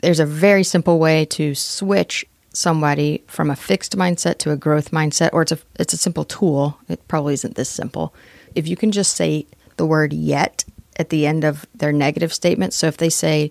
there's 0.00 0.20
a 0.20 0.26
very 0.26 0.64
simple 0.64 0.98
way 0.98 1.24
to 1.24 1.54
switch 1.54 2.24
somebody 2.52 3.22
from 3.26 3.50
a 3.50 3.56
fixed 3.56 3.96
mindset 3.96 4.38
to 4.38 4.50
a 4.50 4.56
growth 4.56 4.90
mindset 4.90 5.30
or 5.32 5.42
it's 5.42 5.52
a 5.52 5.58
it's 5.78 5.92
a 5.92 5.96
simple 5.98 6.24
tool 6.24 6.78
it 6.88 7.06
probably 7.06 7.34
isn't 7.34 7.54
this 7.54 7.68
simple 7.68 8.14
if 8.54 8.66
you 8.66 8.76
can 8.76 8.90
just 8.90 9.14
say 9.14 9.46
the 9.78 9.86
word 9.86 10.12
yet 10.12 10.64
at 10.96 11.08
the 11.08 11.26
end 11.26 11.44
of 11.44 11.66
their 11.74 11.92
negative 11.92 12.32
statement 12.32 12.74
so 12.74 12.86
if 12.86 12.96
they 12.96 13.08
say 13.08 13.50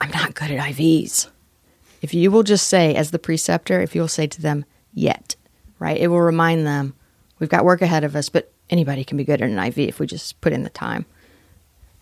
i'm 0.00 0.10
not 0.10 0.34
good 0.34 0.50
at 0.50 0.64
ivs 0.70 1.28
if 2.02 2.14
you 2.14 2.30
will 2.30 2.42
just 2.42 2.68
say 2.68 2.94
as 2.94 3.10
the 3.10 3.18
preceptor 3.18 3.80
if 3.80 3.94
you'll 3.94 4.06
say 4.08 4.26
to 4.26 4.40
them 4.40 4.64
yet 4.92 5.34
right 5.78 5.98
it 5.98 6.08
will 6.08 6.20
remind 6.20 6.66
them 6.66 6.94
we've 7.38 7.48
got 7.50 7.64
work 7.64 7.82
ahead 7.82 8.04
of 8.04 8.14
us 8.14 8.28
but 8.28 8.52
anybody 8.70 9.02
can 9.04 9.16
be 9.18 9.24
good 9.24 9.42
at 9.42 9.50
an 9.50 9.58
iv 9.58 9.78
if 9.78 9.98
we 9.98 10.06
just 10.06 10.40
put 10.40 10.52
in 10.52 10.62
the 10.62 10.70
time 10.70 11.04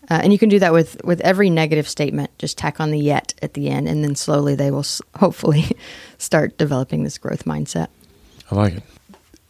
uh, 0.09 0.19
and 0.21 0.33
you 0.33 0.39
can 0.39 0.49
do 0.49 0.59
that 0.59 0.73
with, 0.73 1.01
with 1.05 1.21
every 1.21 1.49
negative 1.49 1.87
statement. 1.87 2.29
Just 2.37 2.57
tack 2.57 2.81
on 2.81 2.91
the 2.91 2.99
yet 2.99 3.33
at 3.41 3.53
the 3.53 3.69
end, 3.69 3.87
and 3.87 4.03
then 4.03 4.15
slowly 4.15 4.53
they 4.53 4.69
will 4.69 4.79
s- 4.79 5.01
hopefully 5.15 5.63
start 6.17 6.57
developing 6.57 7.03
this 7.05 7.17
growth 7.17 7.45
mindset. 7.45 7.87
I 8.51 8.55
like 8.55 8.73
it. 8.73 8.83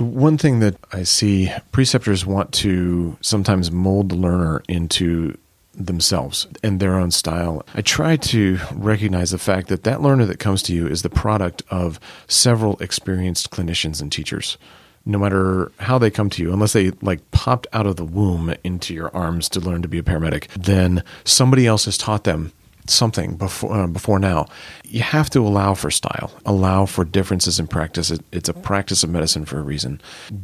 One 0.03 0.38
thing 0.38 0.60
that 0.60 0.75
I 0.91 1.03
see 1.03 1.51
preceptors 1.72 2.25
want 2.25 2.51
to 2.53 3.18
sometimes 3.22 3.72
mold 3.72 4.09
the 4.09 4.16
learner 4.16 4.61
into 4.68 5.37
themselves 5.74 6.48
and 6.61 6.79
their 6.79 7.00
own 7.00 7.09
style. 7.09 7.66
I 7.74 7.81
try 7.81 8.16
to 8.16 8.59
recognize 8.74 9.31
the 9.31 9.37
fact 9.37 9.70
that 9.70 9.83
that 9.83 10.01
learner 10.01 10.25
that 10.25 10.39
comes 10.39 10.61
to 10.63 10.74
you 10.74 10.87
is 10.87 11.01
the 11.01 11.09
product 11.09 11.63
of 11.70 12.00
several 12.27 12.77
experienced 12.77 13.50
clinicians 13.50 14.01
and 14.01 14.11
teachers 14.11 14.57
no 15.05 15.18
matter 15.18 15.72
how 15.79 15.98
they 15.98 16.09
come 16.09 16.29
to 16.29 16.42
you, 16.42 16.53
unless 16.53 16.74
they 16.74 16.92
like 17.01 17.29
popped 17.31 17.68
out 17.74 17.85
of 17.85 17.98
the 17.98 18.05
womb 18.05 18.53
into 18.63 18.94
your 18.94 19.13
arms 19.16 19.50
to 19.50 19.59
learn 19.59 19.81
to 19.81 19.87
be 19.87 19.98
a 19.98 20.03
paramedic, 20.03 20.48
then 20.53 21.03
somebody 21.25 21.68
else 21.68 21.85
has 21.85 21.98
taught 21.98 22.24
them 22.24 22.53
something 22.87 23.35
before 23.35 23.74
uh, 23.74 23.87
before 23.87 24.19
now. 24.19 24.46
You 24.83 25.01
have 25.01 25.29
to 25.31 25.39
allow 25.39 25.74
for 25.74 25.91
style, 25.91 26.31
allow 26.46 26.85
for 26.85 27.05
differences 27.05 27.59
in 27.59 27.67
practice. 27.67 28.11
It, 28.11 28.22
it's 28.31 28.50
a 28.50 28.53
practice 28.53 29.03
of 29.03 29.09
medicine 29.09 29.46
for 29.46 29.59
a 29.59 29.63
reason. 29.63 30.01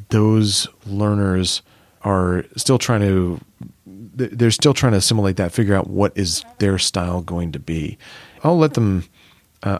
Those 0.09 0.67
learners 0.85 1.61
are 2.03 2.45
still 2.55 2.77
trying 2.77 3.01
to 3.01 3.39
they're 3.85 4.51
still 4.51 4.73
trying 4.73 4.91
to 4.91 4.97
assimilate 4.97 5.37
that, 5.37 5.51
figure 5.51 5.75
out 5.75 5.89
what 5.89 6.11
is 6.15 6.43
their 6.59 6.77
style 6.77 7.21
going 7.21 7.51
to 7.53 7.59
be. 7.59 7.97
I'll 8.43 8.57
let 8.57 8.73
them 8.73 9.05
uh, 9.63 9.79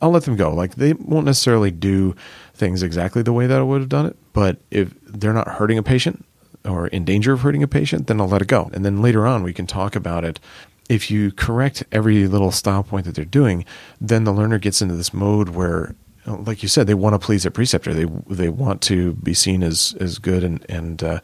I'll 0.00 0.10
let 0.10 0.24
them 0.24 0.36
go. 0.36 0.52
Like 0.54 0.76
they 0.76 0.94
won't 0.94 1.26
necessarily 1.26 1.70
do 1.70 2.14
things 2.54 2.82
exactly 2.82 3.22
the 3.22 3.32
way 3.32 3.46
that 3.46 3.58
I 3.58 3.62
would 3.62 3.80
have 3.80 3.88
done 3.88 4.06
it, 4.06 4.16
but 4.32 4.58
if 4.70 4.94
they're 5.06 5.32
not 5.32 5.48
hurting 5.48 5.78
a 5.78 5.82
patient 5.82 6.24
or 6.64 6.86
in 6.88 7.04
danger 7.04 7.32
of 7.32 7.42
hurting 7.42 7.62
a 7.62 7.68
patient, 7.68 8.06
then 8.06 8.20
I'll 8.20 8.28
let 8.28 8.42
it 8.42 8.48
go. 8.48 8.70
And 8.72 8.84
then 8.84 9.02
later 9.02 9.26
on, 9.26 9.42
we 9.42 9.52
can 9.52 9.66
talk 9.66 9.94
about 9.94 10.24
it. 10.24 10.40
If 10.88 11.10
you 11.10 11.32
correct 11.32 11.82
every 11.92 12.26
little 12.26 12.50
style 12.50 12.82
point 12.82 13.06
that 13.06 13.14
they're 13.14 13.24
doing, 13.24 13.64
then 14.00 14.24
the 14.24 14.32
learner 14.32 14.58
gets 14.58 14.82
into 14.82 14.94
this 14.94 15.14
mode 15.14 15.50
where, 15.50 15.94
like 16.26 16.62
you 16.62 16.68
said, 16.68 16.86
they 16.86 16.94
want 16.94 17.14
to 17.14 17.24
please 17.24 17.42
their 17.42 17.50
preceptor. 17.50 17.94
They 17.94 18.06
they 18.28 18.48
want 18.48 18.82
to 18.82 19.14
be 19.14 19.34
seen 19.34 19.62
as 19.62 19.96
as 20.00 20.18
good, 20.18 20.44
and 20.44 20.64
and 20.68 21.02
uh, 21.02 21.20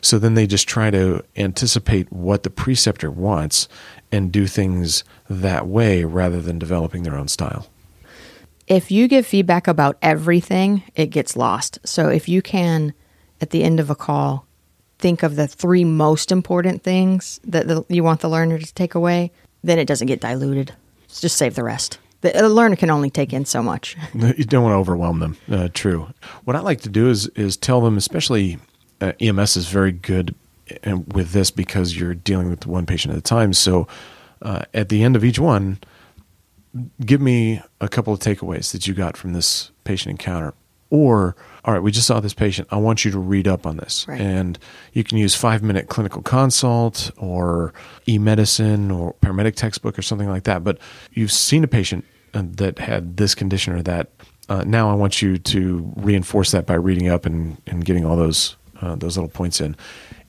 so 0.00 0.18
then 0.18 0.34
they 0.34 0.46
just 0.46 0.68
try 0.68 0.90
to 0.90 1.24
anticipate 1.36 2.10
what 2.12 2.44
the 2.44 2.50
preceptor 2.50 3.10
wants 3.10 3.68
and 4.12 4.32
do 4.32 4.46
things 4.46 5.04
that 5.28 5.66
way 5.66 6.04
rather 6.04 6.40
than 6.40 6.58
developing 6.58 7.02
their 7.02 7.16
own 7.16 7.28
style 7.28 7.66
if 8.70 8.92
you 8.92 9.08
give 9.08 9.26
feedback 9.26 9.66
about 9.66 9.98
everything, 10.00 10.84
it 10.94 11.08
gets 11.08 11.36
lost. 11.36 11.80
So 11.84 12.08
if 12.08 12.28
you 12.28 12.40
can, 12.40 12.94
at 13.40 13.50
the 13.50 13.64
end 13.64 13.80
of 13.80 13.90
a 13.90 13.96
call, 13.96 14.46
think 15.00 15.22
of 15.22 15.36
the 15.36 15.46
three 15.46 15.84
most 15.84 16.30
important 16.30 16.82
things 16.82 17.40
that 17.44 17.66
the, 17.66 17.84
you 17.88 18.04
want 18.04 18.20
the 18.20 18.28
learner 18.28 18.58
to 18.58 18.74
take 18.74 18.94
away, 18.94 19.32
then 19.62 19.78
it 19.78 19.86
doesn't 19.86 20.06
get 20.06 20.20
diluted. 20.20 20.74
Just 21.08 21.36
save 21.36 21.54
the 21.54 21.64
rest. 21.64 21.98
The, 22.20 22.30
the 22.32 22.48
learner 22.48 22.76
can 22.76 22.90
only 22.90 23.10
take 23.10 23.32
in 23.32 23.44
so 23.44 23.62
much. 23.62 23.96
You 24.14 24.44
don't 24.44 24.62
want 24.62 24.74
to 24.74 24.78
overwhelm 24.78 25.18
them. 25.18 25.36
Uh, 25.50 25.68
true. 25.72 26.08
What 26.44 26.56
I 26.56 26.60
like 26.60 26.80
to 26.82 26.88
do 26.88 27.08
is 27.08 27.26
is 27.28 27.56
tell 27.56 27.80
them, 27.80 27.96
especially 27.96 28.58
uh, 29.00 29.12
EMS 29.20 29.56
is 29.56 29.68
very 29.68 29.92
good 29.92 30.34
uh, 30.86 30.98
with 30.98 31.32
this 31.32 31.50
because 31.50 31.98
you're 31.98 32.14
dealing 32.14 32.50
with 32.50 32.66
one 32.66 32.86
patient 32.86 33.12
at 33.12 33.18
a 33.18 33.22
time. 33.22 33.52
So 33.52 33.88
uh, 34.42 34.62
at 34.74 34.88
the 34.88 35.02
end 35.02 35.16
of 35.16 35.24
each 35.24 35.38
one, 35.38 35.78
give 37.04 37.20
me 37.20 37.62
a 37.80 37.88
couple 37.88 38.12
of 38.12 38.20
takeaways 38.20 38.72
that 38.72 38.86
you 38.86 38.94
got 38.94 39.16
from 39.16 39.32
this 39.32 39.70
patient 39.84 40.10
encounter. 40.10 40.54
Or, 40.90 41.36
all 41.64 41.74
right, 41.74 41.82
we 41.82 41.90
just 41.90 42.06
saw 42.06 42.20
this 42.20 42.34
patient. 42.34 42.68
I 42.70 42.76
want 42.76 43.04
you 43.04 43.10
to 43.10 43.18
read 43.18 43.46
up 43.46 43.66
on 43.66 43.76
this. 43.76 44.06
Right. 44.08 44.20
And 44.20 44.58
you 44.92 45.04
can 45.04 45.18
use 45.18 45.34
five 45.34 45.62
minute 45.62 45.88
clinical 45.88 46.22
consult 46.22 47.10
or 47.18 47.74
e 48.08 48.18
medicine 48.18 48.90
or 48.90 49.14
paramedic 49.14 49.56
textbook 49.56 49.98
or 49.98 50.02
something 50.02 50.28
like 50.28 50.44
that. 50.44 50.64
But 50.64 50.78
you've 51.12 51.32
seen 51.32 51.64
a 51.64 51.68
patient 51.68 52.04
uh, 52.32 52.42
that 52.44 52.78
had 52.78 53.16
this 53.16 53.34
condition 53.34 53.74
or 53.74 53.82
that. 53.82 54.10
Uh, 54.48 54.64
now 54.66 54.90
I 54.90 54.94
want 54.94 55.22
you 55.22 55.38
to 55.38 55.92
reinforce 55.96 56.50
that 56.52 56.66
by 56.66 56.74
reading 56.74 57.08
up 57.08 57.24
and, 57.26 57.60
and 57.66 57.84
getting 57.84 58.04
all 58.04 58.16
those 58.16 58.56
uh, 58.80 58.94
those 58.96 59.16
little 59.16 59.30
points 59.30 59.60
in. 59.60 59.76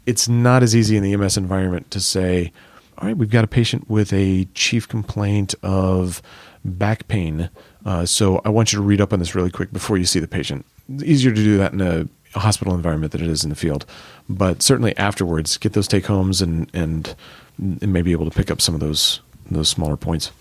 It's 0.05 0.27
not 0.27 0.63
as 0.63 0.75
easy 0.75 0.97
in 0.97 1.03
the 1.03 1.13
EMS 1.13 1.37
environment 1.37 1.91
to 1.91 1.99
say, 1.99 2.51
all 2.97 3.07
right, 3.07 3.17
we've 3.17 3.29
got 3.29 3.43
a 3.43 3.47
patient 3.47 3.89
with 3.89 4.11
a 4.11 4.45
chief 4.53 4.87
complaint 4.87 5.55
of 5.63 6.21
back 6.65 7.07
pain. 7.07 7.49
Uh, 7.85 8.05
so 8.05 8.41
I 8.43 8.49
want 8.49 8.73
you 8.73 8.77
to 8.77 8.83
read 8.83 9.01
up 9.01 9.13
on 9.13 9.19
this 9.19 9.33
really 9.33 9.49
quick 9.49 9.71
before 9.71 9.97
you 9.97 10.05
see 10.05 10.19
the 10.19 10.27
patient. 10.27 10.65
Easier 11.03 11.31
to 11.31 11.35
do 11.35 11.57
that 11.57 11.73
in 11.73 11.81
a 11.81 12.07
hospital 12.39 12.73
environment 12.73 13.11
than 13.11 13.21
it 13.21 13.27
is 13.27 13.43
in 13.43 13.49
the 13.49 13.55
field. 13.55 13.85
But 14.29 14.61
certainly 14.61 14.97
afterwards, 14.97 15.57
get 15.57 15.73
those 15.73 15.87
take 15.87 16.05
homes 16.05 16.41
and, 16.41 16.69
and, 16.73 17.15
and 17.57 17.93
maybe 17.93 18.11
able 18.11 18.29
to 18.29 18.35
pick 18.35 18.49
up 18.49 18.61
some 18.61 18.73
of 18.73 18.79
those 18.79 19.21
those 19.49 19.69
smaller 19.69 19.97
points. 19.97 20.31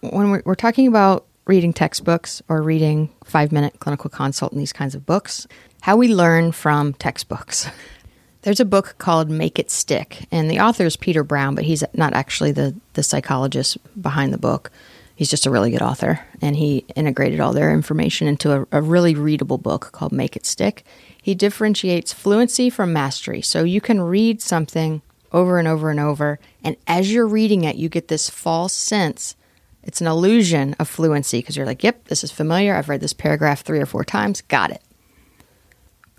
When 0.00 0.30
we're, 0.30 0.42
we're 0.44 0.54
talking 0.54 0.86
about 0.86 1.26
reading 1.46 1.72
textbooks 1.72 2.42
or 2.48 2.62
reading 2.62 3.08
five 3.24 3.52
minute 3.52 3.80
clinical 3.80 4.10
consult 4.10 4.52
and 4.52 4.60
these 4.60 4.72
kinds 4.72 4.94
of 4.94 5.06
books, 5.06 5.46
how 5.80 5.96
we 5.96 6.08
learn 6.08 6.52
from 6.52 6.92
textbooks. 6.94 7.68
There's 8.42 8.60
a 8.60 8.64
book 8.64 8.94
called 8.98 9.28
Make 9.28 9.58
It 9.58 9.72
Stick, 9.72 10.28
and 10.30 10.48
the 10.48 10.60
author 10.60 10.84
is 10.84 10.96
Peter 10.96 11.24
Brown, 11.24 11.56
but 11.56 11.64
he's 11.64 11.82
not 11.94 12.12
actually 12.12 12.52
the, 12.52 12.76
the 12.92 13.02
psychologist 13.02 13.76
behind 14.00 14.32
the 14.32 14.38
book. 14.38 14.70
He's 15.16 15.30
just 15.30 15.46
a 15.46 15.50
really 15.50 15.70
good 15.70 15.82
author, 15.82 16.20
and 16.42 16.54
he 16.54 16.84
integrated 16.94 17.40
all 17.40 17.54
their 17.54 17.72
information 17.72 18.28
into 18.28 18.52
a, 18.52 18.66
a 18.70 18.82
really 18.82 19.14
readable 19.14 19.56
book 19.56 19.90
called 19.90 20.12
Make 20.12 20.36
It 20.36 20.44
Stick. 20.44 20.84
He 21.20 21.34
differentiates 21.34 22.12
fluency 22.12 22.68
from 22.68 22.92
mastery. 22.92 23.40
So 23.40 23.64
you 23.64 23.80
can 23.80 24.00
read 24.02 24.42
something 24.42 25.00
over 25.32 25.58
and 25.58 25.66
over 25.66 25.90
and 25.90 25.98
over, 25.98 26.38
and 26.62 26.76
as 26.86 27.12
you're 27.12 27.26
reading 27.26 27.64
it, 27.64 27.76
you 27.76 27.88
get 27.88 28.08
this 28.08 28.28
false 28.30 28.74
sense 28.74 29.36
It's 29.86 30.00
an 30.00 30.08
illusion 30.08 30.74
of 30.80 30.88
fluency 30.88 31.38
because 31.38 31.56
you're 31.56 31.64
like, 31.64 31.84
yep, 31.84 32.08
this 32.08 32.24
is 32.24 32.32
familiar. 32.32 32.74
I've 32.74 32.88
read 32.88 33.00
this 33.00 33.12
paragraph 33.12 33.62
three 33.62 33.78
or 33.78 33.86
four 33.86 34.04
times. 34.04 34.40
Got 34.42 34.72
it. 34.72 34.82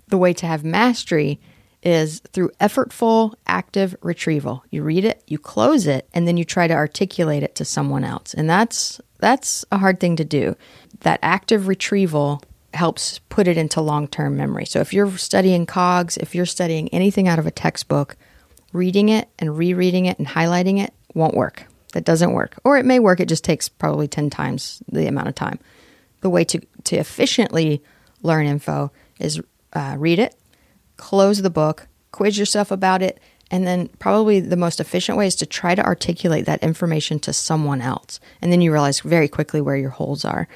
The 0.08 0.16
way 0.18 0.32
to 0.32 0.46
have 0.46 0.64
mastery 0.64 1.38
is 1.88 2.20
through 2.32 2.50
effortful, 2.60 3.34
active 3.46 3.96
retrieval. 4.02 4.64
You 4.70 4.82
read 4.82 5.04
it, 5.04 5.22
you 5.26 5.38
close 5.38 5.86
it, 5.86 6.08
and 6.14 6.28
then 6.28 6.36
you 6.36 6.44
try 6.44 6.66
to 6.66 6.74
articulate 6.74 7.42
it 7.42 7.54
to 7.56 7.64
someone 7.64 8.04
else. 8.04 8.34
And 8.34 8.48
that's 8.48 9.00
that's 9.18 9.64
a 9.72 9.78
hard 9.78 9.98
thing 9.98 10.16
to 10.16 10.24
do. 10.24 10.56
That 11.00 11.18
active 11.22 11.66
retrieval 11.66 12.42
helps 12.74 13.18
put 13.30 13.48
it 13.48 13.56
into 13.56 13.80
long-term 13.80 14.36
memory. 14.36 14.66
So 14.66 14.80
if 14.80 14.92
you're 14.92 15.16
studying 15.16 15.66
cogs, 15.66 16.16
if 16.16 16.34
you're 16.34 16.46
studying 16.46 16.88
anything 16.90 17.26
out 17.26 17.38
of 17.38 17.46
a 17.46 17.50
textbook, 17.50 18.16
reading 18.72 19.08
it 19.08 19.28
and 19.38 19.56
rereading 19.56 20.06
it 20.06 20.18
and 20.18 20.28
highlighting 20.28 20.82
it 20.82 20.92
won't 21.14 21.34
work. 21.34 21.64
That 21.94 22.04
doesn't 22.04 22.32
work. 22.32 22.58
Or 22.64 22.76
it 22.76 22.84
may 22.84 22.98
work, 22.98 23.18
it 23.20 23.28
just 23.28 23.44
takes 23.44 23.68
probably 23.68 24.08
10 24.08 24.30
times 24.30 24.82
the 24.90 25.06
amount 25.06 25.28
of 25.28 25.34
time. 25.34 25.58
The 26.20 26.30
way 26.30 26.44
to, 26.44 26.60
to 26.84 26.96
efficiently 26.96 27.82
learn 28.22 28.46
info 28.46 28.92
is 29.18 29.40
uh, 29.72 29.96
read 29.98 30.18
it, 30.18 30.34
close 30.98 31.40
the 31.40 31.48
book, 31.48 31.88
quiz 32.12 32.38
yourself 32.38 32.70
about 32.70 33.00
it, 33.00 33.18
and 33.50 33.66
then 33.66 33.88
probably 33.98 34.40
the 34.40 34.56
most 34.56 34.78
efficient 34.78 35.16
way 35.16 35.26
is 35.26 35.36
to 35.36 35.46
try 35.46 35.74
to 35.74 35.84
articulate 35.84 36.44
that 36.44 36.62
information 36.62 37.18
to 37.20 37.32
someone 37.32 37.80
else. 37.80 38.20
And 38.42 38.52
then 38.52 38.60
you 38.60 38.70
realize 38.70 39.00
very 39.00 39.28
quickly 39.28 39.60
where 39.60 39.76
your 39.76 39.90
holes 39.90 40.24
are. 40.24 40.48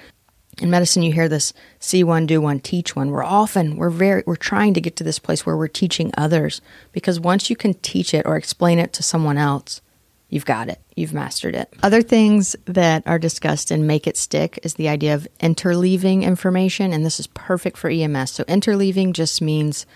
In 0.60 0.68
medicine, 0.68 1.02
you 1.02 1.12
hear 1.12 1.30
this 1.30 1.54
see 1.78 2.04
one, 2.04 2.26
do 2.26 2.40
one, 2.40 2.60
teach 2.60 2.94
one. 2.94 3.10
We're 3.10 3.24
often, 3.24 3.76
we're 3.76 3.88
very, 3.88 4.22
we're 4.26 4.36
trying 4.36 4.74
to 4.74 4.82
get 4.82 4.96
to 4.96 5.04
this 5.04 5.18
place 5.18 5.46
where 5.46 5.56
we're 5.56 5.68
teaching 5.68 6.12
others 6.18 6.60
because 6.92 7.18
once 7.18 7.48
you 7.48 7.56
can 7.56 7.74
teach 7.74 8.12
it 8.12 8.26
or 8.26 8.36
explain 8.36 8.78
it 8.78 8.92
to 8.92 9.02
someone 9.02 9.38
else, 9.38 9.80
you've 10.28 10.44
got 10.44 10.68
it. 10.68 10.78
You've 10.94 11.14
mastered 11.14 11.54
it. 11.54 11.72
Other 11.82 12.02
things 12.02 12.54
that 12.66 13.02
are 13.06 13.18
discussed 13.18 13.70
in 13.70 13.86
Make 13.86 14.06
It 14.06 14.18
Stick 14.18 14.58
is 14.62 14.74
the 14.74 14.88
idea 14.88 15.14
of 15.14 15.26
interleaving 15.40 16.22
information, 16.22 16.92
and 16.92 17.04
this 17.04 17.18
is 17.18 17.28
perfect 17.28 17.78
for 17.78 17.88
EMS. 17.88 18.32
So, 18.32 18.44
interleaving 18.44 19.14
just 19.14 19.40
means 19.40 19.86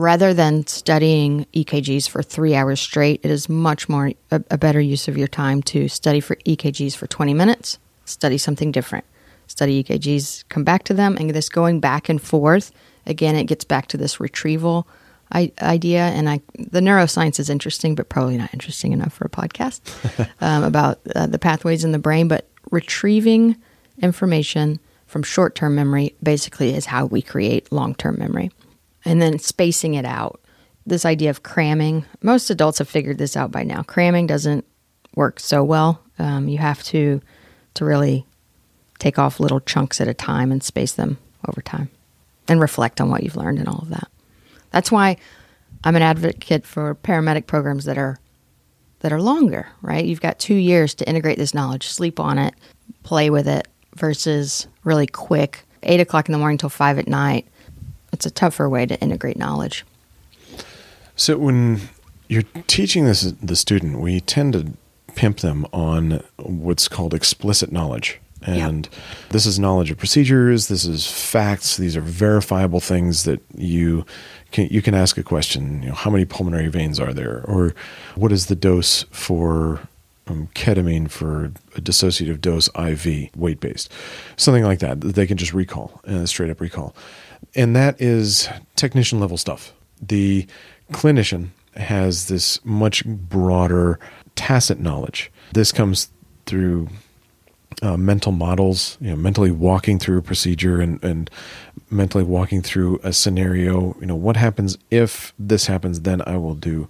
rather 0.00 0.32
than 0.34 0.66
studying 0.66 1.46
EKGs 1.54 2.08
for 2.08 2.22
three 2.22 2.54
hours 2.54 2.80
straight, 2.80 3.20
it 3.22 3.30
is 3.30 3.48
much 3.48 3.88
more 3.88 4.12
a, 4.30 4.42
a 4.50 4.58
better 4.58 4.80
use 4.80 5.08
of 5.08 5.18
your 5.18 5.28
time 5.28 5.62
to 5.64 5.88
study 5.88 6.20
for 6.20 6.36
EKGs 6.36 6.96
for 6.96 7.06
20 7.06 7.34
minutes, 7.34 7.78
study 8.04 8.38
something 8.38 8.72
different, 8.72 9.04
study 9.46 9.82
EKGs, 9.84 10.44
come 10.48 10.64
back 10.64 10.84
to 10.84 10.94
them, 10.94 11.16
and 11.18 11.30
this 11.30 11.48
going 11.48 11.80
back 11.80 12.08
and 12.08 12.20
forth. 12.20 12.72
Again, 13.06 13.36
it 13.36 13.44
gets 13.44 13.64
back 13.64 13.88
to 13.88 13.96
this 13.96 14.20
retrieval 14.20 14.86
I, 15.32 15.52
idea, 15.62 16.00
and 16.00 16.28
I 16.28 16.40
the 16.58 16.80
neuroscience 16.80 17.38
is 17.38 17.50
interesting, 17.50 17.94
but 17.94 18.08
probably 18.08 18.36
not 18.36 18.52
interesting 18.52 18.92
enough 18.92 19.12
for 19.12 19.26
a 19.26 19.30
podcast 19.30 19.80
um, 20.40 20.64
about 20.64 21.00
uh, 21.14 21.26
the 21.26 21.38
pathways 21.38 21.84
in 21.84 21.92
the 21.92 21.98
brain. 21.98 22.26
But 22.26 22.48
retrieving 22.70 23.56
information 23.98 24.80
from 25.06 25.22
short 25.22 25.54
term 25.54 25.74
memory 25.74 26.14
basically 26.22 26.74
is 26.74 26.86
how 26.86 27.06
we 27.06 27.22
create 27.22 27.70
long 27.70 27.94
term 27.94 28.16
memory, 28.18 28.50
and 29.04 29.20
then 29.20 29.38
spacing 29.38 29.94
it 29.94 30.04
out. 30.04 30.40
This 30.86 31.04
idea 31.04 31.30
of 31.30 31.42
cramming, 31.42 32.04
most 32.22 32.50
adults 32.50 32.78
have 32.78 32.88
figured 32.88 33.18
this 33.18 33.36
out 33.36 33.50
by 33.50 33.62
now. 33.62 33.82
Cramming 33.82 34.26
doesn't 34.26 34.64
work 35.14 35.38
so 35.38 35.62
well. 35.62 36.02
Um, 36.18 36.48
you 36.48 36.58
have 36.58 36.82
to 36.84 37.20
to 37.74 37.84
really 37.84 38.26
take 38.98 39.18
off 39.18 39.40
little 39.40 39.60
chunks 39.60 40.00
at 40.00 40.08
a 40.08 40.14
time 40.14 40.50
and 40.52 40.62
space 40.62 40.92
them 40.92 41.18
over 41.48 41.62
time, 41.62 41.88
and 42.48 42.60
reflect 42.60 43.00
on 43.00 43.10
what 43.10 43.22
you've 43.22 43.36
learned 43.36 43.58
and 43.58 43.68
all 43.68 43.80
of 43.80 43.88
that. 43.90 44.08
That's 44.70 44.90
why 44.90 45.16
I'm 45.84 45.96
an 45.96 46.02
advocate 46.02 46.66
for 46.66 46.94
paramedic 46.94 47.46
programs 47.46 47.84
that 47.84 47.98
are 47.98 48.18
that 49.00 49.12
are 49.12 49.22
longer, 49.22 49.68
right? 49.82 50.04
You've 50.04 50.20
got 50.20 50.38
two 50.38 50.54
years 50.54 50.94
to 50.96 51.08
integrate 51.08 51.38
this 51.38 51.54
knowledge, 51.54 51.88
sleep 51.88 52.20
on 52.20 52.38
it, 52.38 52.54
play 53.02 53.30
with 53.30 53.48
it, 53.48 53.66
versus 53.96 54.66
really 54.84 55.06
quick, 55.06 55.64
eight 55.82 56.00
o'clock 56.00 56.28
in 56.28 56.32
the 56.32 56.38
morning 56.38 56.58
till 56.58 56.68
five 56.68 56.98
at 56.98 57.08
night. 57.08 57.46
It's 58.12 58.26
a 58.26 58.30
tougher 58.30 58.68
way 58.68 58.86
to 58.86 59.00
integrate 59.00 59.36
knowledge. 59.36 59.84
So 61.16 61.38
when 61.38 61.80
you're 62.28 62.44
teaching 62.66 63.04
this 63.04 63.22
the 63.22 63.56
student, 63.56 64.00
we 64.00 64.20
tend 64.20 64.52
to 64.54 64.72
pimp 65.14 65.40
them 65.40 65.66
on 65.72 66.22
what's 66.36 66.88
called 66.88 67.14
explicit 67.14 67.72
knowledge. 67.72 68.20
And 68.42 68.86
yep. 68.86 68.94
this 69.30 69.44
is 69.44 69.58
knowledge 69.58 69.90
of 69.90 69.98
procedures. 69.98 70.68
This 70.68 70.86
is 70.86 71.06
facts. 71.06 71.76
These 71.76 71.94
are 71.94 72.00
verifiable 72.00 72.80
things 72.80 73.24
that 73.24 73.42
you 73.54 74.06
can 74.50 74.68
you 74.70 74.80
can 74.80 74.94
ask 74.94 75.18
a 75.18 75.22
question. 75.22 75.82
You 75.82 75.88
know, 75.90 75.94
how 75.94 76.10
many 76.10 76.24
pulmonary 76.24 76.68
veins 76.68 76.98
are 76.98 77.12
there, 77.12 77.44
or 77.44 77.74
what 78.14 78.32
is 78.32 78.46
the 78.46 78.56
dose 78.56 79.04
for 79.10 79.80
um, 80.30 80.48
ketamine 80.54 81.10
for 81.10 81.52
a 81.76 81.80
dissociative 81.80 82.40
dose 82.40 82.68
IV, 82.78 83.28
weight 83.36 83.60
based, 83.60 83.92
something 84.36 84.64
like 84.64 84.78
that. 84.78 85.00
That 85.00 85.14
they 85.14 85.26
can 85.26 85.36
just 85.36 85.52
recall, 85.52 86.00
uh, 86.06 86.26
straight 86.26 86.50
up 86.50 86.60
recall, 86.60 86.94
and 87.54 87.74
that 87.76 88.00
is 88.00 88.48
technician 88.76 89.20
level 89.20 89.36
stuff. 89.36 89.72
The 90.00 90.46
clinician 90.92 91.48
has 91.76 92.28
this 92.28 92.64
much 92.64 93.04
broader 93.04 93.98
tacit 94.36 94.80
knowledge. 94.80 95.30
This 95.52 95.72
comes 95.72 96.10
through 96.46 96.88
uh, 97.82 97.96
mental 97.96 98.32
models, 98.32 98.98
you 99.00 99.10
know, 99.10 99.16
mentally 99.16 99.50
walking 99.50 99.98
through 99.98 100.18
a 100.18 100.22
procedure 100.22 100.80
and, 100.80 101.02
and 101.02 101.30
mentally 101.90 102.24
walking 102.24 102.62
through 102.62 103.00
a 103.02 103.12
scenario. 103.12 103.96
You 104.00 104.06
know, 104.06 104.16
what 104.16 104.36
happens 104.36 104.76
if 104.90 105.32
this 105.38 105.66
happens? 105.66 106.00
Then 106.00 106.22
I 106.26 106.36
will 106.36 106.54
do 106.54 106.88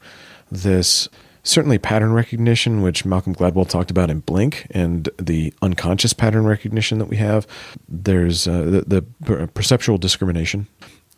this. 0.50 1.08
Certainly, 1.42 1.78
pattern 1.78 2.12
recognition, 2.12 2.82
which 2.82 3.04
Malcolm 3.04 3.34
Gladwell 3.34 3.68
talked 3.68 3.90
about 3.90 4.10
in 4.10 4.20
Blink, 4.20 4.66
and 4.70 5.08
the 5.18 5.54
unconscious 5.62 6.12
pattern 6.12 6.44
recognition 6.44 6.98
that 6.98 7.06
we 7.06 7.16
have. 7.16 7.46
There's 7.88 8.46
uh, 8.46 8.82
the, 8.86 9.04
the 9.20 9.48
perceptual 9.48 9.98
discrimination, 9.98 10.66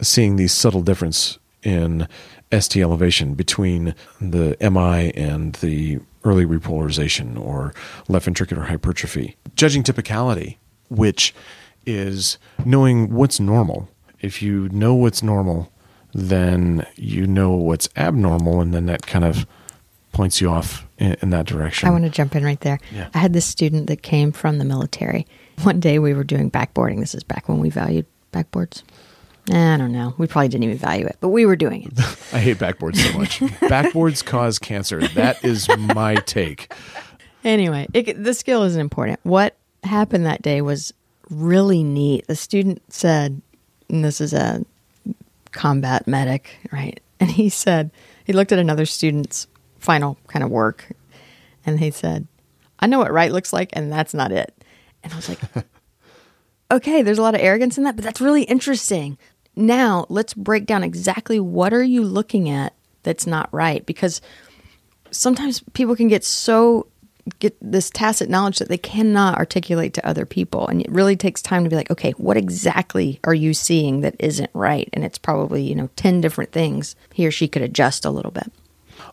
seeing 0.01 0.37
the 0.37 0.47
subtle 0.47 0.83
difference 0.83 1.39
in 1.63 2.07
ST 2.57 2.83
elevation 2.83 3.35
between 3.35 3.95
the 4.21 4.57
MI 4.61 5.13
and 5.15 5.55
the 5.57 6.01
early 6.25 6.45
repolarization 6.45 7.39
or 7.39 7.75
left 8.09 8.27
ventricular 8.27 8.67
hypertrophy. 8.67 9.37
Judging 9.57 9.83
typicality, 9.83 10.57
which 10.89 11.35
is 11.87 12.39
knowing 12.65 13.13
what's 13.13 13.41
normal. 13.41 13.89
If 14.21 14.41
you 14.41 14.69
know 14.69 14.95
what's 14.95 15.23
normal, 15.23 15.73
then 16.15 16.87
you 16.95 17.27
know 17.27 17.53
what's 17.53 17.89
abnormal, 17.97 18.61
and 18.61 18.73
then 18.73 18.87
that 18.87 19.07
kind 19.07 19.25
of 19.25 19.47
points 20.13 20.41
you 20.41 20.51
off 20.51 20.87
in, 20.99 21.17
in 21.23 21.31
that 21.31 21.47
direction. 21.47 21.89
I 21.89 21.93
want 21.93 22.05
to 22.05 22.11
jump 22.11 22.37
in 22.37 22.45
right 22.45 22.61
there. 22.61 22.79
Yeah. 22.93 23.09
I 23.15 23.19
had 23.19 23.33
this 23.33 23.47
student 23.47 23.87
that 23.89 24.03
came 24.03 24.33
from 24.33 24.59
the 24.59 24.65
military. 24.65 25.27
One 25.63 25.81
day 25.81 25.99
we 25.99 26.15
were 26.15 26.25
doing 26.25 26.51
backboarding. 26.51 27.01
This 27.01 27.15
is 27.15 27.25
back 27.25 27.49
when 27.49 27.59
we 27.59 27.71
valued 27.71 28.07
backboards. 28.33 28.83
I 29.51 29.77
don't 29.77 29.93
know. 29.93 30.15
We 30.19 30.29
probably 30.29 30.49
didn't 30.49 30.65
even 30.65 30.79
value 30.79 31.07
it, 31.07 31.17
but 31.21 31.31
we 31.31 31.47
were 31.47 31.57
doing 31.57 31.85
it. 31.85 31.93
I 32.33 32.39
hate 32.39 32.59
backboards 32.59 32.97
so 32.97 33.19
much. 33.19 33.41
backboards 33.69 34.25
cause 34.25 34.59
cancer. 34.59 35.07
That 35.09 35.45
is 35.45 35.69
my 35.77 36.15
take. 36.15 36.73
Anyway, 37.43 37.89
it, 37.93 38.23
the 38.23 38.35
skill 38.35 38.63
isn't 38.63 38.81
important. 38.81 39.19
What 39.25 39.57
happened 39.83 40.27
that 40.27 40.43
day 40.43 40.63
was 40.63 40.95
really 41.29 41.83
neat. 41.83 42.27
The 42.29 42.37
student 42.37 42.83
said, 42.93 43.43
and 43.89 44.05
this 44.05 44.21
is 44.21 44.33
a 44.33 44.65
combat 45.51 46.07
medic, 46.07 46.59
right? 46.71 47.01
And 47.19 47.31
he 47.31 47.49
said, 47.49 47.91
he 48.25 48.33
looked 48.33 48.53
at 48.53 48.59
another 48.61 48.87
student's 48.87 49.49
final 49.83 50.17
kind 50.29 50.45
of 50.45 50.51
work 50.51 50.93
and 51.65 51.79
he 51.79 51.91
said, 51.91 52.27
I 52.79 52.87
know 52.87 52.99
what 52.99 53.13
right 53.13 53.33
looks 53.33 53.53
like, 53.53 53.71
and 53.75 53.93
that's 53.93 54.15
not 54.15 54.33
it. 54.33 54.53
And 55.03 55.13
I 55.13 55.17
was 55.17 55.29
like, 55.29 55.41
okay, 56.71 57.03
there's 57.03 57.19
a 57.19 57.23
lot 57.23 57.35
of 57.35 57.41
arrogance 57.41 57.79
in 57.79 57.85
that, 57.85 57.97
but 57.97 58.05
that's 58.05 58.21
really 58.21 58.43
interesting. 58.45 59.19
Now, 59.55 60.07
let's 60.09 60.35
break 60.35 60.67
down 60.67 60.83
exactly 60.83 61.39
what 61.39 61.73
are 61.73 61.83
you 61.83 62.03
looking 62.03 62.49
at 62.49 62.75
that's 63.03 63.27
not 63.27 63.53
right 63.53 63.85
because 63.85 64.21
sometimes 65.11 65.63
people 65.75 65.97
can 65.97 66.09
get 66.09 66.25
so 66.25 66.87
get 67.39 67.57
this 67.61 67.91
tacit 67.91 68.29
knowledge 68.29 68.59
that 68.59 68.69
they 68.69 68.79
cannot 68.79 69.39
articulate 69.39 69.93
to 69.95 70.07
other 70.07 70.25
people 70.25 70.67
and 70.67 70.81
it 70.81 70.91
really 70.91 71.17
takes 71.17 71.43
time 71.43 71.63
to 71.63 71.71
be 71.71 71.77
like 71.77 71.91
okay 71.91 72.13
what 72.13 72.37
exactly 72.37 73.21
are 73.25 73.35
you 73.35 73.53
seeing 73.53 74.01
that 74.01 74.15
isn't 74.19 74.51
right 74.55 74.89
and 74.93 75.05
it's 75.05 75.19
probably 75.19 75.63
you 75.63 75.75
know 75.75 75.89
10 75.97 76.21
different 76.21 76.53
things 76.53 76.97
he 77.13 77.27
or 77.27 77.31
she 77.31 77.47
could 77.47 77.63
adjust 77.63 78.05
a 78.05 78.11
little 78.11 78.31
bit 78.31 78.53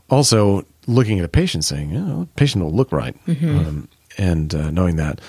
also 0.10 0.66
looking 0.88 1.20
at 1.20 1.26
a 1.26 1.30
patient 1.30 1.64
saying 1.64 1.96
oh, 1.96 2.28
patient 2.36 2.64
will 2.64 2.74
look 2.74 2.92
right 2.92 3.16
mm-hmm. 3.26 3.58
um, 3.58 3.90
and 4.18 4.56
uh, 4.56 4.72
knowing 4.72 4.96
that 4.96 5.22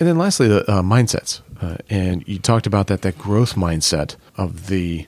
and 0.00 0.08
then 0.08 0.16
lastly 0.16 0.48
the 0.48 0.68
uh, 0.70 0.82
mindsets 0.82 1.40
uh, 1.60 1.76
and 1.90 2.26
you 2.28 2.38
talked 2.38 2.66
about 2.66 2.86
that 2.86 3.02
that 3.02 3.18
growth 3.18 3.54
mindset 3.54 4.16
of 4.36 4.68
the 4.68 5.06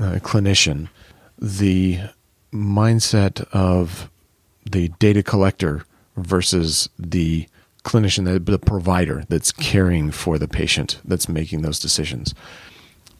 uh, 0.00 0.18
clinician, 0.20 0.88
the 1.38 2.00
mindset 2.52 3.46
of 3.52 4.10
the 4.70 4.88
data 4.98 5.22
collector 5.22 5.84
versus 6.16 6.88
the 6.98 7.46
clinician, 7.84 8.24
the, 8.24 8.38
the 8.38 8.58
provider 8.58 9.24
that's 9.28 9.52
caring 9.52 10.10
for 10.10 10.38
the 10.38 10.48
patient, 10.48 11.00
that's 11.04 11.28
making 11.28 11.62
those 11.62 11.78
decisions. 11.78 12.34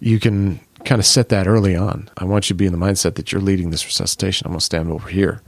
You 0.00 0.18
can 0.18 0.60
kind 0.84 0.98
of 0.98 1.06
set 1.06 1.28
that 1.28 1.46
early 1.46 1.76
on. 1.76 2.08
I 2.16 2.24
want 2.24 2.48
you 2.48 2.54
to 2.54 2.58
be 2.58 2.66
in 2.66 2.72
the 2.72 2.78
mindset 2.78 3.14
that 3.16 3.32
you're 3.32 3.40
leading 3.40 3.70
this 3.70 3.84
resuscitation. 3.84 4.46
I'm 4.46 4.52
going 4.52 4.60
to 4.60 4.64
stand 4.64 4.90
over 4.90 5.08
here 5.08 5.42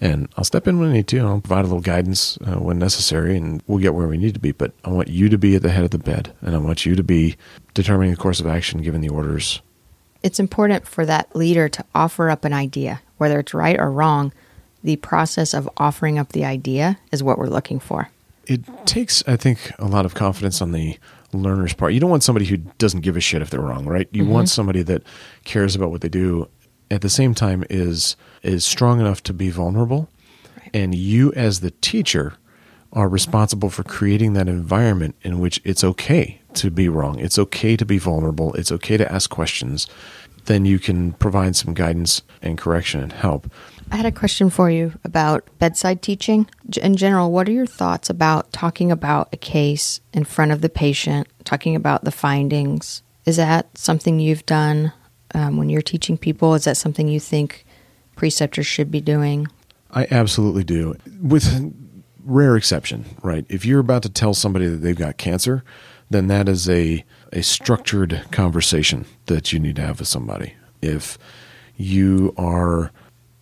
and 0.00 0.28
I'll 0.36 0.44
step 0.44 0.68
in 0.68 0.78
when 0.78 0.90
I 0.90 0.92
need 0.92 1.08
to. 1.08 1.20
I'll 1.20 1.40
provide 1.40 1.64
a 1.64 1.68
little 1.68 1.80
guidance 1.80 2.38
uh, 2.46 2.58
when 2.58 2.78
necessary 2.78 3.36
and 3.36 3.62
we'll 3.66 3.78
get 3.78 3.94
where 3.94 4.06
we 4.06 4.18
need 4.18 4.34
to 4.34 4.40
be. 4.40 4.52
But 4.52 4.72
I 4.84 4.90
want 4.90 5.08
you 5.08 5.28
to 5.28 5.38
be 5.38 5.56
at 5.56 5.62
the 5.62 5.70
head 5.70 5.84
of 5.84 5.90
the 5.90 5.98
bed 5.98 6.32
and 6.40 6.54
I 6.54 6.58
want 6.58 6.86
you 6.86 6.94
to 6.94 7.02
be 7.02 7.36
determining 7.74 8.12
the 8.12 8.20
course 8.20 8.40
of 8.40 8.46
action, 8.46 8.82
giving 8.82 9.00
the 9.00 9.08
orders. 9.08 9.60
It's 10.22 10.40
important 10.40 10.86
for 10.86 11.06
that 11.06 11.34
leader 11.34 11.68
to 11.68 11.84
offer 11.94 12.30
up 12.30 12.44
an 12.44 12.52
idea, 12.52 13.00
whether 13.18 13.38
it's 13.38 13.54
right 13.54 13.78
or 13.78 13.90
wrong. 13.90 14.32
The 14.82 14.96
process 14.96 15.54
of 15.54 15.68
offering 15.76 16.18
up 16.18 16.32
the 16.32 16.44
idea 16.44 16.98
is 17.10 17.22
what 17.22 17.38
we're 17.38 17.46
looking 17.46 17.80
for. 17.80 18.10
It 18.46 18.62
takes, 18.86 19.22
I 19.26 19.36
think, 19.36 19.72
a 19.78 19.86
lot 19.86 20.06
of 20.06 20.14
confidence 20.14 20.62
on 20.62 20.72
the 20.72 20.98
learner's 21.32 21.74
part. 21.74 21.92
You 21.92 22.00
don't 22.00 22.10
want 22.10 22.22
somebody 22.22 22.46
who 22.46 22.56
doesn't 22.56 23.00
give 23.00 23.16
a 23.16 23.20
shit 23.20 23.42
if 23.42 23.50
they're 23.50 23.60
wrong, 23.60 23.86
right? 23.86 24.08
You 24.12 24.24
want 24.24 24.46
mm-hmm. 24.46 24.54
somebody 24.54 24.82
that 24.82 25.02
cares 25.44 25.74
about 25.74 25.90
what 25.90 26.00
they 26.00 26.08
do. 26.08 26.48
At 26.90 27.02
the 27.02 27.10
same 27.10 27.34
time, 27.34 27.64
is 27.68 28.16
is 28.42 28.64
strong 28.64 28.98
enough 28.98 29.22
to 29.24 29.34
be 29.34 29.50
vulnerable, 29.50 30.08
and 30.72 30.94
you 30.94 31.32
as 31.34 31.60
the 31.60 31.70
teacher 31.70 32.34
are 32.92 33.08
responsible 33.08 33.68
for 33.68 33.82
creating 33.82 34.32
that 34.32 34.48
environment 34.48 35.14
in 35.22 35.38
which 35.38 35.60
it's 35.64 35.84
okay 35.84 36.40
to 36.54 36.70
be 36.70 36.88
wrong. 36.88 37.18
It's 37.18 37.38
okay 37.38 37.76
to 37.76 37.84
be 37.84 37.98
vulnerable. 37.98 38.54
It's 38.54 38.72
okay 38.72 38.96
to 38.96 39.12
ask 39.12 39.28
questions. 39.28 39.86
Then 40.48 40.64
you 40.64 40.78
can 40.78 41.12
provide 41.12 41.56
some 41.56 41.74
guidance 41.74 42.22
and 42.40 42.56
correction 42.56 43.02
and 43.02 43.12
help. 43.12 43.52
I 43.92 43.96
had 43.96 44.06
a 44.06 44.12
question 44.12 44.48
for 44.48 44.70
you 44.70 44.98
about 45.04 45.46
bedside 45.58 46.00
teaching. 46.00 46.48
In 46.80 46.96
general, 46.96 47.30
what 47.30 47.46
are 47.50 47.52
your 47.52 47.66
thoughts 47.66 48.08
about 48.08 48.50
talking 48.50 48.90
about 48.90 49.28
a 49.30 49.36
case 49.36 50.00
in 50.14 50.24
front 50.24 50.52
of 50.52 50.62
the 50.62 50.70
patient, 50.70 51.28
talking 51.44 51.76
about 51.76 52.04
the 52.04 52.10
findings? 52.10 53.02
Is 53.26 53.36
that 53.36 53.76
something 53.76 54.20
you've 54.20 54.46
done 54.46 54.94
um, 55.34 55.58
when 55.58 55.68
you're 55.68 55.82
teaching 55.82 56.16
people? 56.16 56.54
Is 56.54 56.64
that 56.64 56.78
something 56.78 57.08
you 57.08 57.20
think 57.20 57.66
preceptors 58.16 58.66
should 58.66 58.90
be 58.90 59.02
doing? 59.02 59.48
I 59.90 60.06
absolutely 60.10 60.64
do. 60.64 60.96
With 61.20 61.74
rare 62.24 62.56
exception, 62.56 63.04
right? 63.22 63.44
If 63.50 63.66
you're 63.66 63.80
about 63.80 64.02
to 64.04 64.08
tell 64.08 64.32
somebody 64.32 64.66
that 64.66 64.78
they've 64.78 64.96
got 64.96 65.18
cancer, 65.18 65.62
then 66.08 66.28
that 66.28 66.48
is 66.48 66.70
a 66.70 67.04
a 67.32 67.42
structured 67.42 68.24
conversation 68.30 69.06
that 69.26 69.52
you 69.52 69.58
need 69.58 69.76
to 69.76 69.82
have 69.82 69.98
with 69.98 70.08
somebody. 70.08 70.54
If 70.80 71.18
you 71.76 72.34
are 72.36 72.90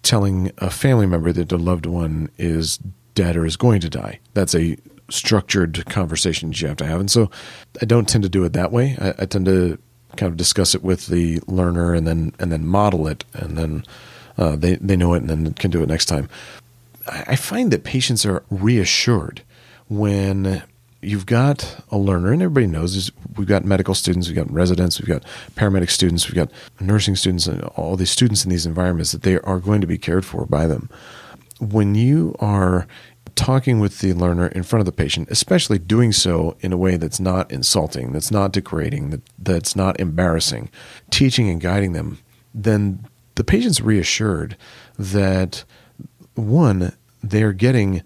telling 0.02 0.50
a 0.58 0.70
family 0.70 1.06
member 1.06 1.32
that 1.32 1.48
their 1.48 1.58
loved 1.58 1.86
one 1.86 2.30
is 2.38 2.78
dead 3.14 3.36
or 3.36 3.46
is 3.46 3.56
going 3.56 3.80
to 3.80 3.90
die, 3.90 4.20
that's 4.34 4.54
a 4.54 4.76
structured 5.08 5.86
conversation 5.86 6.50
that 6.50 6.60
you 6.60 6.68
have 6.68 6.76
to 6.78 6.86
have. 6.86 7.00
And 7.00 7.10
so 7.10 7.30
I 7.80 7.84
don't 7.84 8.08
tend 8.08 8.24
to 8.24 8.30
do 8.30 8.44
it 8.44 8.52
that 8.54 8.72
way. 8.72 8.96
I, 9.00 9.22
I 9.22 9.26
tend 9.26 9.46
to 9.46 9.78
kind 10.16 10.30
of 10.30 10.36
discuss 10.36 10.74
it 10.74 10.82
with 10.82 11.06
the 11.06 11.40
learner 11.46 11.94
and 11.94 12.06
then 12.06 12.32
and 12.38 12.50
then 12.50 12.66
model 12.66 13.06
it 13.06 13.24
and 13.34 13.56
then 13.56 13.84
uh, 14.38 14.56
they 14.56 14.76
they 14.76 14.96
know 14.96 15.14
it 15.14 15.18
and 15.18 15.28
then 15.28 15.52
can 15.54 15.70
do 15.70 15.82
it 15.82 15.88
next 15.88 16.06
time. 16.06 16.28
I 17.08 17.36
find 17.36 17.70
that 17.70 17.84
patients 17.84 18.26
are 18.26 18.42
reassured 18.50 19.42
when 19.88 20.62
you've 21.00 21.26
got 21.26 21.84
a 21.90 21.98
learner, 21.98 22.32
and 22.32 22.42
everybody 22.42 22.66
knows 22.66 22.94
this, 22.94 23.10
we've 23.36 23.46
got 23.46 23.64
medical 23.64 23.94
students, 23.94 24.28
we've 24.28 24.36
got 24.36 24.50
residents, 24.50 25.00
we've 25.00 25.08
got 25.08 25.24
paramedic 25.54 25.90
students, 25.90 26.26
we've 26.26 26.34
got 26.34 26.50
nursing 26.80 27.16
students, 27.16 27.46
and 27.46 27.62
all 27.76 27.96
these 27.96 28.10
students 28.10 28.44
in 28.44 28.50
these 28.50 28.66
environments 28.66 29.12
that 29.12 29.22
they 29.22 29.38
are 29.40 29.60
going 29.60 29.80
to 29.80 29.86
be 29.86 29.98
cared 29.98 30.24
for 30.24 30.46
by 30.46 30.66
them. 30.66 30.88
When 31.60 31.94
you 31.94 32.34
are 32.38 32.86
talking 33.34 33.80
with 33.80 34.00
the 34.00 34.14
learner 34.14 34.48
in 34.48 34.62
front 34.62 34.80
of 34.80 34.86
the 34.86 34.92
patient, 34.92 35.28
especially 35.30 35.78
doing 35.78 36.12
so 36.12 36.56
in 36.60 36.72
a 36.72 36.76
way 36.76 36.96
that's 36.96 37.20
not 37.20 37.50
insulting, 37.52 38.12
that's 38.12 38.30
not 38.30 38.52
degrading, 38.52 39.10
that, 39.10 39.20
that's 39.38 39.76
not 39.76 40.00
embarrassing, 40.00 40.70
teaching 41.10 41.48
and 41.48 41.60
guiding 41.60 41.92
them, 41.92 42.18
then 42.54 43.06
the 43.34 43.44
patient's 43.44 43.80
reassured 43.80 44.56
that 44.98 45.64
one, 46.34 46.92
they're 47.22 47.52
getting 47.52 48.02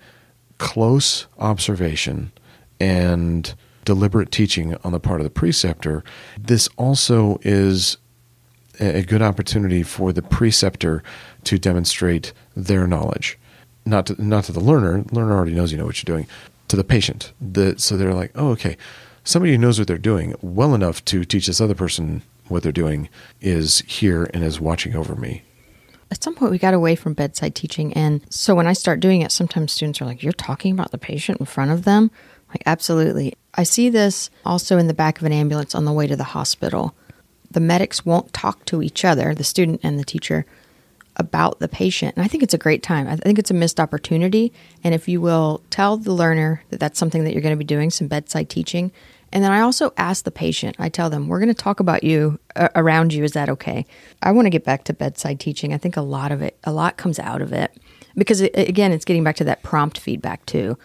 close 0.59 1.27
observation 1.39 2.33
and 2.81 3.55
deliberate 3.85 4.31
teaching 4.31 4.77
on 4.85 4.93
the 4.93 5.01
part 5.01 5.21
of 5.21 5.25
the 5.25 5.31
preceptor. 5.31 6.05
This 6.39 6.69
also 6.77 7.39
is 7.43 7.99
a 8.79 9.03
good 9.03 9.23
opportunity 9.23 9.83
for 9.83 10.13
the 10.13 10.23
preceptor 10.23 11.03
to 11.45 11.59
demonstrate 11.59 12.33
their 12.57 12.87
knowledge, 12.87 13.39
not 13.85 14.07
to, 14.07 14.25
not 14.25 14.45
to 14.45 14.53
the 14.53 14.61
learner. 14.61 15.05
Learner 15.13 15.35
already 15.35 15.53
knows 15.53 15.73
you 15.73 15.79
know 15.79 15.87
what 15.87 16.03
you're 16.03 16.17
doing. 16.17 16.27
To 16.69 16.77
the 16.77 16.85
patient, 16.85 17.33
the, 17.41 17.77
so 17.81 17.97
they're 17.97 18.15
like, 18.15 18.31
oh, 18.37 18.51
okay, 18.51 18.77
somebody 19.25 19.53
who 19.53 19.59
knows 19.59 19.79
what 19.79 19.89
they're 19.89 19.99
doing 19.99 20.37
well 20.41 20.73
enough 20.73 21.05
to 21.07 21.25
teach 21.25 21.49
this 21.49 21.61
other 21.61 21.75
person 21.75 22.23
what 22.47 22.63
they're 22.63 22.71
doing 22.71 23.09
is 23.41 23.81
here 23.89 24.31
and 24.33 24.45
is 24.45 24.61
watching 24.61 24.95
over 24.95 25.17
me. 25.17 25.43
At 26.13 26.23
some 26.23 26.35
point, 26.35 26.51
we 26.51 26.59
got 26.59 26.75
away 26.75 26.97
from 26.97 27.15
bedside 27.15 27.55
teaching. 27.55 27.93
And 27.93 28.21
so 28.31 28.55
when 28.55 28.67
I 28.67 28.73
start 28.73 29.01
doing 29.01 29.23
it, 29.23 29.31
sometimes 29.31 29.73
students 29.73 30.01
are 30.01 30.05
like, 30.05 30.23
You're 30.23 30.33
talking 30.33 30.73
about 30.73 30.91
the 30.91 30.99
patient 30.99 31.41
in 31.41 31.47
front 31.47 31.71
of 31.71 31.85
them? 31.85 32.11
Like, 32.51 32.63
absolutely. 32.67 33.35
I 33.55 33.63
see 33.63 33.89
this 33.89 34.31
also 34.45 34.79
in 34.79 34.87
the 34.87 34.95
back 34.95 35.19
of 35.19 35.25
an 35.25 35.33
ambulance 35.33 35.75
on 35.75 35.85
the 35.85 35.93
way 35.93 36.07
to 36.07 36.17
the 36.17 36.25
hospital. 36.25 36.95
The 37.51 37.61
medics 37.61 38.05
won't 38.05 38.33
talk 38.33 38.65
to 38.67 38.83
each 38.83 39.05
other, 39.05 39.35
the 39.35 39.45
student 39.45 39.81
and 39.83 39.99
the 39.99 40.05
teacher, 40.05 40.47
about 41.17 41.59
the 41.59 41.69
patient. 41.69 42.15
And 42.17 42.25
I 42.25 42.29
think 42.29 42.43
it's 42.43 42.55
a 42.55 42.59
great 42.59 42.83
time. 42.83 43.07
I 43.09 43.17
think 43.17 43.39
it's 43.39 43.51
a 43.51 43.55
missed 43.55 43.81
opportunity. 43.81 44.53
And 44.85 44.95
if 44.95 45.09
you 45.09 45.21
will 45.21 45.63
tell 45.71 45.97
the 45.97 46.13
learner 46.13 46.63
that 46.71 46.81
that's 46.81 46.99
something 46.99 47.25
that 47.25 47.33
you're 47.33 47.43
going 47.43 47.55
to 47.55 47.59
be 47.59 47.65
doing, 47.65 47.91
some 47.91 48.07
bedside 48.07 48.49
teaching. 48.49 48.93
And 49.33 49.45
then 49.45 49.53
I 49.53 49.61
also 49.61 49.93
ask 49.97 50.25
the 50.25 50.31
patient, 50.31 50.77
I 50.79 50.89
tell 50.89 51.11
them, 51.11 51.29
we're 51.29 51.39
going 51.39 51.55
to 51.55 51.55
talk 51.55 51.79
about 51.79 52.03
you 52.03 52.39
uh, 52.57 52.69
around 52.75 53.13
you. 53.13 53.23
Is 53.23 53.33
that 53.33 53.49
okay? 53.49 53.87
I 54.23 54.33
want 54.33 54.47
to 54.47 54.51
get 54.51 54.65
back 54.65 54.85
to 54.85 54.93
bedside 54.93 55.39
teaching. 55.39 55.73
I 55.73 55.79
think 55.79 55.97
a 55.97 56.03
lot 56.03 56.33
of 56.33 56.43
it, 56.43 56.59
a 56.65 56.73
lot 56.73 56.97
comes 56.97 57.19
out 57.19 57.43
of 57.43 57.53
it 57.53 57.77
because, 58.17 58.41
again, 58.41 58.93
it's 58.93 59.05
getting 59.05 59.23
back 59.23 59.37
to 59.37 59.45
that 59.45 59.63
prompt 59.63 59.99
feedback 59.99 60.47
too. 60.47 60.79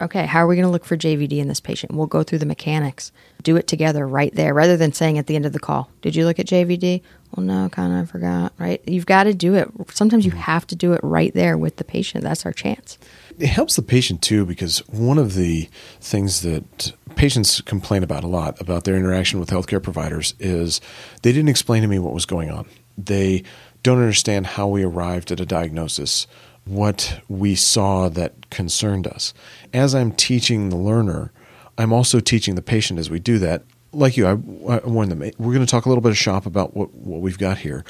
Okay, 0.00 0.26
how 0.26 0.40
are 0.40 0.46
we 0.46 0.56
going 0.56 0.66
to 0.66 0.70
look 0.70 0.84
for 0.84 0.96
JVD 0.96 1.38
in 1.38 1.48
this 1.48 1.60
patient? 1.60 1.92
We'll 1.92 2.06
go 2.06 2.22
through 2.22 2.38
the 2.38 2.46
mechanics, 2.46 3.10
do 3.42 3.56
it 3.56 3.66
together 3.66 4.06
right 4.06 4.34
there, 4.34 4.54
rather 4.54 4.76
than 4.76 4.92
saying 4.92 5.18
at 5.18 5.26
the 5.26 5.36
end 5.36 5.46
of 5.46 5.52
the 5.52 5.58
call, 5.58 5.90
Did 6.02 6.14
you 6.16 6.24
look 6.24 6.38
at 6.38 6.46
JVD? 6.46 7.02
Well, 7.34 7.44
no, 7.44 7.68
kind 7.68 8.00
of 8.00 8.10
forgot, 8.10 8.52
right? 8.58 8.80
You've 8.86 9.06
got 9.06 9.24
to 9.24 9.34
do 9.34 9.54
it. 9.54 9.68
Sometimes 9.90 10.24
you 10.24 10.32
have 10.32 10.66
to 10.68 10.76
do 10.76 10.92
it 10.94 11.00
right 11.02 11.32
there 11.34 11.58
with 11.58 11.76
the 11.76 11.84
patient. 11.84 12.24
That's 12.24 12.46
our 12.46 12.52
chance. 12.52 12.98
it 13.38 13.48
helps 13.48 13.76
the 13.76 13.82
patient 13.82 14.22
too 14.22 14.46
because 14.46 14.78
one 14.88 15.18
of 15.18 15.34
the 15.34 15.68
things 16.00 16.42
that 16.42 16.92
patients 17.16 17.60
complain 17.60 18.02
about 18.02 18.24
a 18.24 18.28
lot 18.28 18.60
about 18.60 18.84
their 18.84 18.96
interaction 18.96 19.40
with 19.40 19.50
healthcare 19.50 19.82
providers 19.82 20.34
is 20.38 20.80
they 21.22 21.32
didn't 21.32 21.48
explain 21.48 21.82
to 21.82 21.88
me 21.88 21.98
what 21.98 22.14
was 22.14 22.24
going 22.26 22.50
on. 22.50 22.66
They 22.96 23.42
don't 23.82 23.98
understand 23.98 24.46
how 24.46 24.68
we 24.68 24.82
arrived 24.82 25.30
at 25.30 25.40
a 25.40 25.46
diagnosis, 25.46 26.26
what 26.64 27.20
we 27.28 27.54
saw 27.54 28.08
that 28.08 28.50
concerned 28.50 29.06
us. 29.06 29.32
As 29.72 29.94
I'm 29.94 30.12
teaching 30.12 30.70
the 30.70 30.76
learner, 30.76 31.32
I'm 31.76 31.92
also 31.92 32.20
teaching 32.20 32.54
the 32.54 32.62
patient 32.62 32.98
as 32.98 33.10
we 33.10 33.18
do 33.18 33.38
that. 33.38 33.62
Like 33.92 34.16
you, 34.16 34.26
I, 34.26 34.32
I 34.32 34.86
warn 34.86 35.08
them, 35.08 35.20
we're 35.38 35.54
going 35.54 35.64
to 35.64 35.66
talk 35.66 35.86
a 35.86 35.88
little 35.88 36.02
bit 36.02 36.10
of 36.10 36.18
shop 36.18 36.44
about 36.44 36.76
what, 36.76 36.92
what 36.94 37.20
we've 37.20 37.38
got 37.38 37.58
here. 37.58 37.84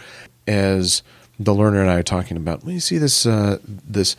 As 0.47 1.03
the 1.39 1.55
learner 1.55 1.81
and 1.81 1.91
I 1.91 1.97
are 1.97 2.03
talking 2.03 2.37
about, 2.37 2.65
well, 2.65 2.73
you 2.73 2.81
see 2.81 2.99
this 2.99 3.27
uh, 3.27 3.59
this 3.65 4.17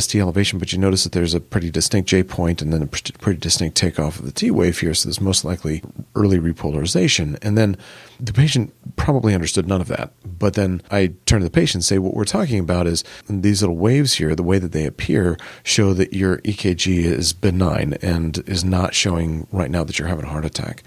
ST 0.00 0.20
elevation, 0.20 0.58
but 0.58 0.72
you 0.72 0.78
notice 0.78 1.04
that 1.04 1.12
there's 1.12 1.34
a 1.34 1.40
pretty 1.40 1.70
distinct 1.70 2.08
J 2.08 2.22
point 2.22 2.62
and 2.62 2.72
then 2.72 2.82
a 2.82 2.86
pretty 2.86 3.38
distinct 3.38 3.76
takeoff 3.76 4.18
of 4.18 4.24
the 4.24 4.32
T 4.32 4.50
wave 4.50 4.78
here. 4.78 4.94
So 4.94 5.08
there's 5.08 5.20
most 5.20 5.44
likely 5.44 5.82
early 6.14 6.38
repolarization. 6.38 7.38
And 7.42 7.56
then 7.56 7.76
the 8.18 8.32
patient 8.32 8.72
probably 8.96 9.34
understood 9.34 9.66
none 9.68 9.80
of 9.80 9.88
that. 9.88 10.12
But 10.24 10.54
then 10.54 10.82
I 10.90 11.12
turn 11.26 11.40
to 11.40 11.44
the 11.44 11.50
patient 11.50 11.76
and 11.76 11.84
say, 11.84 11.98
what 11.98 12.14
we're 12.14 12.24
talking 12.24 12.58
about 12.58 12.86
is 12.86 13.04
these 13.28 13.62
little 13.62 13.76
waves 13.76 14.14
here, 14.14 14.34
the 14.34 14.42
way 14.42 14.58
that 14.58 14.72
they 14.72 14.86
appear, 14.86 15.36
show 15.62 15.92
that 15.94 16.12
your 16.12 16.38
EKG 16.38 17.04
is 17.04 17.32
benign 17.32 17.94
and 18.02 18.38
is 18.46 18.64
not 18.64 18.94
showing 18.94 19.46
right 19.52 19.70
now 19.70 19.84
that 19.84 19.98
you're 19.98 20.08
having 20.08 20.24
a 20.24 20.30
heart 20.30 20.44
attack. 20.44 20.82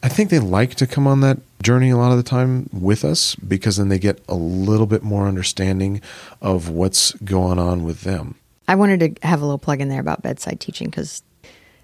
I 0.00 0.08
think 0.08 0.30
they 0.30 0.38
like 0.38 0.76
to 0.76 0.86
come 0.86 1.08
on 1.08 1.22
that 1.22 1.38
journey 1.60 1.90
a 1.90 1.96
lot 1.96 2.12
of 2.12 2.18
the 2.18 2.22
time 2.22 2.70
with 2.72 3.04
us 3.04 3.34
because 3.34 3.78
then 3.78 3.88
they 3.88 3.98
get 3.98 4.22
a 4.28 4.34
little 4.34 4.86
bit 4.86 5.02
more 5.02 5.26
understanding 5.26 6.00
of 6.40 6.68
what's 6.68 7.12
going 7.14 7.58
on 7.58 7.82
with 7.82 8.02
them. 8.02 8.36
I 8.68 8.74
wanted 8.74 9.00
to 9.00 9.26
have 9.26 9.40
a 9.40 9.44
little 9.44 9.58
plug 9.58 9.80
in 9.80 9.88
there 9.88 10.00
about 10.00 10.22
bedside 10.22 10.60
teaching 10.60 10.88
because 10.88 11.22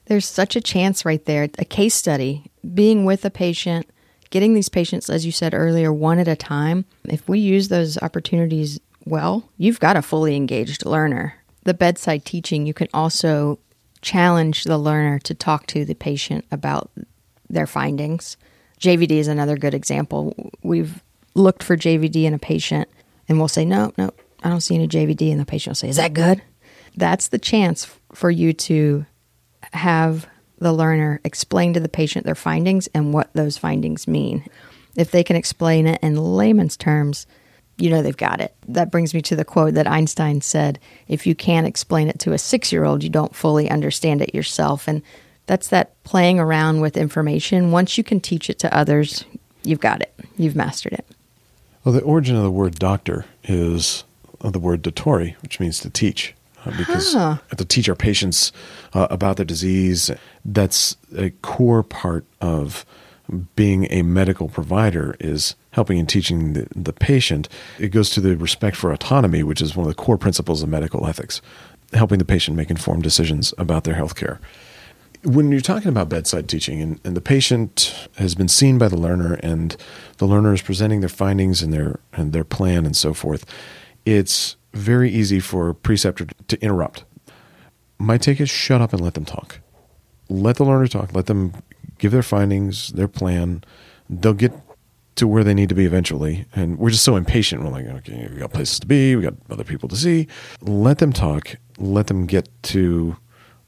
there's 0.05 0.27
such 0.27 0.55
a 0.55 0.61
chance 0.61 1.05
right 1.05 1.25
there. 1.25 1.49
A 1.59 1.65
case 1.65 1.95
study, 1.95 2.51
being 2.75 3.07
with 3.07 3.25
a 3.25 3.31
patient, 3.31 3.89
getting 4.29 4.53
these 4.53 4.69
patients, 4.69 5.09
as 5.09 5.25
you 5.25 5.33
said 5.33 5.55
earlier, 5.55 5.93
one 5.93 6.19
at 6.19 6.29
a 6.29 6.37
time. 6.37 6.85
If 7.09 7.27
we 7.27 7.39
use 7.39 7.69
those 7.69 7.97
opportunities 8.03 8.79
well, 9.07 9.49
you've 9.57 9.81
got 9.81 9.97
a 9.97 10.03
fully 10.03 10.37
engaged 10.37 10.85
learner. 10.85 11.37
The 11.65 11.75
bedside 11.75 12.27
teaching, 12.27 12.67
you 12.67 12.75
can 12.75 12.89
also 12.93 13.59
challenge 14.03 14.65
the 14.65 14.77
learner 14.77 15.19
to 15.21 15.35
talk 15.35 15.67
to 15.69 15.87
the 15.87 15.95
patient 15.95 16.45
about 16.51 16.91
their 17.49 17.67
findings. 17.67 18.37
JVD 18.79 19.13
is 19.13 19.29
another 19.29 19.57
good 19.57 19.73
example. 19.73 20.53
We've 20.63 21.03
looked 21.35 21.63
for 21.63 21.79
JVD 21.79 22.25
in 22.25 22.35
a 22.35 22.39
patient 22.39 22.89
and 23.27 23.39
we'll 23.39 23.49
say, 23.49 23.65
no, 23.65 23.95
no, 23.97 24.11
I 24.43 24.51
don't 24.51 24.61
see 24.61 24.75
any 24.75 24.87
JVD. 24.87 25.31
And 25.31 25.41
the 25.41 25.47
patient 25.47 25.71
will 25.71 25.77
say, 25.77 25.89
is 25.89 25.97
that 25.97 26.13
good? 26.13 26.43
That's 26.97 27.29
the 27.29 27.39
chance 27.39 27.87
for 28.13 28.31
you 28.31 28.53
to 28.53 29.07
have 29.73 30.27
the 30.59 30.73
learner 30.73 31.21
explain 31.25 31.75
to 31.75 31.81
the 31.81 31.89
patient 31.89 32.25
their 32.25 32.35
findings 32.35 32.87
and 32.89 33.13
what 33.13 33.33
those 33.35 33.59
findings 33.59 34.07
mean. 34.07 34.45
If 34.97 35.11
they 35.11 35.25
can 35.25 35.37
explain 35.37 35.87
it 35.87 36.01
in 36.03 36.17
layman's 36.17 36.77
terms, 36.77 37.27
you 37.77 37.91
know 37.91 38.03
they've 38.03 38.17
got 38.17 38.41
it. 38.41 38.55
That 38.69 38.93
brings 38.93 39.13
me 39.15 39.23
to 39.23 39.37
the 39.37 39.45
quote 39.45 39.75
that 39.75 39.89
Einstein 39.89 40.41
said 40.41 40.79
if 41.09 41.27
you 41.27 41.35
can't 41.35 41.67
explain 41.67 42.09
it 42.09 42.21
to 42.21 42.33
a 42.33 42.39
six 42.39 42.73
year 42.73 42.85
old, 42.85 43.03
you 43.03 43.11
don't 43.11 43.35
fully 43.35 43.69
understand 43.69 44.23
it 44.23 44.35
yourself. 44.35 44.87
And 44.87 45.03
that's 45.47 45.69
that 45.69 46.03
playing 46.05 46.39
around 46.39 46.81
with 46.81 46.97
information. 46.97 47.73
Once 47.73 47.99
you 47.99 48.05
can 48.05 48.21
teach 48.21 48.49
it 48.49 48.59
to 48.61 48.75
others, 48.75 49.25
you've 49.65 49.81
got 49.81 50.01
it, 50.01 50.15
you've 50.37 50.57
mastered 50.57 50.93
it. 50.93 51.07
Well, 51.85 51.93
the 51.93 52.03
origin 52.03 52.37
of 52.37 52.43
the 52.43 52.51
word 52.51 52.77
doctor 52.77 53.27
is 53.43 54.05
the 54.41 54.59
word 54.59 54.83
dottore, 54.83 55.35
which 55.43 55.61
means 55.61 55.81
to 55.81 55.91
teach. 55.91 56.34
Because 56.77 57.13
Huh. 57.13 57.39
to 57.57 57.65
teach 57.65 57.89
our 57.89 57.95
patients 57.95 58.53
uh, 58.93 59.07
about 59.11 59.37
their 59.37 59.45
disease, 59.45 60.11
that's 60.45 60.97
a 61.17 61.31
core 61.31 61.83
part 61.83 62.25
of 62.41 62.85
being 63.57 63.87
a 63.91 64.03
medical 64.03 64.49
provider 64.49 65.17
is 65.19 65.55
helping 65.71 65.99
and 65.99 66.09
teaching 66.09 66.53
the, 66.53 66.67
the 66.77 66.93
patient. 66.93 67.49
It 67.79 67.89
goes 67.89 68.11
to 68.11 68.21
the 68.21 68.37
respect 68.37 68.77
for 68.77 68.93
autonomy, 68.93 69.43
which 69.43 69.63
is 69.63 69.75
one 69.75 69.87
of 69.87 69.95
the 69.95 70.03
core 70.03 70.19
principles 70.19 70.63
of 70.63 70.69
medical 70.69 71.07
ethics, 71.07 71.41
helping 71.93 72.19
the 72.19 72.25
patient 72.25 72.57
make 72.57 72.71
informed 72.71 73.03
decisions 73.03 73.55
about 73.59 73.85
their 73.85 73.95
health 73.95 74.15
care 74.15 74.41
when 75.25 75.51
you're 75.51 75.61
talking 75.61 75.89
about 75.89 76.09
bedside 76.09 76.49
teaching 76.49 76.81
and, 76.81 77.01
and 77.05 77.17
the 77.17 77.21
patient 77.21 78.09
has 78.17 78.35
been 78.35 78.49
seen 78.49 78.79
by 78.79 78.89
the 78.89 78.97
learner 78.97 79.35
and 79.43 79.77
the 80.19 80.27
learner 80.27 80.53
is 80.53 80.63
presenting 80.63 81.01
their 81.01 81.09
findings 81.09 81.63
and 81.63 81.73
their 81.73 81.99
and 82.13 82.33
their 82.33 82.45
plan 82.45 82.85
and 82.87 82.97
so 82.97 83.15
forth, 83.15 83.45
it's 84.05 84.57
very 84.75 85.11
easy 85.11 85.41
for 85.41 85.69
a 85.69 85.75
preceptor 85.75 86.27
to 86.49 86.61
interrupt. 86.63 87.05
My 87.99 88.19
take 88.19 88.41
is 88.41 88.51
shut 88.51 88.81
up 88.81 88.93
and 88.93 89.01
let 89.01 89.15
them 89.15 89.25
talk. 89.25 89.61
Let 90.29 90.57
the 90.57 90.65
learner 90.65 90.89
talk. 90.89 91.15
Let 91.15 91.27
them 91.27 91.55
give 91.99 92.13
their 92.13 92.23
findings, 92.23 92.89
their 92.89 93.09
plan. 93.09 93.65
They'll 94.11 94.35
get 94.35 94.53
to 95.17 95.29
where 95.29 95.45
they 95.45 95.55
need 95.55 95.69
to 95.69 95.75
be 95.75 95.85
eventually. 95.85 96.47
And 96.55 96.79
we're 96.79 96.91
just 96.91 97.05
so 97.05 97.17
impatient. 97.17 97.63
We're 97.63 97.71
like, 97.71 97.87
okay, 97.87 98.29
we 98.33 98.39
got 98.39 98.53
places 98.53 98.81
to 98.81 98.87
be, 98.87 99.15
we 99.15 99.23
got 99.23 99.35
other 99.49 99.65
people 99.65 99.89
to 99.89 99.97
see. 99.97 100.27
Let 100.61 100.99
them 100.99 101.13
talk. 101.13 101.57
Let 101.79 102.09
them 102.09 102.27
get 102.27 102.49
to 102.65 103.17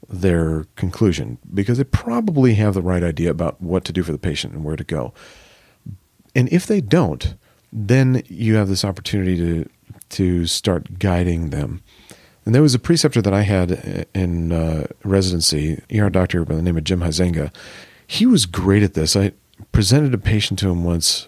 their 0.09 0.65
conclusion 0.75 1.37
because 1.53 1.77
they 1.77 1.83
probably 1.83 2.55
have 2.55 2.73
the 2.73 2.81
right 2.81 3.03
idea 3.03 3.29
about 3.29 3.61
what 3.61 3.83
to 3.85 3.93
do 3.93 4.03
for 4.03 4.11
the 4.11 4.17
patient 4.17 4.53
and 4.53 4.63
where 4.63 4.75
to 4.75 4.83
go. 4.83 5.13
And 6.35 6.49
if 6.51 6.65
they 6.65 6.81
don't, 6.81 7.35
then 7.71 8.23
you 8.27 8.55
have 8.55 8.67
this 8.67 8.85
opportunity 8.85 9.37
to 9.37 9.69
to 10.09 10.45
start 10.45 10.99
guiding 10.99 11.49
them. 11.49 11.81
And 12.45 12.55
there 12.55 12.61
was 12.61 12.73
a 12.73 12.79
preceptor 12.79 13.21
that 13.21 13.33
I 13.33 13.41
had 13.41 14.07
in 14.13 14.51
uh, 14.51 14.87
residency, 15.03 15.81
ER 15.93 16.09
doctor 16.09 16.45
by 16.45 16.55
the 16.55 16.61
name 16.61 16.77
of 16.77 16.83
Jim 16.85 17.01
Huizenga. 17.01 17.53
He 18.05 18.25
was 18.25 18.45
great 18.45 18.83
at 18.83 18.93
this. 18.93 19.15
I 19.15 19.33
presented 19.73 20.13
a 20.13 20.17
patient 20.17 20.59
to 20.59 20.69
him 20.69 20.83
once. 20.85 21.27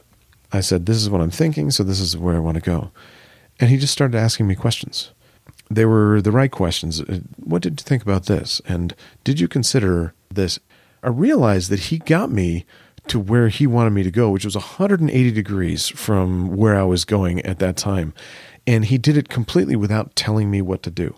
I 0.53 0.61
said, 0.61 0.85
"This 0.85 0.97
is 0.97 1.09
what 1.09 1.21
I'm 1.21 1.29
thinking, 1.29 1.71
so 1.71 1.83
this 1.83 1.99
is 1.99 2.17
where 2.17 2.35
I 2.35 2.39
want 2.39 2.55
to 2.55 2.61
go," 2.61 2.91
and 3.59 3.69
he 3.69 3.77
just 3.77 3.93
started 3.93 4.17
asking 4.17 4.47
me 4.47 4.55
questions 4.55 5.11
they 5.69 5.85
were 5.85 6.21
the 6.21 6.31
right 6.31 6.51
questions. 6.51 7.01
Uh, 7.01 7.19
What 7.37 7.61
did 7.61 7.79
you 7.79 7.83
think 7.83 8.01
about 8.01 8.25
this? 8.25 8.61
And 8.67 8.95
did 9.23 9.39
you 9.39 9.47
consider 9.47 10.13
this? 10.29 10.59
I 11.03 11.09
realized 11.09 11.69
that 11.69 11.79
he 11.79 11.99
got 11.99 12.31
me 12.31 12.65
to 13.07 13.19
where 13.19 13.47
he 13.49 13.65
wanted 13.65 13.91
me 13.91 14.03
to 14.03 14.11
go, 14.11 14.29
which 14.29 14.45
was 14.45 14.55
180 14.55 15.31
degrees 15.31 15.87
from 15.87 16.55
where 16.55 16.77
I 16.77 16.83
was 16.83 17.05
going 17.05 17.41
at 17.41 17.59
that 17.59 17.77
time. 17.77 18.13
And 18.69 18.85
he 18.85 18.99
did 18.99 19.17
it 19.17 19.29
completely 19.29 19.75
without 19.75 20.15
telling 20.15 20.51
me 20.51 20.61
what 20.61 20.83
to 20.83 20.91
do. 20.91 21.15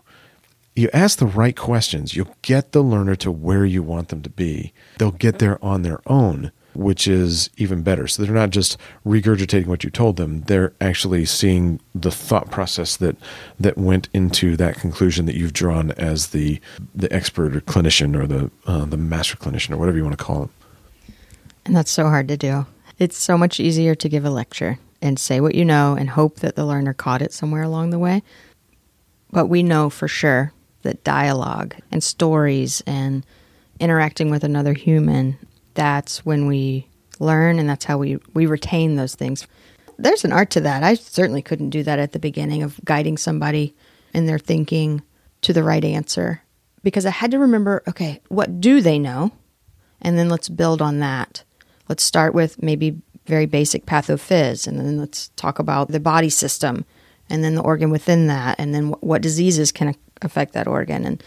You 0.74 0.90
ask 0.94 1.20
the 1.20 1.26
right 1.26 1.54
questions, 1.58 2.16
you'll 2.16 2.34
get 2.42 2.72
the 2.72 2.82
learner 2.82 3.18
to 3.18 3.30
where 3.30 3.66
you 3.66 3.84
want 3.84 4.08
them 4.08 4.22
to 4.22 4.30
be. 4.30 4.72
They'll 5.00 5.12
get 5.12 5.40
there 5.40 5.62
on 5.62 5.82
their 5.82 6.00
own, 6.08 6.54
which 6.74 7.10
is 7.10 7.50
even 7.58 7.84
better. 7.84 8.08
So 8.08 8.24
they're 8.24 8.34
not 8.34 8.52
just 8.52 8.78
regurgitating 9.06 9.66
what 9.66 9.84
you 9.84 9.90
told 9.90 10.16
them, 10.16 10.44
they're 10.44 10.72
actually 10.80 11.26
seeing 11.26 11.82
the 11.94 12.10
thought 12.10 12.50
process 12.52 12.96
that 12.96 13.18
that 13.60 13.78
went 13.78 14.08
into 14.14 14.56
that 14.56 14.78
conclusion 14.78 15.26
that 15.26 15.36
you've 15.36 15.52
drawn 15.52 15.92
as 15.92 16.28
the 16.28 16.62
the 16.96 17.12
expert 17.12 17.54
or 17.54 17.60
clinician 17.60 18.16
or 18.16 18.28
the 18.28 18.50
uh, 18.66 18.86
the 18.86 18.96
master 18.96 19.36
clinician 19.36 19.72
or 19.72 19.78
whatever 19.78 19.98
you 19.98 20.06
want 20.06 20.18
to 20.18 20.24
call 20.24 20.40
them. 20.40 20.50
And 21.66 21.76
that's 21.76 21.92
so 21.92 22.06
hard 22.06 22.30
to 22.30 22.38
do. 22.38 22.66
It's 22.98 23.18
so 23.18 23.38
much 23.38 23.60
easier 23.60 23.94
to 23.96 24.08
give 24.08 24.24
a 24.24 24.30
lecture 24.30 24.80
and 25.02 25.20
say 25.20 25.42
what 25.42 25.56
you 25.56 25.66
know 25.66 25.96
and 25.96 26.10
hope 26.10 26.40
that 26.40 26.56
the 26.56 26.66
learner 26.66 26.94
caught 26.94 27.22
it 27.22 27.34
somewhere 27.34 27.64
along 27.64 27.90
the 27.90 28.00
way. 28.00 28.24
But 29.32 29.48
we 29.48 29.64
know 29.64 29.90
for 29.90 30.08
sure 30.08 30.54
that 30.84 31.04
dialogue 31.04 31.76
and 31.92 32.04
stories 32.04 32.82
and 32.86 33.26
interacting 33.80 34.30
with 34.30 34.44
another 34.44 34.74
human, 34.74 35.38
that's 35.74 36.26
when 36.26 36.48
we 36.48 36.88
learn 37.20 37.60
and 37.60 37.70
that's 37.70 37.86
how 37.86 37.98
we, 37.98 38.18
we 38.34 38.46
retain 38.46 38.96
those 38.96 39.16
things. 39.16 39.48
There's 39.98 40.26
an 40.26 40.32
art 40.32 40.50
to 40.52 40.62
that. 40.62 40.84
I 40.84 40.96
certainly 40.96 41.42
couldn't 41.42 41.70
do 41.70 41.84
that 41.84 42.00
at 42.00 42.12
the 42.12 42.20
beginning 42.20 42.64
of 42.64 42.80
guiding 42.84 43.18
somebody 43.18 43.76
in 44.14 44.26
their 44.26 44.40
thinking 44.40 45.02
to 45.42 45.54
the 45.54 45.64
right 45.64 45.84
answer 45.84 46.42
because 46.84 47.06
I 47.06 47.12
had 47.12 47.32
to 47.32 47.40
remember 47.40 47.84
okay, 47.88 48.22
what 48.28 48.60
do 48.60 48.82
they 48.82 49.00
know? 49.00 49.32
And 50.02 50.18
then 50.18 50.30
let's 50.30 50.50
build 50.50 50.82
on 50.82 51.00
that. 51.00 51.44
Let's 51.88 52.04
start 52.04 52.34
with 52.34 52.62
maybe 52.62 53.02
very 53.32 53.46
basic 53.46 53.86
pathophys, 53.86 54.68
and 54.68 54.78
then 54.78 54.98
let's 54.98 55.30
talk 55.38 55.58
about 55.58 55.88
the 55.88 56.02
body 56.02 56.30
system, 56.30 56.84
and 57.30 57.46
then 57.46 57.56
the 57.56 57.62
organ 57.62 57.90
within 57.90 58.28
that, 58.28 58.60
and 58.60 58.76
then 58.76 58.90
what, 58.90 59.02
what 59.02 59.22
diseases 59.22 59.72
can 59.72 59.96
affect 60.22 60.52
that 60.52 60.68
organ, 60.68 61.06
and 61.06 61.24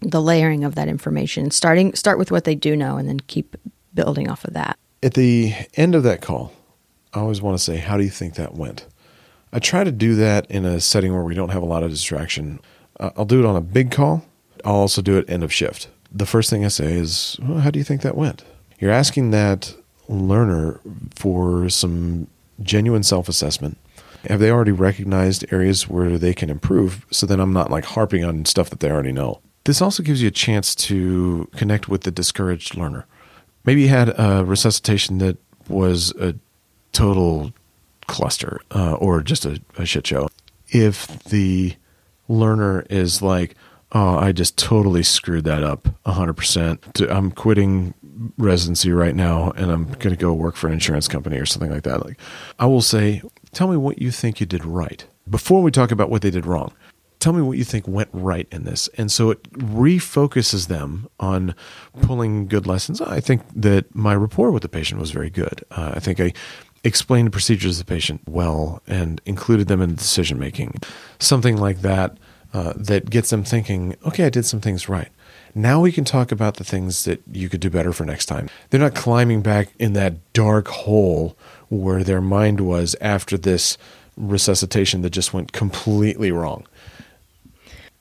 the 0.00 0.22
layering 0.22 0.62
of 0.62 0.76
that 0.76 0.86
information. 0.86 1.50
Starting 1.50 1.92
start 1.94 2.16
with 2.16 2.30
what 2.30 2.44
they 2.44 2.54
do 2.54 2.76
know, 2.76 2.96
and 2.96 3.08
then 3.08 3.18
keep 3.26 3.56
building 3.92 4.30
off 4.30 4.44
of 4.44 4.54
that. 4.54 4.78
At 5.02 5.14
the 5.14 5.52
end 5.74 5.96
of 5.96 6.04
that 6.04 6.22
call, 6.22 6.52
I 7.12 7.18
always 7.18 7.42
want 7.42 7.58
to 7.58 7.62
say, 7.62 7.76
How 7.78 7.96
do 7.96 8.04
you 8.04 8.10
think 8.10 8.34
that 8.34 8.54
went? 8.54 8.86
I 9.52 9.58
try 9.58 9.82
to 9.82 9.92
do 9.92 10.14
that 10.14 10.48
in 10.48 10.64
a 10.64 10.80
setting 10.80 11.12
where 11.12 11.24
we 11.24 11.34
don't 11.34 11.50
have 11.50 11.62
a 11.62 11.66
lot 11.66 11.82
of 11.82 11.90
distraction. 11.90 12.60
Uh, 13.00 13.10
I'll 13.16 13.24
do 13.24 13.40
it 13.40 13.46
on 13.46 13.56
a 13.56 13.60
big 13.60 13.90
call. 13.90 14.24
I'll 14.64 14.76
also 14.76 15.02
do 15.02 15.18
it 15.18 15.28
end 15.28 15.42
of 15.42 15.52
shift. 15.52 15.88
The 16.12 16.24
first 16.24 16.50
thing 16.50 16.64
I 16.64 16.68
say 16.68 16.92
is, 16.92 17.36
well, 17.42 17.58
How 17.58 17.72
do 17.72 17.80
you 17.80 17.84
think 17.84 18.02
that 18.02 18.16
went? 18.16 18.44
You're 18.78 18.92
asking 18.92 19.32
that 19.32 19.74
learner 20.12 20.80
for 21.14 21.68
some 21.68 22.26
genuine 22.62 23.02
self 23.02 23.28
assessment. 23.28 23.78
Have 24.28 24.40
they 24.40 24.50
already 24.50 24.72
recognized 24.72 25.44
areas 25.52 25.88
where 25.88 26.16
they 26.16 26.32
can 26.32 26.48
improve? 26.48 27.06
So 27.10 27.26
then 27.26 27.40
I'm 27.40 27.52
not 27.52 27.70
like 27.70 27.84
harping 27.84 28.24
on 28.24 28.44
stuff 28.44 28.70
that 28.70 28.80
they 28.80 28.90
already 28.90 29.12
know. 29.12 29.40
This 29.64 29.82
also 29.82 30.02
gives 30.02 30.22
you 30.22 30.28
a 30.28 30.32
chance 30.32 30.74
to 30.74 31.48
connect 31.56 31.88
with 31.88 32.02
the 32.02 32.10
discouraged 32.10 32.76
learner. 32.76 33.06
Maybe 33.64 33.82
you 33.82 33.88
had 33.88 34.08
a 34.18 34.44
resuscitation 34.44 35.18
that 35.18 35.38
was 35.68 36.12
a 36.16 36.34
total 36.92 37.52
cluster 38.06 38.60
uh, 38.72 38.94
or 38.94 39.22
just 39.22 39.44
a, 39.44 39.60
a 39.78 39.86
shit 39.86 40.06
show. 40.06 40.28
If 40.68 41.06
the 41.24 41.74
learner 42.28 42.84
is 42.90 43.22
like, 43.22 43.54
oh, 43.92 44.16
I 44.16 44.32
just 44.32 44.56
totally 44.56 45.02
screwed 45.02 45.44
that 45.44 45.62
up 45.62 45.88
100%. 46.06 47.10
I'm 47.10 47.30
quitting 47.30 47.94
residency 48.38 48.92
right 48.92 49.14
now 49.14 49.50
and 49.52 49.70
I'm 49.70 49.84
going 49.84 50.10
to 50.10 50.16
go 50.16 50.32
work 50.32 50.56
for 50.56 50.66
an 50.66 50.72
insurance 50.72 51.08
company 51.08 51.38
or 51.38 51.46
something 51.46 51.70
like 51.70 51.84
that. 51.84 52.04
Like, 52.04 52.18
I 52.58 52.66
will 52.66 52.82
say, 52.82 53.22
tell 53.52 53.68
me 53.68 53.76
what 53.76 54.00
you 54.00 54.10
think 54.10 54.40
you 54.40 54.46
did 54.46 54.64
right 54.64 55.04
before 55.28 55.62
we 55.62 55.70
talk 55.70 55.90
about 55.90 56.10
what 56.10 56.22
they 56.22 56.30
did 56.30 56.46
wrong. 56.46 56.72
Tell 57.20 57.32
me 57.32 57.42
what 57.42 57.56
you 57.56 57.62
think 57.64 57.86
went 57.86 58.08
right 58.12 58.48
in 58.50 58.64
this. 58.64 58.88
And 58.98 59.10
so 59.10 59.30
it 59.30 59.42
refocuses 59.52 60.66
them 60.66 61.08
on 61.20 61.54
pulling 62.00 62.48
good 62.48 62.66
lessons. 62.66 63.00
I 63.00 63.20
think 63.20 63.42
that 63.54 63.94
my 63.94 64.14
rapport 64.16 64.50
with 64.50 64.62
the 64.62 64.68
patient 64.68 65.00
was 65.00 65.12
very 65.12 65.30
good. 65.30 65.64
Uh, 65.70 65.92
I 65.94 66.00
think 66.00 66.18
I 66.18 66.32
explained 66.82 67.28
the 67.28 67.30
procedures 67.30 67.78
of 67.78 67.86
the 67.86 67.94
patient 67.94 68.22
well 68.26 68.82
and 68.88 69.20
included 69.24 69.68
them 69.68 69.80
in 69.80 69.94
decision 69.94 70.38
making. 70.38 70.74
Something 71.20 71.56
like 71.56 71.82
that 71.82 72.18
uh, 72.52 72.72
that 72.76 73.08
gets 73.08 73.30
them 73.30 73.44
thinking, 73.44 73.96
okay, 74.04 74.24
I 74.24 74.30
did 74.30 74.44
some 74.44 74.60
things 74.60 74.88
right. 74.88 75.08
Now 75.54 75.80
we 75.80 75.92
can 75.92 76.04
talk 76.04 76.32
about 76.32 76.56
the 76.56 76.64
things 76.64 77.04
that 77.04 77.22
you 77.30 77.48
could 77.48 77.60
do 77.60 77.68
better 77.68 77.92
for 77.92 78.06
next 78.06 78.26
time. 78.26 78.48
They're 78.70 78.80
not 78.80 78.94
climbing 78.94 79.42
back 79.42 79.68
in 79.78 79.92
that 79.92 80.32
dark 80.32 80.68
hole 80.68 81.36
where 81.68 82.02
their 82.02 82.22
mind 82.22 82.60
was 82.60 82.96
after 83.00 83.36
this 83.36 83.76
resuscitation 84.16 85.02
that 85.02 85.10
just 85.10 85.34
went 85.34 85.52
completely 85.52 86.32
wrong. 86.32 86.66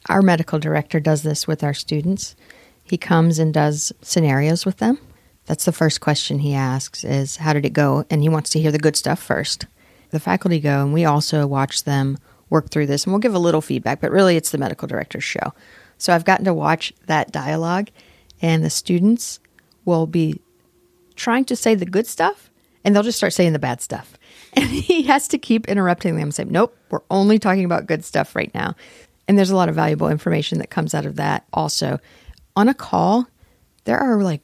Our 0.09 0.21
medical 0.21 0.59
director 0.59 0.99
does 0.99 1.23
this 1.23 1.47
with 1.47 1.63
our 1.63 1.73
students. 1.73 2.35
He 2.83 2.97
comes 2.97 3.37
and 3.37 3.53
does 3.53 3.91
scenarios 4.01 4.65
with 4.65 4.77
them. 4.77 4.97
That's 5.45 5.65
the 5.65 5.71
first 5.71 6.01
question 6.01 6.39
he 6.39 6.53
asks 6.53 7.03
is 7.03 7.37
how 7.37 7.53
did 7.53 7.65
it 7.65 7.73
go? 7.73 8.05
And 8.09 8.21
he 8.21 8.29
wants 8.29 8.49
to 8.51 8.59
hear 8.59 8.71
the 8.71 8.79
good 8.79 8.95
stuff 8.95 9.21
first. 9.21 9.65
The 10.11 10.19
faculty 10.19 10.59
go 10.59 10.81
and 10.81 10.93
we 10.93 11.05
also 11.05 11.47
watch 11.47 11.83
them 11.83 12.17
work 12.49 12.69
through 12.69 12.87
this 12.87 13.03
and 13.03 13.13
we'll 13.13 13.19
give 13.19 13.35
a 13.35 13.39
little 13.39 13.61
feedback, 13.61 14.01
but 14.01 14.11
really 14.11 14.35
it's 14.37 14.51
the 14.51 14.57
medical 14.57 14.87
director's 14.87 15.23
show. 15.23 15.53
So 16.01 16.15
I've 16.15 16.25
gotten 16.25 16.45
to 16.45 16.53
watch 16.53 16.91
that 17.05 17.31
dialogue 17.31 17.89
and 18.41 18.63
the 18.63 18.71
students 18.71 19.39
will 19.85 20.07
be 20.07 20.41
trying 21.15 21.45
to 21.45 21.55
say 21.55 21.75
the 21.75 21.85
good 21.85 22.07
stuff 22.07 22.49
and 22.83 22.95
they'll 22.95 23.03
just 23.03 23.19
start 23.19 23.33
saying 23.33 23.53
the 23.53 23.59
bad 23.59 23.81
stuff. 23.81 24.17
And 24.53 24.65
he 24.65 25.03
has 25.03 25.29
to 25.29 25.37
keep 25.37 25.69
interrupting 25.69 26.15
them 26.15 26.23
and 26.23 26.35
say, 26.35 26.43
Nope, 26.43 26.75
we're 26.89 27.03
only 27.09 27.39
talking 27.39 27.63
about 27.63 27.85
good 27.85 28.03
stuff 28.03 28.35
right 28.35 28.53
now. 28.53 28.75
And 29.27 29.37
there's 29.37 29.51
a 29.51 29.55
lot 29.55 29.69
of 29.69 29.75
valuable 29.75 30.09
information 30.09 30.57
that 30.57 30.69
comes 30.71 30.93
out 30.93 31.05
of 31.05 31.15
that 31.15 31.45
also. 31.53 31.99
On 32.57 32.67
a 32.67 32.73
call, 32.73 33.27
there 33.85 33.97
are 33.97 34.21
like, 34.21 34.41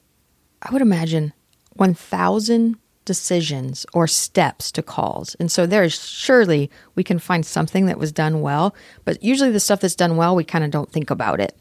I 0.62 0.72
would 0.72 0.80
imagine 0.80 1.34
1,000 1.74 2.78
decisions 3.08 3.84
or 3.92 4.06
steps 4.06 4.70
to 4.72 4.82
calls. 4.82 5.34
And 5.40 5.50
so 5.50 5.66
there's 5.66 6.08
surely 6.08 6.70
we 6.94 7.02
can 7.02 7.18
find 7.18 7.44
something 7.44 7.86
that 7.86 7.98
was 7.98 8.12
done 8.12 8.40
well, 8.40 8.76
but 9.04 9.20
usually 9.22 9.50
the 9.50 9.58
stuff 9.58 9.80
that's 9.80 9.96
done 9.96 10.16
well, 10.16 10.36
we 10.36 10.44
kind 10.44 10.64
of 10.64 10.70
don't 10.70 10.92
think 10.92 11.10
about 11.10 11.40
it. 11.40 11.58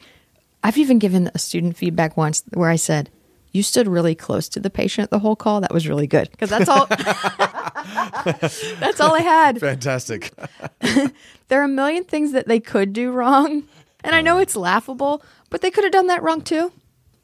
I've 0.63 0.77
even 0.77 0.99
given 0.99 1.31
a 1.33 1.39
student 1.39 1.75
feedback 1.75 2.15
once 2.15 2.43
where 2.53 2.69
I 2.69 2.75
said, 2.75 3.09
you 3.51 3.63
stood 3.63 3.87
really 3.87 4.13
close 4.13 4.47
to 4.49 4.59
the 4.59 4.69
patient 4.69 5.09
the 5.09 5.17
whole 5.19 5.35
call. 5.35 5.61
That 5.61 5.73
was 5.73 5.87
really 5.87 6.05
good 6.05 6.29
because 6.29 6.49
that's 6.49 6.69
all. 6.69 6.85
that's 8.79 8.99
all 8.99 9.15
I 9.15 9.21
had. 9.21 9.59
Fantastic. 9.59 10.31
There 11.47 11.61
are 11.61 11.65
a 11.65 11.69
million 11.69 12.03
things 12.03 12.33
that 12.33 12.47
they 12.47 12.59
could 12.59 12.91
do 12.91 13.11
wrong, 13.11 13.63
and 14.03 14.13
I 14.13 14.21
know 14.21 14.33
uh-huh. 14.33 14.41
it's 14.41 14.55
laughable, 14.55 15.23
but 15.49 15.61
they 15.61 15.71
could 15.71 15.85
have 15.85 15.93
done 15.93 16.07
that 16.07 16.21
wrong 16.21 16.41
too. 16.41 16.73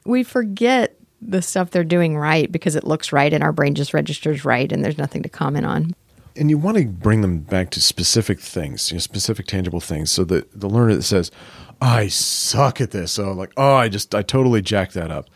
We 0.06 0.22
forget 0.22 0.98
the 1.26 1.42
stuff 1.42 1.70
they're 1.70 1.84
doing 1.84 2.16
right 2.16 2.50
because 2.50 2.76
it 2.76 2.84
looks 2.84 3.12
right, 3.12 3.32
and 3.32 3.42
our 3.42 3.52
brain 3.52 3.74
just 3.74 3.94
registers 3.94 4.44
right, 4.44 4.70
and 4.70 4.84
there's 4.84 4.98
nothing 4.98 5.22
to 5.22 5.28
comment 5.28 5.66
on. 5.66 5.94
and 6.36 6.50
you 6.50 6.58
want 6.58 6.76
to 6.76 6.84
bring 6.86 7.20
them 7.20 7.38
back 7.38 7.70
to 7.70 7.80
specific 7.80 8.40
things, 8.40 8.90
you 8.90 8.96
know, 8.96 9.00
specific 9.00 9.46
tangible 9.46 9.80
things, 9.80 10.10
so 10.10 10.24
that 10.24 10.48
the 10.58 10.68
learner 10.68 10.94
that 10.96 11.02
says, 11.02 11.30
"I 11.80 12.08
suck 12.08 12.80
at 12.80 12.90
this," 12.90 13.12
so 13.12 13.30
like, 13.32 13.52
"Oh, 13.56 13.74
I 13.74 13.88
just 13.88 14.14
I 14.14 14.22
totally 14.22 14.60
jacked 14.60 14.94
that 14.94 15.10
up." 15.12 15.28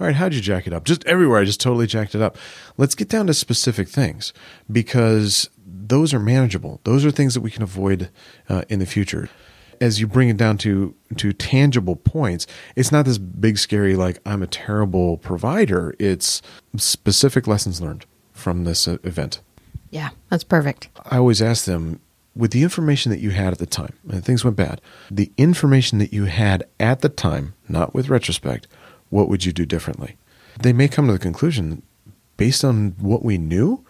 All 0.00 0.06
right, 0.06 0.16
how'd 0.16 0.34
you 0.34 0.40
jack 0.40 0.66
it 0.66 0.72
up? 0.72 0.84
Just 0.84 1.04
everywhere, 1.06 1.40
I 1.40 1.44
just 1.44 1.60
totally 1.60 1.86
jacked 1.86 2.14
it 2.14 2.22
up. 2.22 2.36
Let's 2.76 2.94
get 2.94 3.08
down 3.08 3.26
to 3.28 3.34
specific 3.34 3.88
things 3.88 4.32
because 4.70 5.48
those 5.66 6.12
are 6.12 6.18
manageable. 6.20 6.80
Those 6.84 7.04
are 7.04 7.10
things 7.10 7.34
that 7.34 7.40
we 7.40 7.50
can 7.50 7.62
avoid 7.62 8.10
uh, 8.48 8.62
in 8.68 8.78
the 8.78 8.86
future. 8.86 9.28
As 9.80 10.00
you 10.00 10.06
bring 10.06 10.28
it 10.28 10.36
down 10.36 10.58
to 10.58 10.94
to 11.16 11.32
tangible 11.32 11.96
points, 11.96 12.46
it's 12.74 12.92
not 12.92 13.04
this 13.04 13.18
big 13.18 13.58
scary 13.58 13.96
like 13.96 14.18
I'm 14.26 14.42
a 14.42 14.46
terrible 14.46 15.18
provider. 15.18 15.94
It's 15.98 16.42
specific 16.76 17.46
lessons 17.46 17.80
learned 17.80 18.06
from 18.32 18.64
this 18.64 18.86
event. 18.86 19.40
Yeah, 19.90 20.10
that's 20.30 20.44
perfect. 20.44 20.88
I 21.10 21.18
always 21.18 21.40
ask 21.40 21.64
them 21.64 22.00
with 22.34 22.50
the 22.50 22.62
information 22.62 23.10
that 23.10 23.20
you 23.20 23.30
had 23.30 23.52
at 23.52 23.58
the 23.58 23.66
time, 23.66 23.94
and 24.10 24.24
things 24.24 24.44
went 24.44 24.56
bad, 24.56 24.80
the 25.10 25.32
information 25.38 25.98
that 25.98 26.12
you 26.12 26.26
had 26.26 26.64
at 26.78 27.00
the 27.00 27.08
time, 27.08 27.54
not 27.68 27.94
with 27.94 28.10
retrospect, 28.10 28.68
what 29.08 29.28
would 29.28 29.46
you 29.46 29.52
do 29.52 29.64
differently? 29.64 30.16
They 30.60 30.72
may 30.72 30.88
come 30.88 31.06
to 31.06 31.12
the 31.14 31.18
conclusion, 31.18 31.82
based 32.36 32.64
on 32.64 32.94
what 32.98 33.24
we 33.24 33.38
knew, 33.38 33.84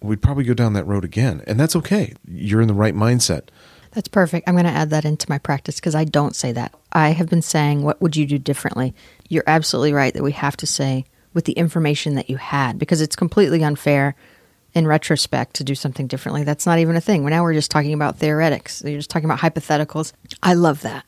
we'd 0.00 0.22
probably 0.22 0.44
go 0.44 0.54
down 0.54 0.72
that 0.72 0.86
road 0.86 1.04
again. 1.04 1.42
And 1.46 1.58
that's 1.58 1.76
okay. 1.76 2.14
You're 2.26 2.60
in 2.60 2.68
the 2.68 2.74
right 2.74 2.94
mindset. 2.94 3.48
That's 3.92 4.08
perfect. 4.08 4.48
I'm 4.48 4.54
going 4.54 4.66
to 4.66 4.70
add 4.70 4.90
that 4.90 5.04
into 5.04 5.30
my 5.30 5.38
practice 5.38 5.76
because 5.76 5.94
I 5.94 6.04
don't 6.04 6.36
say 6.36 6.52
that. 6.52 6.74
I 6.92 7.10
have 7.10 7.28
been 7.28 7.42
saying, 7.42 7.82
What 7.82 8.00
would 8.00 8.16
you 8.16 8.26
do 8.26 8.38
differently? 8.38 8.94
You're 9.28 9.44
absolutely 9.46 9.92
right 9.92 10.12
that 10.14 10.22
we 10.22 10.32
have 10.32 10.56
to 10.58 10.66
say 10.66 11.04
with 11.34 11.44
the 11.44 11.52
information 11.52 12.14
that 12.14 12.30
you 12.30 12.36
had 12.36 12.78
because 12.78 13.00
it's 13.00 13.16
completely 13.16 13.62
unfair 13.62 14.14
in 14.74 14.86
retrospect 14.86 15.54
to 15.56 15.64
do 15.64 15.74
something 15.74 16.06
differently. 16.06 16.44
That's 16.44 16.66
not 16.66 16.78
even 16.78 16.96
a 16.96 17.00
thing. 17.00 17.24
Now 17.24 17.42
we're 17.42 17.54
just 17.54 17.70
talking 17.70 17.94
about 17.94 18.18
theoretics, 18.18 18.82
you're 18.84 18.98
just 18.98 19.10
talking 19.10 19.28
about 19.28 19.40
hypotheticals. 19.40 20.12
I 20.42 20.54
love 20.54 20.82
that. 20.82 21.04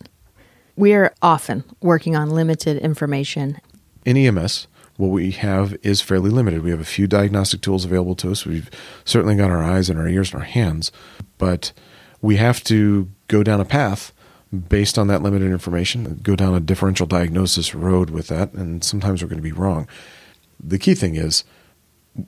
We 0.76 0.94
are 0.94 1.12
often 1.20 1.64
working 1.82 2.16
on 2.16 2.30
limited 2.30 2.78
information. 2.78 3.60
In 4.04 4.16
EMS, 4.16 4.66
what 4.96 5.08
we 5.08 5.30
have 5.32 5.76
is 5.82 6.00
fairly 6.00 6.30
limited. 6.30 6.62
We 6.62 6.70
have 6.70 6.80
a 6.80 6.84
few 6.84 7.06
diagnostic 7.06 7.60
tools 7.60 7.84
available 7.84 8.14
to 8.16 8.30
us. 8.30 8.46
We've 8.46 8.70
certainly 9.04 9.36
got 9.36 9.50
our 9.50 9.62
eyes 9.62 9.90
and 9.90 9.98
our 9.98 10.08
ears 10.08 10.32
and 10.32 10.40
our 10.40 10.46
hands, 10.48 10.90
but 11.38 11.72
we 12.22 12.36
have 12.36 12.62
to 12.64 13.08
go 13.28 13.42
down 13.42 13.60
a 13.60 13.64
path 13.64 14.12
based 14.68 14.98
on 14.98 15.06
that 15.06 15.22
limited 15.22 15.50
information, 15.50 16.20
go 16.22 16.34
down 16.34 16.54
a 16.54 16.60
differential 16.60 17.06
diagnosis 17.06 17.74
road 17.74 18.10
with 18.10 18.28
that, 18.28 18.52
and 18.52 18.82
sometimes 18.82 19.22
we're 19.22 19.28
going 19.28 19.38
to 19.38 19.42
be 19.42 19.52
wrong. 19.52 19.86
The 20.62 20.78
key 20.78 20.94
thing 20.94 21.14
is 21.16 21.44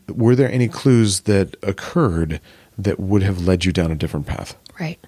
were 0.08 0.36
there 0.36 0.50
any 0.50 0.68
clues 0.68 1.20
that 1.22 1.56
occurred 1.62 2.40
that 2.78 3.00
would 3.00 3.22
have 3.22 3.42
led 3.42 3.64
you 3.64 3.72
down 3.72 3.90
a 3.90 3.96
different 3.96 4.26
path, 4.26 4.56
Right. 4.80 4.98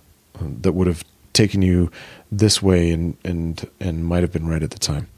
Um, 0.41 0.59
that 0.63 0.73
would 0.73 0.89
have 0.89 1.05
taken 1.33 1.63
you 1.63 1.91
this 2.31 2.61
way 2.61 2.91
and, 2.91 3.17
and, 3.25 3.69
and 3.81 4.05
might 4.05 4.23
have 4.23 4.33
been 4.33 4.49
right 4.49 4.63
at 4.63 4.71
the 4.71 4.79
time? 4.79 5.09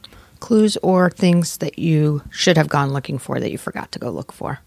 clues 0.41 0.77
or 0.83 1.11
things 1.11 1.57
that 1.59 1.79
you 1.79 2.23
should 2.31 2.57
have 2.57 2.69
gone 2.69 2.93
looking 2.93 3.19
for 3.19 3.41
that 3.41 3.51
you 3.51 3.59
forgot 3.59 3.91
to 3.93 3.99
go 3.99 4.11
look 4.11 4.33
for. 4.33 4.61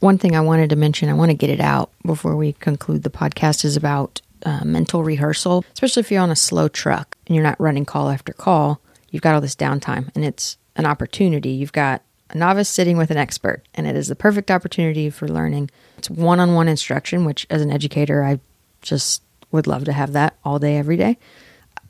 One 0.00 0.18
thing 0.18 0.36
I 0.36 0.40
wanted 0.40 0.70
to 0.70 0.76
mention, 0.76 1.08
I 1.08 1.14
want 1.14 1.30
to 1.30 1.36
get 1.36 1.50
it 1.50 1.60
out 1.60 1.90
before 2.06 2.36
we 2.36 2.52
conclude 2.54 3.02
the 3.02 3.10
podcast, 3.10 3.64
is 3.64 3.76
about 3.76 4.20
uh, 4.44 4.64
mental 4.64 5.02
rehearsal, 5.02 5.64
especially 5.72 6.00
if 6.00 6.10
you're 6.10 6.22
on 6.22 6.30
a 6.30 6.36
slow 6.36 6.68
truck 6.68 7.16
and 7.26 7.34
you're 7.34 7.44
not 7.44 7.60
running 7.60 7.84
call 7.84 8.08
after 8.08 8.32
call. 8.32 8.80
You've 9.10 9.22
got 9.22 9.34
all 9.34 9.40
this 9.40 9.56
downtime 9.56 10.10
and 10.14 10.24
it's 10.24 10.56
an 10.76 10.86
opportunity. 10.86 11.50
You've 11.50 11.72
got 11.72 12.02
a 12.30 12.38
novice 12.38 12.68
sitting 12.68 12.96
with 12.96 13.10
an 13.10 13.16
expert, 13.16 13.62
and 13.74 13.86
it 13.86 13.96
is 13.96 14.08
the 14.08 14.14
perfect 14.14 14.50
opportunity 14.50 15.10
for 15.10 15.26
learning. 15.26 15.70
It's 15.96 16.10
one 16.10 16.40
on 16.40 16.54
one 16.54 16.68
instruction, 16.68 17.24
which 17.24 17.46
as 17.50 17.62
an 17.62 17.70
educator, 17.70 18.22
I 18.22 18.38
just 18.82 19.22
would 19.50 19.66
love 19.66 19.84
to 19.84 19.92
have 19.92 20.12
that 20.12 20.36
all 20.44 20.58
day, 20.58 20.76
every 20.76 20.96
day. 20.96 21.16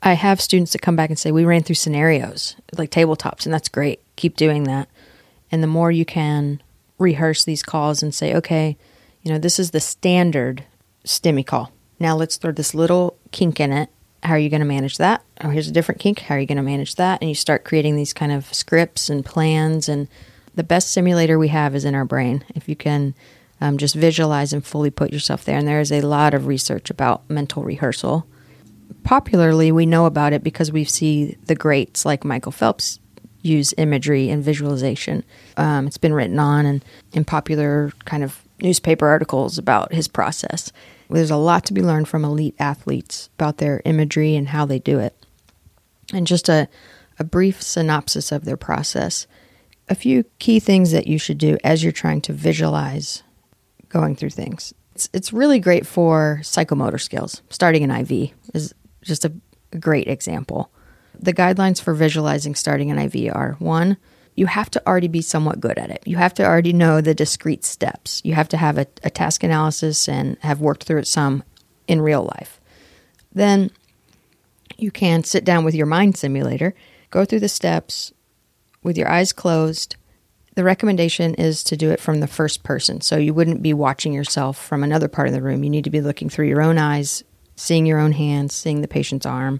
I 0.01 0.13
have 0.13 0.39
students 0.39 0.71
that 0.71 0.81
come 0.81 0.95
back 0.95 1.09
and 1.09 1.19
say, 1.19 1.31
We 1.31 1.43
ran 1.43 1.63
through 1.63 1.75
scenarios 1.75 2.55
like 2.77 2.89
tabletops, 2.89 3.45
and 3.45 3.53
that's 3.53 3.69
great. 3.69 4.01
Keep 4.15 4.37
doing 4.37 4.63
that. 4.63 4.87
And 5.51 5.61
the 5.61 5.67
more 5.67 5.91
you 5.91 6.05
can 6.05 6.61
rehearse 6.99 7.43
these 7.43 7.63
calls 7.63 8.03
and 8.03 8.13
say, 8.13 8.35
Okay, 8.35 8.77
you 9.23 9.31
know, 9.31 9.39
this 9.39 9.59
is 9.59 9.71
the 9.71 9.79
standard 9.79 10.63
STEMI 11.05 11.45
call. 11.45 11.71
Now 11.99 12.15
let's 12.15 12.37
throw 12.37 12.51
this 12.51 12.73
little 12.75 13.17
kink 13.31 13.59
in 13.59 13.71
it. 13.71 13.89
How 14.23 14.33
are 14.33 14.39
you 14.39 14.49
going 14.49 14.61
to 14.61 14.65
manage 14.65 14.97
that? 14.97 15.23
Oh, 15.41 15.49
here's 15.49 15.67
a 15.67 15.73
different 15.73 16.01
kink. 16.01 16.19
How 16.19 16.35
are 16.35 16.39
you 16.39 16.45
going 16.45 16.57
to 16.57 16.63
manage 16.63 16.95
that? 16.95 17.21
And 17.21 17.29
you 17.29 17.35
start 17.35 17.63
creating 17.63 17.95
these 17.95 18.13
kind 18.13 18.31
of 18.31 18.53
scripts 18.53 19.09
and 19.09 19.25
plans. 19.25 19.87
And 19.87 20.07
the 20.55 20.63
best 20.63 20.91
simulator 20.91 21.39
we 21.39 21.47
have 21.49 21.73
is 21.73 21.85
in 21.85 21.95
our 21.95 22.05
brain. 22.05 22.43
If 22.53 22.67
you 22.67 22.75
can 22.75 23.15
um, 23.61 23.77
just 23.77 23.95
visualize 23.95 24.51
and 24.51 24.65
fully 24.65 24.89
put 24.89 25.13
yourself 25.13 25.45
there. 25.45 25.57
And 25.57 25.67
there 25.67 25.79
is 25.79 25.91
a 25.91 26.01
lot 26.01 26.33
of 26.33 26.47
research 26.47 26.89
about 26.89 27.29
mental 27.29 27.63
rehearsal 27.63 28.27
popularly 29.03 29.71
we 29.71 29.85
know 29.85 30.05
about 30.05 30.33
it 30.33 30.43
because 30.43 30.71
we 30.71 30.83
see 30.83 31.37
the 31.45 31.55
greats 31.55 32.05
like 32.05 32.23
Michael 32.23 32.51
Phelps 32.51 32.99
use 33.41 33.73
imagery 33.77 34.29
and 34.29 34.43
visualization. 34.43 35.23
Um, 35.57 35.87
it's 35.87 35.97
been 35.97 36.13
written 36.13 36.39
on 36.39 36.65
and 36.65 36.83
in 37.13 37.25
popular 37.25 37.91
kind 38.05 38.23
of 38.23 38.43
newspaper 38.61 39.07
articles 39.07 39.57
about 39.57 39.93
his 39.93 40.07
process. 40.07 40.71
There's 41.09 41.31
a 41.31 41.37
lot 41.37 41.65
to 41.65 41.73
be 41.73 41.81
learned 41.81 42.07
from 42.07 42.23
elite 42.23 42.55
athletes 42.59 43.29
about 43.37 43.57
their 43.57 43.81
imagery 43.85 44.35
and 44.35 44.49
how 44.49 44.65
they 44.65 44.79
do 44.79 44.99
it. 44.99 45.15
And 46.13 46.27
just 46.27 46.49
a, 46.49 46.67
a 47.17 47.23
brief 47.23 47.61
synopsis 47.61 48.31
of 48.31 48.45
their 48.45 48.57
process. 48.57 49.25
A 49.87 49.95
few 49.95 50.25
key 50.37 50.59
things 50.59 50.91
that 50.91 51.07
you 51.07 51.17
should 51.17 51.37
do 51.37 51.57
as 51.63 51.83
you're 51.83 51.91
trying 51.91 52.21
to 52.21 52.33
visualize 52.33 53.23
going 53.89 54.15
through 54.15 54.29
things. 54.29 54.73
It's, 54.93 55.09
it's 55.13 55.33
really 55.33 55.59
great 55.59 55.87
for 55.87 56.39
psychomotor 56.43 57.01
skills. 57.01 57.41
Starting 57.49 57.83
an 57.83 57.91
IV 57.91 58.31
is 58.53 58.73
just 59.01 59.25
a, 59.25 59.33
a 59.71 59.79
great 59.79 60.07
example. 60.07 60.71
The 61.19 61.33
guidelines 61.33 61.81
for 61.81 61.93
visualizing 61.93 62.55
starting 62.55 62.91
an 62.91 62.97
IV 62.99 63.35
are 63.35 63.55
one, 63.59 63.97
you 64.35 64.45
have 64.45 64.71
to 64.71 64.87
already 64.87 65.09
be 65.09 65.21
somewhat 65.21 65.59
good 65.59 65.77
at 65.77 65.89
it. 65.89 66.01
You 66.05 66.15
have 66.15 66.33
to 66.35 66.45
already 66.45 66.71
know 66.71 67.01
the 67.01 67.13
discrete 67.13 67.65
steps. 67.65 68.21
You 68.23 68.35
have 68.35 68.47
to 68.49 68.57
have 68.57 68.77
a, 68.77 68.87
a 69.03 69.09
task 69.09 69.43
analysis 69.43 70.07
and 70.07 70.37
have 70.39 70.61
worked 70.61 70.85
through 70.85 70.99
it 70.99 71.07
some 71.07 71.43
in 71.89 72.01
real 72.01 72.23
life. 72.23 72.61
Then 73.33 73.69
you 74.77 74.91
can 74.91 75.25
sit 75.25 75.43
down 75.43 75.65
with 75.65 75.75
your 75.75 75.87
mind 75.87 76.15
simulator, 76.15 76.73
go 77.09 77.25
through 77.25 77.41
the 77.41 77.49
steps 77.49 78.13
with 78.81 78.97
your 78.97 79.09
eyes 79.09 79.33
closed. 79.33 79.97
The 80.55 80.63
recommendation 80.63 81.35
is 81.35 81.61
to 81.65 81.75
do 81.75 81.91
it 81.91 81.99
from 81.99 82.21
the 82.21 82.27
first 82.27 82.63
person. 82.63 83.01
So 83.01 83.17
you 83.17 83.33
wouldn't 83.33 83.61
be 83.61 83.73
watching 83.73 84.13
yourself 84.13 84.57
from 84.57 84.83
another 84.83 85.09
part 85.09 85.27
of 85.27 85.33
the 85.33 85.41
room. 85.41 85.65
You 85.65 85.69
need 85.69 85.83
to 85.83 85.89
be 85.89 85.99
looking 85.99 86.29
through 86.29 86.47
your 86.47 86.61
own 86.61 86.77
eyes, 86.77 87.25
seeing 87.57 87.85
your 87.85 87.99
own 87.99 88.13
hands, 88.13 88.55
seeing 88.55 88.81
the 88.81 88.87
patient's 88.87 89.25
arm. 89.25 89.59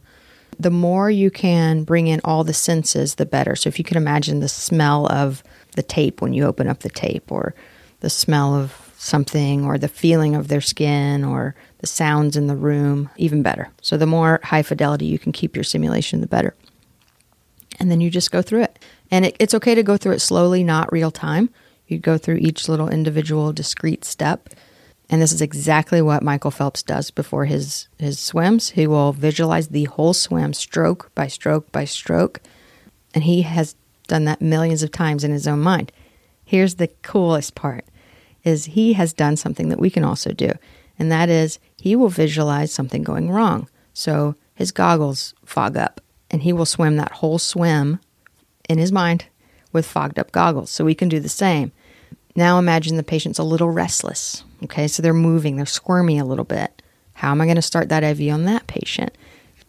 The 0.59 0.69
more 0.69 1.09
you 1.09 1.31
can 1.31 1.83
bring 1.83 2.07
in 2.07 2.19
all 2.23 2.43
the 2.43 2.53
senses, 2.53 3.15
the 3.15 3.25
better. 3.25 3.55
So 3.55 3.69
if 3.69 3.79
you 3.79 3.85
can 3.85 3.97
imagine 3.97 4.39
the 4.39 4.49
smell 4.49 5.09
of 5.11 5.41
the 5.75 5.83
tape 5.83 6.21
when 6.21 6.33
you 6.33 6.45
open 6.45 6.67
up 6.67 6.79
the 6.79 6.89
tape, 6.89 7.31
or 7.31 7.55
the 8.01 8.09
smell 8.09 8.53
of 8.53 8.93
something, 8.97 9.63
or 9.63 9.77
the 9.77 9.87
feeling 9.87 10.35
of 10.35 10.49
their 10.49 10.59
skin, 10.59 11.23
or 11.23 11.55
the 11.77 11.87
sounds 11.87 12.35
in 12.35 12.47
the 12.47 12.55
room, 12.55 13.09
even 13.15 13.41
better. 13.41 13.69
So 13.81 13.95
the 13.95 14.05
more 14.05 14.41
high 14.43 14.63
fidelity 14.63 15.05
you 15.05 15.17
can 15.17 15.31
keep 15.31 15.55
your 15.55 15.63
simulation, 15.63 16.19
the 16.19 16.27
better. 16.27 16.53
And 17.79 17.89
then 17.89 18.01
you 18.01 18.09
just 18.09 18.31
go 18.31 18.41
through 18.41 18.63
it. 18.63 18.79
And 19.09 19.25
it, 19.25 19.37
it's 19.39 19.53
okay 19.53 19.75
to 19.75 19.83
go 19.83 19.95
through 19.95 20.13
it 20.13 20.19
slowly, 20.19 20.63
not 20.63 20.91
real 20.91 21.11
time. 21.11 21.49
You 21.87 21.97
go 21.97 22.17
through 22.17 22.37
each 22.37 22.67
little 22.67 22.89
individual 22.89 23.53
discrete 23.53 24.03
step. 24.03 24.49
And 25.09 25.21
this 25.21 25.31
is 25.31 25.41
exactly 25.41 26.01
what 26.01 26.21
Michael 26.21 26.51
Phelps 26.51 26.83
does 26.83 27.09
before 27.09 27.45
his, 27.45 27.87
his 27.97 28.19
swims. 28.19 28.69
He 28.69 28.85
will 28.85 29.11
visualize 29.11 29.69
the 29.69 29.85
whole 29.85 30.13
swim 30.13 30.53
stroke 30.53 31.11
by 31.15 31.27
stroke 31.27 31.71
by 31.71 31.85
stroke. 31.85 32.41
And 33.15 33.23
he 33.23 33.41
has 33.41 33.75
done 34.07 34.25
that 34.25 34.41
millions 34.41 34.83
of 34.83 34.91
times 34.91 35.23
in 35.23 35.31
his 35.31 35.47
own 35.47 35.61
mind. 35.61 35.91
Here's 36.45 36.75
the 36.75 36.89
coolest 37.01 37.55
part 37.55 37.85
is 38.43 38.65
he 38.65 38.93
has 38.93 39.13
done 39.13 39.35
something 39.35 39.69
that 39.69 39.79
we 39.79 39.89
can 39.89 40.03
also 40.03 40.31
do. 40.31 40.51
And 40.97 41.11
that 41.11 41.29
is 41.29 41.59
he 41.77 41.95
will 41.95 42.09
visualize 42.09 42.71
something 42.71 43.03
going 43.03 43.31
wrong. 43.31 43.67
So 43.93 44.35
his 44.53 44.71
goggles 44.71 45.33
fog 45.43 45.75
up 45.75 46.01
and 46.29 46.43
he 46.43 46.53
will 46.53 46.65
swim 46.65 46.97
that 46.97 47.13
whole 47.13 47.39
swim 47.39 47.99
in 48.67 48.77
his 48.77 48.91
mind 48.91 49.25
with 49.73 49.85
fogged 49.85 50.19
up 50.19 50.31
goggles. 50.31 50.69
So 50.69 50.85
we 50.85 50.95
can 50.95 51.09
do 51.09 51.19
the 51.19 51.29
same. 51.29 51.71
Now 52.35 52.59
imagine 52.59 52.97
the 52.97 53.03
patient's 53.03 53.39
a 53.39 53.43
little 53.43 53.69
restless. 53.69 54.43
Okay, 54.63 54.87
so 54.87 55.01
they're 55.01 55.13
moving, 55.13 55.55
they're 55.55 55.65
squirmy 55.65 56.19
a 56.19 56.25
little 56.25 56.45
bit. 56.45 56.81
How 57.13 57.31
am 57.31 57.41
I 57.41 57.45
going 57.45 57.55
to 57.55 57.61
start 57.61 57.89
that 57.89 58.03
IV 58.03 58.33
on 58.33 58.45
that 58.45 58.67
patient? 58.67 59.17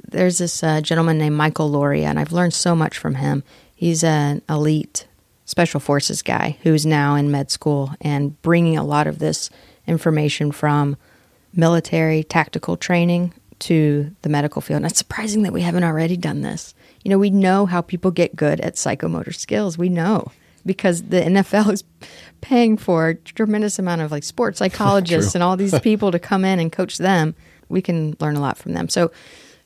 There's 0.09 0.39
this 0.39 0.63
uh, 0.63 0.81
gentleman 0.81 1.19
named 1.19 1.37
Michael 1.37 1.71
Lauria, 1.71 2.05
and 2.05 2.19
I've 2.19 2.33
learned 2.33 2.55
so 2.55 2.75
much 2.75 2.99
from 2.99 3.17
him. 3.17 3.43
He's 3.75 4.03
an 4.03 4.43
elite 4.49 5.07
special 5.45 5.81
forces 5.81 6.23
guy 6.23 6.57
who's 6.63 6.87
now 6.87 7.15
in 7.17 7.31
med 7.31 7.51
school 7.51 7.93
and 8.01 8.41
bringing 8.43 8.77
a 8.77 8.85
lot 8.85 9.07
of 9.07 9.19
this 9.19 9.51
information 9.87 10.53
from 10.53 10.97
military 11.53 12.23
tactical 12.23 12.77
training 12.77 13.33
to 13.61 14.15
the 14.23 14.29
medical 14.29 14.63
field. 14.63 14.79
And 14.79 14.87
it's 14.87 14.99
surprising 14.99 15.43
that 15.43 15.53
we 15.53 15.63
haven't 15.63 15.85
already 15.85 16.17
done 16.17 16.43
this. 16.43 16.75
You 17.05 17.11
know, 17.11 17.19
we 17.19 17.31
know 17.31 17.67
how 17.67 17.81
people 17.81 18.11
get 18.11 18.37
good 18.37 18.61
at 18.61 18.75
psychomotor 18.75 19.35
skills. 19.35 19.77
We 19.77 19.89
know 19.89 20.33
because 20.65 21.05
the 21.05 21.21
NFL 21.21 21.73
is 21.73 21.85
paying 22.41 22.77
for 22.77 23.09
a 23.09 23.15
tremendous 23.15 23.79
amount 23.79 24.01
of 24.01 24.11
like 24.11 24.25
sports 24.25 24.59
psychologists 24.61 25.35
and 25.35 25.43
all 25.43 25.57
these 25.57 25.79
people 25.81 26.11
to 26.11 26.19
come 26.19 26.45
in 26.45 26.59
and 26.59 26.73
coach 26.73 26.99
them. 26.99 27.35
We 27.69 27.83
can 27.83 28.17
learn 28.21 28.37
a 28.37 28.41
lot 28.41 28.59
from 28.59 28.73
them. 28.73 28.89
So 28.89 29.13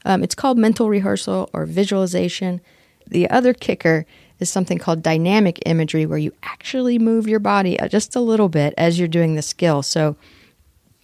um, 0.05 0.23
it's 0.23 0.35
called 0.35 0.59
mental 0.59 0.89
rehearsal 0.89 1.49
or 1.53 1.65
visualization. 1.67 2.61
The 3.07 3.29
other 3.31 3.55
kicker 3.55 4.07
is 4.41 4.51
something 4.51 4.79
called 4.79 5.03
dynamic 5.03 5.61
imagery, 5.67 6.07
where 6.07 6.19
you 6.19 6.33
actually 6.43 6.99
move 6.99 7.29
your 7.29 7.39
body 7.39 7.79
uh, 7.79 7.89
just 7.89 8.17
a 8.17 8.21
little 8.21 8.49
bit 8.49 8.75
as 8.77 8.99
you're 8.99 9.09
doing 9.09 9.35
the 9.35 9.43
skill. 9.43 9.83
So 9.83 10.17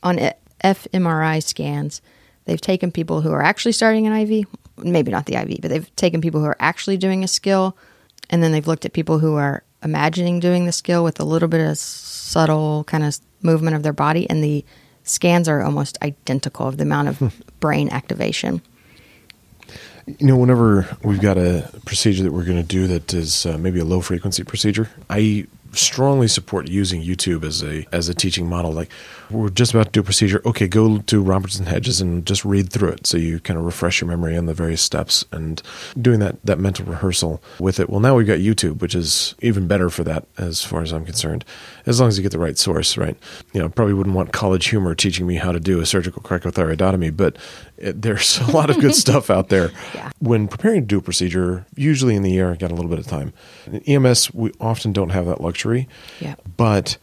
on 0.02 0.18
fMRI 0.62 1.42
scans, 1.42 2.02
they've 2.44 2.60
taken 2.60 2.90
people 2.90 3.20
who 3.20 3.32
are 3.32 3.42
actually 3.42 3.72
starting 3.72 4.06
an 4.06 4.12
IV, 4.12 4.46
maybe 4.78 5.10
not 5.10 5.26
the 5.26 5.36
IV, 5.36 5.60
but 5.62 5.70
they've 5.70 5.96
taken 5.96 6.20
people 6.20 6.40
who 6.40 6.46
are 6.46 6.56
actually 6.60 6.96
doing 6.96 7.22
a 7.24 7.28
skill, 7.28 7.76
and 8.28 8.42
then 8.42 8.52
they've 8.52 8.66
looked 8.66 8.84
at 8.84 8.92
people 8.92 9.18
who 9.18 9.34
are 9.34 9.62
imagining 9.82 10.40
doing 10.40 10.66
the 10.66 10.72
skill 10.72 11.04
with 11.04 11.20
a 11.20 11.24
little 11.24 11.48
bit 11.48 11.60
of 11.60 11.78
subtle 11.78 12.84
kind 12.84 13.04
of 13.04 13.18
movement 13.42 13.76
of 13.76 13.82
their 13.82 13.92
body, 13.92 14.28
and 14.28 14.42
the 14.42 14.64
scans 15.04 15.48
are 15.48 15.62
almost 15.62 15.98
identical 16.02 16.66
of 16.66 16.76
the 16.76 16.82
amount 16.82 17.08
of 17.08 17.18
hmm. 17.18 17.28
brain 17.58 17.88
activation. 17.90 18.62
You 20.06 20.26
know, 20.26 20.36
whenever 20.36 20.88
we've 21.04 21.20
got 21.20 21.38
a 21.38 21.70
procedure 21.84 22.24
that 22.24 22.32
we're 22.32 22.44
going 22.44 22.60
to 22.60 22.66
do 22.66 22.86
that 22.88 23.14
is 23.14 23.46
uh, 23.46 23.58
maybe 23.58 23.78
a 23.78 23.84
low 23.84 24.00
frequency 24.00 24.42
procedure, 24.42 24.88
I 25.08 25.46
strongly 25.72 26.28
support 26.28 26.68
using 26.68 27.02
YouTube 27.02 27.44
as 27.44 27.62
a 27.62 27.86
as 27.92 28.08
a 28.08 28.14
teaching 28.14 28.48
model. 28.48 28.72
Like 28.72 28.90
we're 29.30 29.48
just 29.48 29.72
about 29.72 29.86
to 29.86 29.92
do 29.92 30.00
a 30.00 30.02
procedure. 30.02 30.42
Okay, 30.44 30.66
go 30.66 30.98
to 30.98 31.22
Roberts 31.22 31.58
and 31.58 31.68
Hedges 31.68 32.00
and 32.00 32.26
just 32.26 32.44
read 32.44 32.72
through 32.72 32.90
it 32.90 33.06
so 33.06 33.16
you 33.16 33.40
kind 33.40 33.58
of 33.58 33.64
refresh 33.64 34.00
your 34.00 34.08
memory 34.08 34.36
on 34.36 34.46
the 34.46 34.54
various 34.54 34.82
steps 34.82 35.24
and 35.32 35.62
doing 36.00 36.20
that 36.20 36.36
that 36.44 36.58
mental 36.58 36.84
rehearsal 36.84 37.42
with 37.58 37.78
it. 37.80 37.88
Well, 37.88 38.00
now 38.00 38.16
we've 38.16 38.26
got 38.26 38.38
YouTube, 38.38 38.80
which 38.80 38.94
is 38.94 39.34
even 39.40 39.66
better 39.66 39.90
for 39.90 40.04
that 40.04 40.26
as 40.38 40.64
far 40.64 40.82
as 40.82 40.92
I'm 40.92 41.04
concerned. 41.04 41.44
As 41.86 42.00
long 42.00 42.08
as 42.08 42.18
you 42.18 42.22
get 42.22 42.32
the 42.32 42.38
right 42.38 42.58
source, 42.58 42.96
right? 42.96 43.16
You 43.52 43.60
know, 43.60 43.68
probably 43.68 43.94
wouldn't 43.94 44.16
want 44.16 44.32
College 44.32 44.66
Humor 44.68 44.94
teaching 44.94 45.26
me 45.26 45.36
how 45.36 45.52
to 45.52 45.60
do 45.60 45.80
a 45.80 45.86
surgical 45.86 46.22
cricothyroidotomy, 46.22 47.16
but 47.16 47.36
it, 47.76 48.02
there's 48.02 48.38
a 48.38 48.50
lot 48.50 48.70
of 48.70 48.78
good 48.80 48.94
stuff 49.04 49.30
out 49.30 49.48
there. 49.48 49.70
Yeah. 49.94 50.10
When 50.18 50.48
preparing 50.48 50.82
to 50.82 50.86
do 50.86 50.98
a 50.98 51.02
procedure, 51.02 51.66
usually 51.76 52.16
in 52.16 52.22
the 52.22 52.40
ER, 52.40 52.52
I 52.52 52.56
got 52.56 52.70
a 52.70 52.74
little 52.74 52.90
bit 52.90 52.98
of 52.98 53.06
time. 53.06 53.32
In 53.66 53.80
EMS, 53.80 54.34
we 54.34 54.52
often 54.60 54.92
don't 54.92 55.10
have 55.10 55.26
that 55.26 55.40
luxury. 55.40 55.59
Yeah. 56.20 56.34
But 56.56 56.96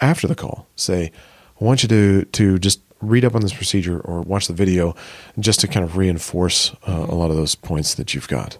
after 0.00 0.26
the 0.26 0.34
call, 0.34 0.66
say, 0.76 1.12
I 1.60 1.64
want 1.64 1.82
you 1.82 1.88
to 1.88 2.24
to 2.24 2.58
just 2.58 2.80
read 3.00 3.24
up 3.24 3.34
on 3.34 3.40
this 3.40 3.54
procedure 3.54 4.00
or 4.00 4.20
watch 4.22 4.46
the 4.46 4.52
video 4.52 4.94
just 5.38 5.60
to 5.60 5.68
kind 5.68 5.84
of 5.84 5.96
reinforce 5.96 6.74
uh, 6.86 7.06
a 7.08 7.14
lot 7.14 7.30
of 7.30 7.36
those 7.36 7.54
points 7.54 7.94
that 7.94 8.14
you've 8.14 8.28
got. 8.28 8.58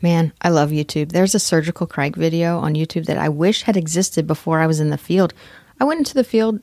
Man, 0.00 0.32
I 0.42 0.50
love 0.50 0.70
YouTube. 0.70 1.12
There's 1.12 1.34
a 1.34 1.38
surgical 1.38 1.86
cric 1.86 2.16
video 2.16 2.58
on 2.58 2.74
YouTube 2.74 3.06
that 3.06 3.18
I 3.18 3.28
wish 3.28 3.62
had 3.62 3.76
existed 3.76 4.26
before 4.26 4.60
I 4.60 4.66
was 4.66 4.80
in 4.80 4.90
the 4.90 4.98
field. 4.98 5.32
I 5.80 5.84
went 5.84 5.98
into 5.98 6.14
the 6.14 6.24
field 6.24 6.60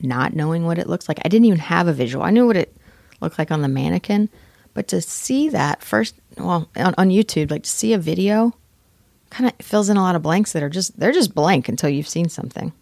not 0.00 0.34
knowing 0.34 0.64
what 0.64 0.78
it 0.78 0.88
looks 0.88 1.08
like. 1.08 1.18
I 1.24 1.28
didn't 1.28 1.46
even 1.46 1.60
have 1.60 1.88
a 1.88 1.92
visual. 1.92 2.24
I 2.24 2.30
knew 2.30 2.46
what 2.46 2.56
it 2.56 2.76
looked 3.20 3.38
like 3.38 3.50
on 3.50 3.62
the 3.62 3.68
mannequin, 3.68 4.28
but 4.74 4.88
to 4.88 5.00
see 5.00 5.48
that 5.50 5.82
first, 5.82 6.14
well, 6.36 6.68
on, 6.76 6.94
on 6.98 7.08
YouTube, 7.10 7.50
like 7.50 7.64
to 7.64 7.70
see 7.70 7.92
a 7.92 7.98
video, 7.98 8.54
kind 9.32 9.50
of 9.50 9.64
fills 9.64 9.88
in 9.88 9.96
a 9.96 10.02
lot 10.02 10.14
of 10.14 10.22
blanks 10.22 10.52
that 10.52 10.62
are 10.62 10.68
just 10.68 10.98
they're 10.98 11.12
just 11.12 11.34
blank 11.34 11.68
until 11.68 11.90
you've 11.90 12.08
seen 12.08 12.28
something. 12.28 12.72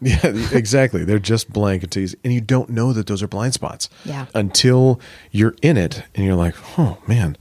Yeah, 0.00 0.18
exactly. 0.52 1.04
They're 1.04 1.18
just 1.18 1.52
blank 1.52 1.82
until 1.82 2.02
you, 2.02 2.08
and 2.22 2.32
you 2.32 2.40
don't 2.40 2.68
know 2.70 2.92
that 2.92 3.06
those 3.06 3.22
are 3.22 3.28
blind 3.28 3.54
spots. 3.54 3.88
Yeah. 4.04 4.26
Until 4.34 5.00
you're 5.30 5.56
in 5.62 5.76
it 5.76 6.02
and 6.14 6.24
you're 6.24 6.36
like, 6.36 6.54
oh 6.78 6.98
man, 7.06 7.36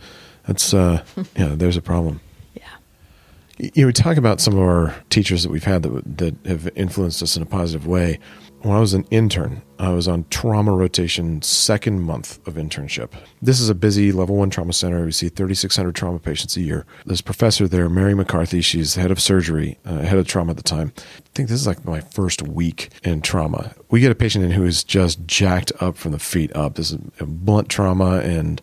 that's 0.47 0.73
uh, 0.73 1.03
yeah, 1.35 1.55
there's 1.55 1.77
a 1.77 1.81
problem. 1.81 2.21
Yeah. 2.55 2.63
You 3.57 3.83
know, 3.83 3.87
we 3.87 3.93
talk 3.93 4.17
about 4.17 4.39
some 4.39 4.53
of 4.53 4.61
our 4.61 4.95
teachers 5.09 5.43
that 5.43 5.51
we've 5.51 5.65
had 5.65 5.83
that 5.83 6.17
that 6.17 6.35
have 6.45 6.69
influenced 6.75 7.21
us 7.21 7.35
in 7.35 7.43
a 7.43 7.45
positive 7.45 7.85
way 7.85 8.19
when 8.63 8.77
I 8.77 8.79
was 8.79 8.93
an 8.93 9.05
intern, 9.11 9.61
I 9.77 9.89
was 9.89 10.07
on 10.07 10.25
trauma 10.29 10.71
rotation 10.71 11.41
second 11.41 12.01
month 12.01 12.45
of 12.47 12.53
internship. 12.53 13.09
This 13.41 13.59
is 13.59 13.69
a 13.69 13.75
busy 13.75 14.13
level 14.13 14.37
one 14.37 14.49
trauma 14.49 14.71
center. 14.71 15.03
We 15.03 15.11
see 15.11 15.27
3,600 15.27 15.93
trauma 15.93 16.17
patients 16.19 16.55
a 16.55 16.61
year. 16.61 16.85
There's 17.05 17.19
a 17.19 17.25
professor 17.25 17.67
there, 17.67 17.89
Mary 17.89 18.13
McCarthy. 18.13 18.61
She's 18.61 18.95
head 18.95 19.11
of 19.11 19.19
surgery, 19.19 19.77
uh, 19.85 19.99
head 19.99 20.17
of 20.17 20.27
trauma 20.27 20.51
at 20.51 20.57
the 20.57 20.63
time. 20.63 20.93
I 20.97 21.29
think 21.35 21.49
this 21.49 21.59
is 21.59 21.67
like 21.67 21.83
my 21.83 21.99
first 21.99 22.41
week 22.41 22.89
in 23.03 23.21
trauma. 23.21 23.75
We 23.91 23.99
get 23.99 24.13
a 24.13 24.15
patient 24.15 24.45
in 24.45 24.51
who 24.51 24.63
is 24.63 24.85
just 24.85 25.27
jacked 25.27 25.73
up 25.81 25.97
from 25.97 26.13
the 26.13 26.19
feet 26.19 26.55
up. 26.55 26.75
This 26.75 26.91
is 26.91 26.99
blunt 27.19 27.67
trauma, 27.67 28.19
and 28.19 28.61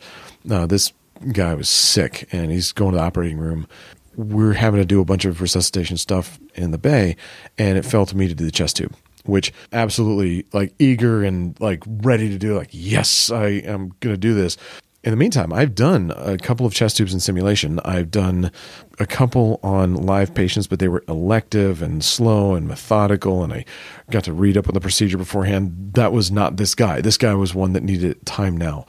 uh, 0.50 0.64
this 0.64 0.94
guy 1.32 1.52
was 1.52 1.68
sick, 1.68 2.26
and 2.32 2.50
he's 2.50 2.72
going 2.72 2.92
to 2.92 2.98
the 2.98 3.04
operating 3.04 3.38
room 3.38 3.68
we're 4.16 4.54
having 4.54 4.80
to 4.80 4.84
do 4.84 5.00
a 5.00 5.04
bunch 5.04 5.24
of 5.24 5.40
resuscitation 5.40 5.96
stuff 5.96 6.38
in 6.54 6.72
the 6.72 6.78
bay, 6.78 7.16
and 7.56 7.78
it 7.78 7.86
fell 7.86 8.04
to 8.04 8.16
me 8.16 8.26
to 8.28 8.34
do 8.34 8.44
the 8.44 8.50
chest 8.50 8.76
tube 8.76 8.94
which 9.24 9.52
absolutely 9.72 10.46
like 10.52 10.74
eager 10.78 11.22
and 11.22 11.58
like 11.60 11.82
ready 11.86 12.28
to 12.28 12.38
do 12.38 12.56
like 12.56 12.70
yes 12.72 13.30
i 13.30 13.46
am 13.46 13.92
going 14.00 14.14
to 14.14 14.18
do 14.18 14.34
this. 14.34 14.56
In 15.02 15.12
the 15.12 15.16
meantime 15.16 15.52
i've 15.52 15.74
done 15.74 16.12
a 16.16 16.36
couple 16.36 16.66
of 16.66 16.74
chest 16.74 16.96
tubes 16.96 17.14
in 17.14 17.20
simulation. 17.20 17.80
I've 17.84 18.10
done 18.10 18.50
a 18.98 19.06
couple 19.06 19.60
on 19.62 19.94
live 19.94 20.34
patients 20.34 20.66
but 20.66 20.78
they 20.78 20.88
were 20.88 21.04
elective 21.08 21.80
and 21.80 22.04
slow 22.04 22.54
and 22.54 22.68
methodical 22.68 23.42
and 23.42 23.52
i 23.52 23.64
got 24.10 24.24
to 24.24 24.32
read 24.32 24.56
up 24.56 24.68
on 24.68 24.74
the 24.74 24.80
procedure 24.80 25.18
beforehand. 25.18 25.92
That 25.94 26.12
was 26.12 26.30
not 26.30 26.56
this 26.56 26.74
guy. 26.74 27.00
This 27.00 27.16
guy 27.16 27.34
was 27.34 27.54
one 27.54 27.72
that 27.72 27.82
needed 27.82 28.24
time 28.26 28.56
now 28.56 28.86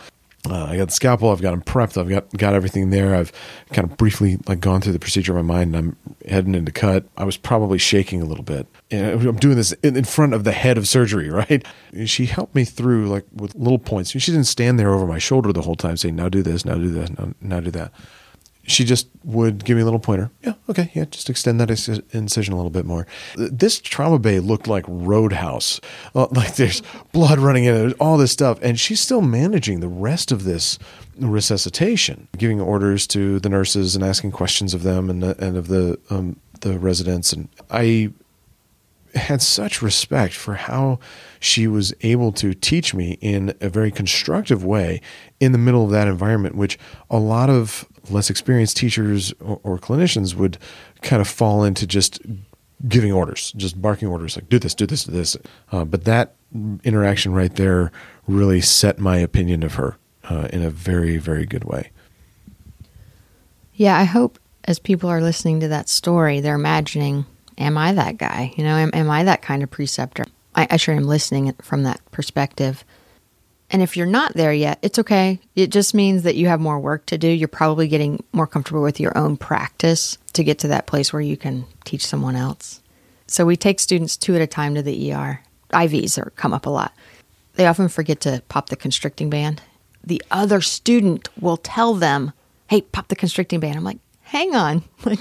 uh, 0.50 0.66
I 0.66 0.78
got 0.78 0.88
the 0.88 0.94
scalpel. 0.94 1.30
I've 1.30 1.42
got 1.42 1.52
them 1.52 1.62
prepped. 1.62 2.00
I've 2.00 2.10
got 2.10 2.36
got 2.36 2.54
everything 2.54 2.90
there. 2.90 3.16
I've 3.16 3.32
kind 3.74 3.90
of 3.90 3.96
briefly 3.98 4.38
like 4.48 4.60
gone 4.60 4.82
through 4.82 4.94
the 4.94 5.00
procedure 5.00 5.38
in 5.38 5.46
my 5.46 5.56
mind, 5.56 5.76
and 5.76 5.96
I'm 6.04 6.14
heading 6.28 6.56
into 6.56 6.72
cut. 6.72 7.06
I 7.16 7.26
was 7.26 7.38
probably 7.38 7.78
shaking 7.78 8.22
a 8.22 8.26
little 8.26 8.44
bit. 8.44 8.66
And 8.90 9.22
I'm 9.22 9.36
doing 9.36 9.56
this 9.56 9.72
in, 9.84 9.96
in 9.96 10.04
front 10.04 10.34
of 10.34 10.44
the 10.44 10.52
head 10.52 10.78
of 10.78 10.88
surgery, 10.88 11.30
right? 11.32 11.64
She 12.06 12.26
helped 12.26 12.56
me 12.56 12.66
through 12.66 13.08
like 13.10 13.26
with 13.34 13.54
little 13.56 13.80
points. 13.80 14.12
She 14.12 14.32
didn't 14.32 14.46
stand 14.46 14.80
there 14.80 14.94
over 14.94 15.06
my 15.06 15.20
shoulder 15.20 15.54
the 15.54 15.62
whole 15.62 15.76
time 15.76 15.98
saying, 15.98 16.16
"Now 16.16 16.30
do 16.30 16.42
this. 16.42 16.66
Now 16.66 16.76
do 16.76 16.90
this. 16.90 17.10
Now, 17.12 17.34
now 17.40 17.60
do 17.60 17.72
that." 17.72 17.92
She 18.72 18.84
just 18.84 19.08
would 19.24 19.64
give 19.66 19.76
me 19.76 19.82
a 19.82 19.86
little 19.86 20.00
pointer. 20.00 20.32
Yeah, 20.42 20.54
okay, 20.70 20.92
yeah, 20.94 21.06
just 21.06 21.30
extend 21.30 21.60
that 21.60 21.70
incision 22.14 22.54
a 22.54 22.58
little 22.58 22.72
bit 22.72 22.86
more. 22.86 23.06
This 23.36 23.80
trauma 23.80 24.20
bay 24.20 24.40
looked 24.40 24.68
like 24.68 24.86
Roadhouse. 24.88 25.80
Uh, 26.16 26.28
like 26.32 26.56
there's 26.56 26.82
blood 27.12 27.40
running 27.40 27.66
in 27.66 27.90
it, 27.90 27.96
all 28.00 28.18
this 28.18 28.32
stuff. 28.32 28.60
And 28.62 28.80
she's 28.80 29.00
still 29.00 29.22
managing 29.22 29.80
the 29.80 29.88
rest 29.88 30.32
of 30.32 30.44
this 30.44 30.80
resuscitation, 31.20 32.28
giving 32.38 32.60
orders 32.60 33.06
to 33.08 33.40
the 33.40 33.50
nurses 33.50 33.96
and 33.96 34.04
asking 34.04 34.32
questions 34.32 34.74
of 34.74 34.84
them 34.84 35.10
and, 35.10 35.24
and 35.24 35.58
of 35.58 35.68
the, 35.68 36.00
um, 36.10 36.40
the 36.62 36.80
residents. 36.80 37.34
And 37.34 37.50
I 37.70 38.12
had 39.16 39.42
such 39.42 39.82
respect 39.82 40.34
for 40.34 40.56
how 40.56 41.00
she 41.40 41.68
was 41.68 41.94
able 42.02 42.32
to 42.32 42.54
teach 42.54 42.94
me 42.94 43.18
in 43.22 43.54
a 43.62 43.70
very 43.70 43.92
constructive 43.92 44.64
way 44.64 45.02
in 45.40 45.52
the 45.52 45.58
middle 45.58 45.86
of 45.86 45.92
that 45.92 46.08
environment, 46.08 46.56
which 46.56 46.78
a 47.10 47.18
lot 47.18 47.50
of 47.50 47.88
less 48.10 48.30
experienced 48.30 48.78
teachers 48.78 49.34
or, 49.40 49.60
or 49.64 49.78
clinicians 49.78 50.36
would 50.36 50.58
kind 51.02 51.22
of 51.22 51.28
fall 51.28 51.64
into 51.64 51.86
just 51.86 52.20
giving 52.88 53.12
orders, 53.12 53.52
just 53.54 53.82
barking 53.82 54.08
orders 54.08 54.36
like 54.36 54.50
do 54.50 54.58
this, 54.58 54.74
do 54.74 54.86
this, 54.86 55.04
do 55.04 55.12
this. 55.12 55.38
Uh, 55.72 55.86
but 55.86 56.06
that 56.06 56.36
interaction 56.84 57.34
right 57.34 57.56
there 57.56 57.92
really 58.28 58.62
set 58.62 59.00
my 59.00 59.18
opinion 59.18 59.64
of 59.64 59.76
her 59.76 59.98
uh, 60.30 60.48
in 60.52 60.64
a 60.64 60.70
very, 60.70 61.18
very 61.18 61.46
good 61.46 61.64
way. 61.64 61.92
Yeah, 63.74 63.98
I 63.98 64.04
hope 64.04 64.40
as 64.66 64.80
people 64.80 65.10
are 65.10 65.22
listening 65.22 65.60
to 65.62 65.68
that 65.70 65.90
story, 65.90 66.40
they're 66.40 66.56
imagining, 66.56 67.26
am 67.58 67.78
I 67.78 67.94
that 67.94 68.18
guy? 68.18 68.54
You 68.56 68.64
know, 68.64 68.76
am, 68.76 68.92
am 68.94 69.10
I 69.10 69.24
that 69.24 69.42
kind 69.42 69.64
of 69.64 69.72
preceptor? 69.72 70.26
I, 70.56 70.68
I 70.72 70.78
sure 70.78 70.96
am 70.96 71.04
listening 71.04 71.54
from 71.62 71.84
that 71.84 72.00
perspective. 72.12 72.84
And 73.70 73.82
if 73.82 73.96
you're 73.96 74.06
not 74.06 74.34
there 74.34 74.54
yet, 74.54 74.80
it's 74.82 75.00
okay. 75.00 75.40
It 75.56 75.68
just 75.72 75.94
means 75.94 76.24
that 76.24 76.36
you 76.36 76.48
have 76.48 76.60
more 76.60 76.80
work 76.80 77.06
to 77.08 77.18
do. 77.18 77.30
You're 77.30 77.48
probably 77.48 77.88
getting 77.88 78.22
more 78.34 78.48
comfortable 78.48 78.82
with 78.82 79.00
your 79.00 79.18
own 79.18 79.38
practice 79.38 80.18
to 80.34 80.44
get 80.44 80.60
to 80.60 80.68
that 80.70 80.88
place 80.88 81.14
where 81.14 81.22
you 81.22 81.38
can 81.38 81.66
teach 81.86 82.06
someone 82.06 82.36
else. 82.36 82.82
So 83.28 83.46
we 83.46 83.56
take 83.56 83.80
students 83.80 84.18
two 84.18 84.36
at 84.36 84.42
a 84.42 84.48
time 84.48 84.76
to 84.76 84.82
the 84.82 85.14
ER. 85.14 85.42
IVs 85.72 86.18
are 86.18 86.32
come 86.32 86.54
up 86.54 86.66
a 86.66 86.70
lot. 86.70 86.94
They 87.54 87.66
often 87.66 87.88
forget 87.88 88.20
to 88.22 88.44
pop 88.50 88.68
the 88.68 88.76
constricting 88.76 89.30
band. 89.30 89.62
The 90.04 90.22
other 90.32 90.60
student 90.60 91.30
will 91.40 91.58
tell 91.58 91.94
them, 91.94 92.34
"Hey, 92.68 92.82
pop 92.82 93.08
the 93.08 93.16
constricting 93.16 93.62
band." 93.62 93.78
I'm 93.78 93.84
like, 93.84 94.00
hang 94.32 94.56
on. 94.56 94.84
Like, 95.04 95.20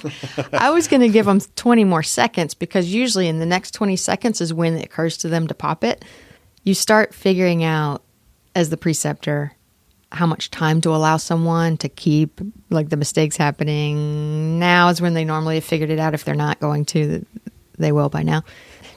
I 0.52 0.70
was 0.70 0.88
going 0.88 1.00
to 1.00 1.08
give 1.08 1.24
them 1.24 1.40
20 1.40 1.84
more 1.84 2.02
seconds 2.02 2.52
because 2.52 2.92
usually 2.92 3.28
in 3.28 3.38
the 3.38 3.46
next 3.46 3.72
20 3.72 3.96
seconds 3.96 4.42
is 4.42 4.52
when 4.52 4.76
it 4.76 4.84
occurs 4.84 5.16
to 5.18 5.28
them 5.28 5.46
to 5.48 5.54
pop 5.54 5.84
it. 5.84 6.04
You 6.64 6.74
start 6.74 7.14
figuring 7.14 7.64
out 7.64 8.02
as 8.54 8.68
the 8.68 8.76
preceptor 8.76 9.52
how 10.12 10.26
much 10.26 10.50
time 10.50 10.82
to 10.82 10.90
allow 10.90 11.16
someone 11.16 11.78
to 11.78 11.88
keep 11.88 12.40
like 12.68 12.90
the 12.90 12.96
mistakes 12.98 13.38
happening. 13.38 14.58
Now 14.58 14.88
is 14.88 15.00
when 15.00 15.14
they 15.14 15.24
normally 15.24 15.54
have 15.54 15.64
figured 15.64 15.90
it 15.90 15.98
out. 15.98 16.12
If 16.12 16.24
they're 16.24 16.34
not 16.34 16.60
going 16.60 16.84
to, 16.86 17.24
they 17.78 17.92
will 17.92 18.10
by 18.10 18.22
now. 18.22 18.44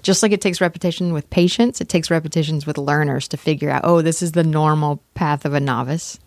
Just 0.02 0.22
like 0.22 0.34
it 0.34 0.42
takes 0.42 0.60
repetition 0.60 1.14
with 1.14 1.30
patients, 1.30 1.80
it 1.80 1.88
takes 1.88 2.12
repetitions 2.12 2.66
with 2.66 2.78
learners 2.78 3.30
to 3.30 3.38
figure 3.38 3.70
out, 3.70 3.86
oh, 3.86 4.02
this 4.02 4.22
is 4.22 4.34
the 4.34 4.44
normal 4.44 5.02
path 5.14 5.46
of 5.46 5.54
a 5.54 5.62
novice. 5.62 6.20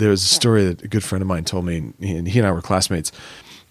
There 0.00 0.10
was 0.10 0.22
a 0.22 0.34
story 0.34 0.64
that 0.64 0.82
a 0.82 0.88
good 0.88 1.04
friend 1.04 1.20
of 1.20 1.28
mine 1.28 1.44
told 1.44 1.66
me, 1.66 1.92
and 2.00 2.26
he 2.26 2.38
and 2.38 2.48
I 2.48 2.52
were 2.52 2.62
classmates. 2.62 3.12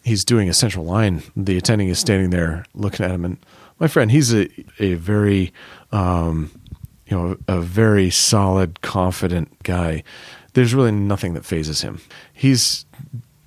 He's 0.04 0.24
doing 0.24 0.48
a 0.48 0.54
central 0.54 0.86
line. 0.86 1.24
The 1.36 1.58
attending 1.58 1.90
is 1.90 2.00
standing 2.00 2.30
there 2.30 2.66
looking 2.74 3.04
at 3.06 3.12
him, 3.12 3.26
and 3.26 3.38
my 3.80 3.88
friend, 3.88 4.12
he's 4.12 4.34
a, 4.34 4.48
a 4.80 4.94
very, 4.94 5.52
um, 5.92 6.52
you 7.08 7.18
know, 7.18 7.38
a 7.48 7.62
very 7.62 8.10
solid, 8.10 8.82
confident 8.82 9.64
guy. 9.64 10.04
There's 10.54 10.74
really 10.74 10.92
nothing 10.92 11.34
that 11.34 11.46
phases 11.46 11.82
him. 11.82 12.00
He's 12.32 12.86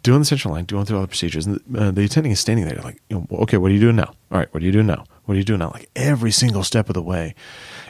doing 0.03 0.21
the 0.21 0.25
central 0.25 0.55
line, 0.55 0.65
doing 0.65 0.85
through 0.85 0.97
all 0.97 1.03
the 1.03 1.09
procedures, 1.09 1.47
and 1.47 1.61
the, 1.69 1.81
uh, 1.81 1.91
the 1.91 2.05
attending 2.05 2.33
is 2.33 2.41
standing 2.41 2.67
there 2.67 2.81
like, 2.83 3.01
you 3.09 3.17
know, 3.17 3.39
okay, 3.43 3.59
what 3.59 3.71
are 3.71 3.75
you 3.75 3.81
doing 3.81 3.97
now? 3.97 4.13
All 4.31 4.39
right, 4.39 4.53
what 4.53 4.63
are 4.63 4.67
you 4.67 4.73
doing 4.73 4.87
now? 4.87 5.05
What 5.25 5.35
are 5.35 5.39
you 5.39 5.45
doing 5.45 5.61
now? 5.61 5.71
Like 5.71 5.89
every 5.95 6.33
single 6.33 6.65
step 6.65 6.89
of 6.89 6.95
the 6.95 7.03
way. 7.03 7.35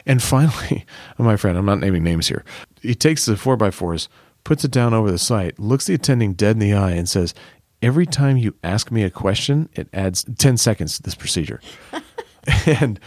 And 0.05 0.21
finally, 0.33 0.85
my 1.17 1.37
friend, 1.37 1.57
I'm 1.57 1.65
not 1.65 1.79
naming 1.79 2.03
names 2.03 2.27
here, 2.27 2.43
he 2.81 2.93
takes 2.93 3.25
the 3.25 3.35
four 3.35 3.57
by 3.57 3.71
fours, 3.71 4.09
puts 4.43 4.63
it 4.65 4.71
down 4.71 4.93
over 4.93 5.09
the 5.11 5.17
site, 5.17 5.57
looks 5.59 5.85
the 5.85 5.93
attending 5.93 6.33
dead 6.33 6.51
in 6.55 6.59
the 6.59 6.73
eye, 6.73 6.91
and 6.91 7.07
says, 7.07 7.33
Every 7.81 8.05
time 8.05 8.37
you 8.37 8.55
ask 8.63 8.91
me 8.91 9.03
a 9.03 9.09
question, 9.09 9.67
it 9.73 9.89
adds 9.93 10.25
10 10.37 10.55
seconds 10.57 10.95
to 10.97 11.03
this 11.03 11.15
procedure. 11.15 11.59
and 12.65 12.97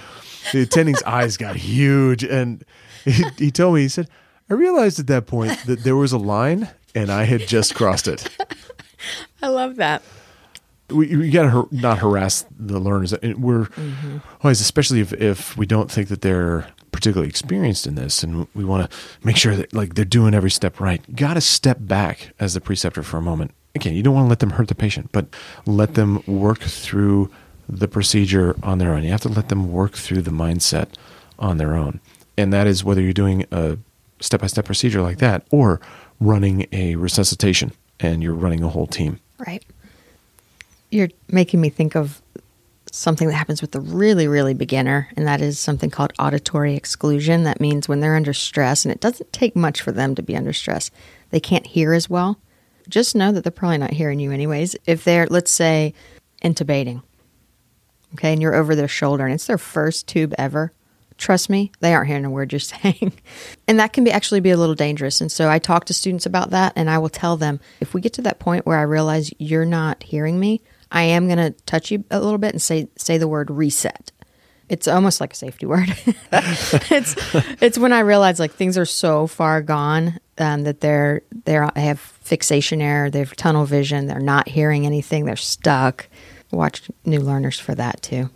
the 0.52 0.60
attending's 0.62 1.02
eyes 1.04 1.38
got 1.38 1.56
huge. 1.56 2.22
And 2.22 2.62
he, 3.04 3.24
he 3.38 3.50
told 3.50 3.74
me, 3.76 3.80
he 3.82 3.88
said, 3.88 4.08
I 4.50 4.54
realized 4.54 5.00
at 5.00 5.06
that 5.06 5.26
point 5.26 5.58
that 5.64 5.82
there 5.82 5.96
was 5.96 6.12
a 6.12 6.18
line 6.18 6.68
and 6.94 7.10
I 7.10 7.24
had 7.24 7.48
just 7.48 7.74
crossed 7.74 8.06
it. 8.06 8.28
I 9.42 9.48
love 9.48 9.76
that. 9.76 10.02
We, 10.90 11.16
we 11.16 11.30
got 11.30 11.44
to 11.44 11.50
har- 11.50 11.68
not 11.70 11.98
harass 11.98 12.44
the 12.58 12.78
learners. 12.78 13.12
And 13.14 13.42
We're 13.42 13.64
Mm-hmm. 13.64 14.18
always, 14.42 14.60
especially 14.60 15.00
if, 15.00 15.12
if 15.14 15.56
we 15.56 15.64
don't 15.64 15.90
think 15.90 16.08
that 16.08 16.20
they're 16.20 16.68
particularly 16.96 17.28
experienced 17.28 17.86
in 17.86 17.94
this 17.94 18.22
and 18.22 18.46
we 18.54 18.64
want 18.64 18.90
to 18.90 18.96
make 19.22 19.36
sure 19.36 19.54
that 19.54 19.74
like 19.74 19.94
they're 19.94 20.04
doing 20.06 20.32
every 20.32 20.50
step 20.50 20.80
right. 20.80 21.14
Got 21.14 21.34
to 21.34 21.42
step 21.42 21.76
back 21.78 22.32
as 22.40 22.54
the 22.54 22.60
preceptor 22.60 23.02
for 23.02 23.18
a 23.18 23.22
moment. 23.22 23.50
Again, 23.74 23.92
you 23.92 24.02
don't 24.02 24.14
want 24.14 24.24
to 24.24 24.28
let 24.30 24.38
them 24.38 24.50
hurt 24.50 24.68
the 24.68 24.74
patient, 24.74 25.10
but 25.12 25.26
let 25.66 25.92
them 25.92 26.22
work 26.26 26.60
through 26.60 27.30
the 27.68 27.86
procedure 27.86 28.56
on 28.62 28.78
their 28.78 28.94
own. 28.94 29.04
You 29.04 29.10
have 29.10 29.20
to 29.20 29.28
let 29.28 29.50
them 29.50 29.70
work 29.70 29.92
through 29.92 30.22
the 30.22 30.30
mindset 30.30 30.88
on 31.38 31.58
their 31.58 31.74
own. 31.74 32.00
And 32.38 32.50
that 32.54 32.66
is 32.66 32.82
whether 32.82 33.02
you're 33.02 33.12
doing 33.12 33.44
a 33.50 33.76
step 34.20 34.40
by 34.40 34.46
step 34.46 34.64
procedure 34.64 35.02
like 35.02 35.18
that 35.18 35.46
or 35.50 35.82
running 36.18 36.66
a 36.72 36.96
resuscitation 36.96 37.72
and 38.00 38.22
you're 38.22 38.32
running 38.32 38.62
a 38.62 38.70
whole 38.70 38.86
team. 38.86 39.20
Right. 39.46 39.62
You're 40.90 41.10
making 41.28 41.60
me 41.60 41.68
think 41.68 41.94
of 41.94 42.22
something 42.96 43.28
that 43.28 43.34
happens 43.34 43.60
with 43.60 43.72
the 43.72 43.80
really, 43.80 44.26
really 44.26 44.54
beginner, 44.54 45.08
and 45.16 45.26
that 45.26 45.40
is 45.40 45.58
something 45.58 45.90
called 45.90 46.12
auditory 46.18 46.74
exclusion. 46.74 47.44
That 47.44 47.60
means 47.60 47.88
when 47.88 48.00
they're 48.00 48.16
under 48.16 48.32
stress, 48.32 48.84
and 48.84 48.92
it 48.92 49.00
doesn't 49.00 49.32
take 49.32 49.54
much 49.54 49.82
for 49.82 49.92
them 49.92 50.14
to 50.14 50.22
be 50.22 50.36
under 50.36 50.52
stress, 50.52 50.90
they 51.30 51.40
can't 51.40 51.66
hear 51.66 51.92
as 51.92 52.08
well. 52.08 52.40
Just 52.88 53.14
know 53.14 53.32
that 53.32 53.44
they're 53.44 53.50
probably 53.50 53.78
not 53.78 53.92
hearing 53.92 54.18
you, 54.18 54.32
anyways. 54.32 54.76
If 54.86 55.04
they're, 55.04 55.26
let's 55.26 55.50
say, 55.50 55.92
intubating, 56.42 57.02
okay, 58.14 58.32
and 58.32 58.40
you're 58.40 58.54
over 58.54 58.74
their 58.74 58.88
shoulder 58.88 59.24
and 59.24 59.34
it's 59.34 59.46
their 59.46 59.58
first 59.58 60.06
tube 60.06 60.34
ever, 60.38 60.72
trust 61.18 61.50
me, 61.50 61.72
they 61.80 61.92
aren't 61.92 62.08
hearing 62.08 62.24
a 62.24 62.30
word 62.30 62.52
you're 62.52 62.60
saying. 62.60 63.12
and 63.68 63.78
that 63.78 63.92
can 63.92 64.04
be 64.04 64.10
actually 64.10 64.40
be 64.40 64.50
a 64.50 64.56
little 64.56 64.74
dangerous. 64.74 65.20
And 65.20 65.30
so 65.30 65.50
I 65.50 65.58
talk 65.58 65.84
to 65.86 65.94
students 65.94 66.24
about 66.24 66.50
that 66.50 66.72
and 66.76 66.88
I 66.88 66.98
will 66.98 67.08
tell 67.08 67.36
them 67.36 67.60
if 67.80 67.92
we 67.92 68.00
get 68.00 68.14
to 68.14 68.22
that 68.22 68.38
point 68.38 68.64
where 68.64 68.78
I 68.78 68.82
realize 68.82 69.32
you're 69.38 69.66
not 69.66 70.02
hearing 70.02 70.38
me, 70.40 70.62
I 70.92 71.02
am 71.02 71.26
going 71.26 71.38
to 71.38 71.50
touch 71.64 71.90
you 71.90 72.04
a 72.10 72.20
little 72.20 72.38
bit 72.38 72.52
and 72.52 72.62
say 72.62 72.88
say 72.96 73.18
the 73.18 73.28
word 73.28 73.50
reset. 73.50 74.12
It's 74.68 74.88
almost 74.88 75.20
like 75.20 75.32
a 75.32 75.36
safety 75.36 75.66
word. 75.66 75.94
it's 76.32 77.14
it's 77.62 77.78
when 77.78 77.92
I 77.92 78.00
realize 78.00 78.38
like 78.40 78.52
things 78.52 78.76
are 78.76 78.84
so 78.84 79.26
far 79.26 79.62
gone 79.62 80.18
um, 80.38 80.64
that 80.64 80.80
they're 80.80 81.22
they're 81.44 81.70
they 81.74 81.82
have 81.82 82.00
fixation 82.00 82.80
error, 82.80 83.10
they 83.10 83.20
have 83.20 83.36
tunnel 83.36 83.64
vision, 83.64 84.06
they're 84.06 84.20
not 84.20 84.48
hearing 84.48 84.86
anything, 84.86 85.24
they're 85.24 85.36
stuck. 85.36 86.08
Watch 86.52 86.88
new 87.04 87.20
learners 87.20 87.58
for 87.58 87.74
that 87.74 88.02
too. 88.02 88.30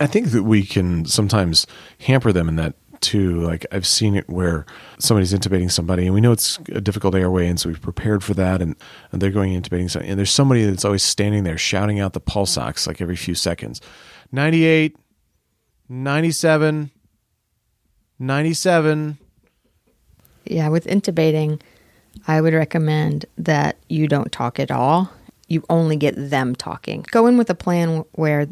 I 0.00 0.06
think 0.06 0.28
that 0.28 0.44
we 0.44 0.64
can 0.64 1.04
sometimes 1.04 1.66
hamper 2.00 2.32
them 2.32 2.48
in 2.48 2.56
that 2.56 2.74
too. 3.00 3.40
Like 3.40 3.66
I've 3.72 3.86
seen 3.86 4.14
it 4.14 4.28
where 4.28 4.66
somebody's 4.98 5.32
intubating 5.32 5.70
somebody, 5.70 6.06
and 6.06 6.14
we 6.14 6.20
know 6.20 6.32
it's 6.32 6.58
a 6.72 6.80
difficult 6.80 7.14
airway, 7.14 7.46
and 7.46 7.58
so 7.58 7.68
we've 7.68 7.80
prepared 7.80 8.22
for 8.22 8.34
that, 8.34 8.60
and, 8.62 8.76
and 9.12 9.20
they're 9.20 9.30
going 9.30 9.60
intubating 9.60 9.90
somebody, 9.90 10.10
and 10.10 10.18
there's 10.18 10.32
somebody 10.32 10.64
that's 10.64 10.84
always 10.84 11.02
standing 11.02 11.44
there 11.44 11.58
shouting 11.58 12.00
out 12.00 12.12
the 12.12 12.20
pulse 12.20 12.56
ox 12.56 12.86
like 12.86 13.00
every 13.00 13.16
few 13.16 13.34
seconds, 13.34 13.80
98, 14.32 14.96
97, 15.88 16.90
97. 18.18 19.18
Yeah, 20.44 20.68
with 20.68 20.86
intubating, 20.86 21.60
I 22.26 22.40
would 22.40 22.54
recommend 22.54 23.26
that 23.38 23.76
you 23.88 24.08
don't 24.08 24.32
talk 24.32 24.58
at 24.58 24.70
all. 24.70 25.10
You 25.48 25.64
only 25.68 25.96
get 25.96 26.14
them 26.16 26.54
talking. 26.54 27.04
Go 27.10 27.26
in 27.26 27.36
with 27.36 27.50
a 27.50 27.54
plan 27.54 28.04
where 28.12 28.46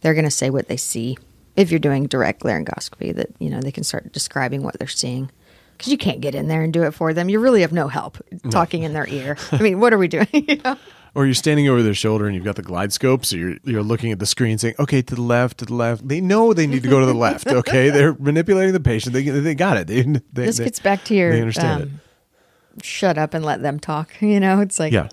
they're 0.00 0.14
going 0.14 0.24
to 0.24 0.30
say 0.30 0.50
what 0.50 0.68
they 0.68 0.76
see. 0.76 1.16
If 1.60 1.70
you're 1.70 1.78
doing 1.80 2.06
direct 2.06 2.42
laryngoscopy, 2.42 3.14
that 3.14 3.28
you 3.38 3.50
know 3.50 3.60
they 3.60 3.72
can 3.72 3.84
start 3.84 4.12
describing 4.12 4.62
what 4.62 4.78
they're 4.78 4.88
seeing. 4.88 5.30
Because 5.76 5.92
you 5.92 5.98
can't 5.98 6.20
get 6.20 6.34
in 6.34 6.48
there 6.48 6.62
and 6.62 6.72
do 6.74 6.82
it 6.82 6.90
for 6.92 7.14
them. 7.14 7.30
You 7.30 7.40
really 7.40 7.62
have 7.62 7.72
no 7.72 7.88
help 7.88 8.18
talking 8.50 8.82
in 8.82 8.92
their 8.92 9.08
ear. 9.08 9.38
I 9.50 9.62
mean, 9.62 9.80
what 9.80 9.94
are 9.94 9.98
we 9.98 10.08
doing? 10.08 10.26
you 10.32 10.56
know? 10.62 10.76
Or 11.14 11.24
you're 11.24 11.32
standing 11.34 11.68
over 11.68 11.82
their 11.82 11.94
shoulder 11.94 12.26
and 12.26 12.34
you've 12.36 12.44
got 12.44 12.56
the 12.56 12.62
GlideScope, 12.62 13.24
so 13.24 13.34
you're 13.36 13.56
you're 13.64 13.82
looking 13.82 14.12
at 14.12 14.18
the 14.18 14.26
screen 14.26 14.58
saying, 14.58 14.74
"Okay, 14.78 15.00
to 15.02 15.14
the 15.14 15.22
left, 15.22 15.58
to 15.58 15.64
the 15.64 15.74
left." 15.74 16.06
They 16.06 16.20
know 16.20 16.52
they 16.52 16.66
need 16.66 16.82
to 16.82 16.88
go 16.88 17.00
to 17.00 17.06
the 17.06 17.14
left. 17.14 17.46
Okay, 17.60 17.90
they're 17.90 18.14
manipulating 18.14 18.72
the 18.74 18.80
patient. 18.80 19.12
They 19.14 19.22
they 19.22 19.54
got 19.54 19.76
it. 19.76 19.86
They, 19.86 20.02
they 20.02 20.20
This 20.32 20.58
they- 20.58 20.64
gets 20.64 20.78
back 20.80 21.02
to 21.04 21.14
your 21.14 21.32
they 21.32 21.40
understand 21.40 21.82
it. 21.82 21.84
um, 21.88 22.00
shut 22.82 23.18
up 23.18 23.34
and 23.34 23.44
let 23.44 23.60
them 23.62 23.80
talk. 23.80 24.10
You 24.20 24.38
know, 24.40 24.60
it's 24.60 24.78
like 24.78 24.92
Yeah. 24.92 25.08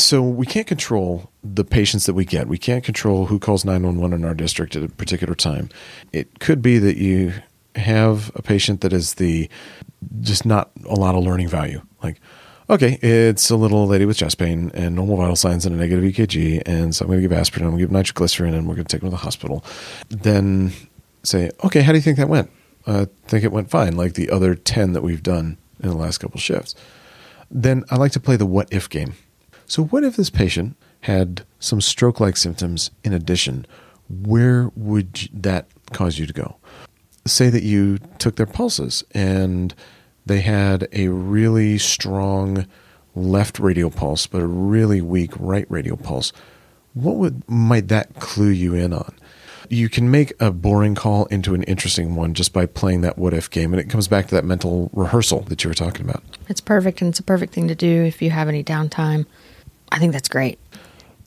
So 0.00 0.22
we 0.22 0.46
can't 0.46 0.66
control 0.66 1.30
the 1.44 1.64
patients 1.64 2.06
that 2.06 2.14
we 2.14 2.24
get. 2.24 2.48
We 2.48 2.58
can't 2.58 2.82
control 2.82 3.26
who 3.26 3.38
calls 3.38 3.64
911 3.64 4.20
in 4.20 4.24
our 4.24 4.34
district 4.34 4.74
at 4.76 4.82
a 4.82 4.88
particular 4.88 5.34
time. 5.34 5.68
It 6.12 6.40
could 6.40 6.62
be 6.62 6.78
that 6.78 6.96
you 6.96 7.34
have 7.76 8.32
a 8.34 8.42
patient 8.42 8.80
that 8.80 8.92
is 8.92 9.14
the 9.14 9.48
just 10.20 10.46
not 10.46 10.70
a 10.88 10.94
lot 10.94 11.14
of 11.14 11.22
learning 11.22 11.48
value. 11.48 11.82
Like, 12.02 12.20
okay, 12.68 12.98
it's 13.02 13.50
a 13.50 13.56
little 13.56 13.86
lady 13.86 14.06
with 14.06 14.16
chest 14.16 14.38
pain 14.38 14.70
and 14.74 14.94
normal 14.94 15.18
vital 15.18 15.36
signs 15.36 15.66
and 15.66 15.74
a 15.74 15.78
negative 15.78 16.04
EKG, 16.04 16.62
and 16.66 16.94
so 16.94 17.04
I'm 17.04 17.08
going 17.08 17.18
to 17.22 17.28
give 17.28 17.36
aspirin, 17.36 17.64
I'm 17.64 17.72
going 17.72 17.80
to 17.80 17.84
give 17.84 17.92
nitroglycerin, 17.92 18.54
and 18.54 18.66
we're 18.66 18.74
going 18.74 18.86
to 18.86 18.92
take 18.92 19.02
them 19.02 19.10
to 19.10 19.16
the 19.16 19.22
hospital. 19.22 19.64
Then 20.08 20.72
say, 21.22 21.50
okay, 21.62 21.82
how 21.82 21.92
do 21.92 21.98
you 21.98 22.02
think 22.02 22.16
that 22.16 22.28
went? 22.28 22.50
I 22.86 23.06
think 23.26 23.44
it 23.44 23.52
went 23.52 23.70
fine, 23.70 23.96
like 23.96 24.14
the 24.14 24.30
other 24.30 24.54
10 24.54 24.94
that 24.94 25.02
we've 25.02 25.22
done 25.22 25.58
in 25.82 25.90
the 25.90 25.96
last 25.96 26.18
couple 26.18 26.40
shifts 26.40 26.74
then 27.50 27.84
I 27.90 27.96
like 27.96 28.12
to 28.12 28.20
play 28.20 28.36
the 28.36 28.46
what 28.46 28.68
if 28.72 28.88
game. 28.88 29.14
So, 29.70 29.84
what 29.84 30.02
if 30.02 30.16
this 30.16 30.30
patient 30.30 30.76
had 31.02 31.46
some 31.60 31.80
stroke 31.80 32.18
like 32.18 32.36
symptoms 32.36 32.90
in 33.04 33.12
addition? 33.12 33.66
Where 34.08 34.68
would 34.74 35.28
that 35.32 35.68
cause 35.92 36.18
you 36.18 36.26
to 36.26 36.32
go? 36.32 36.56
Say 37.24 37.50
that 37.50 37.62
you 37.62 37.98
took 38.18 38.34
their 38.34 38.46
pulses 38.46 39.04
and 39.12 39.72
they 40.26 40.40
had 40.40 40.88
a 40.90 41.06
really 41.06 41.78
strong 41.78 42.66
left 43.14 43.60
radial 43.60 43.92
pulse, 43.92 44.26
but 44.26 44.42
a 44.42 44.46
really 44.48 45.00
weak 45.00 45.30
right 45.38 45.66
radial 45.68 45.96
pulse. 45.96 46.32
What 46.94 47.14
would 47.18 47.48
might 47.48 47.86
that 47.86 48.18
clue 48.18 48.48
you 48.48 48.74
in 48.74 48.92
on? 48.92 49.14
You 49.68 49.88
can 49.88 50.10
make 50.10 50.32
a 50.40 50.50
boring 50.50 50.96
call 50.96 51.26
into 51.26 51.54
an 51.54 51.62
interesting 51.62 52.16
one 52.16 52.34
just 52.34 52.52
by 52.52 52.66
playing 52.66 53.02
that 53.02 53.18
what 53.18 53.32
if 53.32 53.48
game, 53.48 53.72
and 53.72 53.80
it 53.80 53.88
comes 53.88 54.08
back 54.08 54.26
to 54.26 54.34
that 54.34 54.44
mental 54.44 54.90
rehearsal 54.92 55.42
that 55.42 55.62
you 55.62 55.70
were 55.70 55.74
talking 55.74 56.10
about. 56.10 56.24
it's 56.48 56.60
perfect, 56.60 57.00
and 57.00 57.10
it's 57.10 57.20
a 57.20 57.22
perfect 57.22 57.54
thing 57.54 57.68
to 57.68 57.76
do 57.76 58.02
if 58.02 58.20
you 58.20 58.30
have 58.30 58.48
any 58.48 58.64
downtime. 58.64 59.26
I 59.92 59.98
think 59.98 60.12
that's 60.12 60.28
great. 60.28 60.58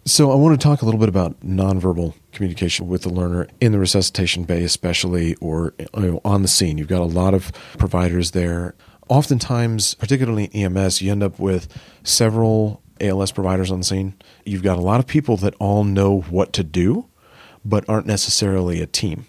So, 0.06 0.32
I 0.32 0.36
want 0.36 0.60
to 0.60 0.64
talk 0.64 0.82
a 0.82 0.86
little 0.86 1.00
bit 1.00 1.08
about 1.08 1.40
nonverbal 1.40 2.14
communication 2.34 2.90
with 2.90 3.04
the 3.04 3.10
learner 3.10 3.48
in 3.62 3.72
the 3.72 3.80
resuscitation 3.80 4.44
bay, 4.44 4.64
especially, 4.64 5.36
or 5.36 5.74
you 5.80 5.88
know, 5.96 6.22
on 6.26 6.42
the 6.42 6.50
scene. 6.50 6.78
You've 6.78 6.90
got 6.90 7.02
a 7.02 7.06
lot 7.06 7.34
of 7.34 7.54
providers 7.78 8.32
there. 8.32 8.76
Oftentimes, 9.08 9.94
particularly 9.96 10.46
in 10.46 10.76
EMS, 10.76 11.02
you 11.02 11.12
end 11.12 11.24
up 11.24 11.40
with 11.40 11.70
several 12.04 12.82
ALS 13.00 13.32
providers 13.32 13.72
on 13.72 13.80
the 13.80 13.86
scene. 13.86 14.16
You've 14.46 14.64
got 14.64 14.78
a 14.78 14.82
lot 14.82 15.00
of 15.00 15.08
people 15.08 15.38
that 15.38 15.56
all 15.60 15.84
know 15.84 16.22
what 16.22 16.52
to 16.54 16.64
do, 16.64 17.08
but 17.64 17.88
aren't 17.88 18.08
necessarily 18.08 18.82
a 18.82 18.88
team. 18.88 19.28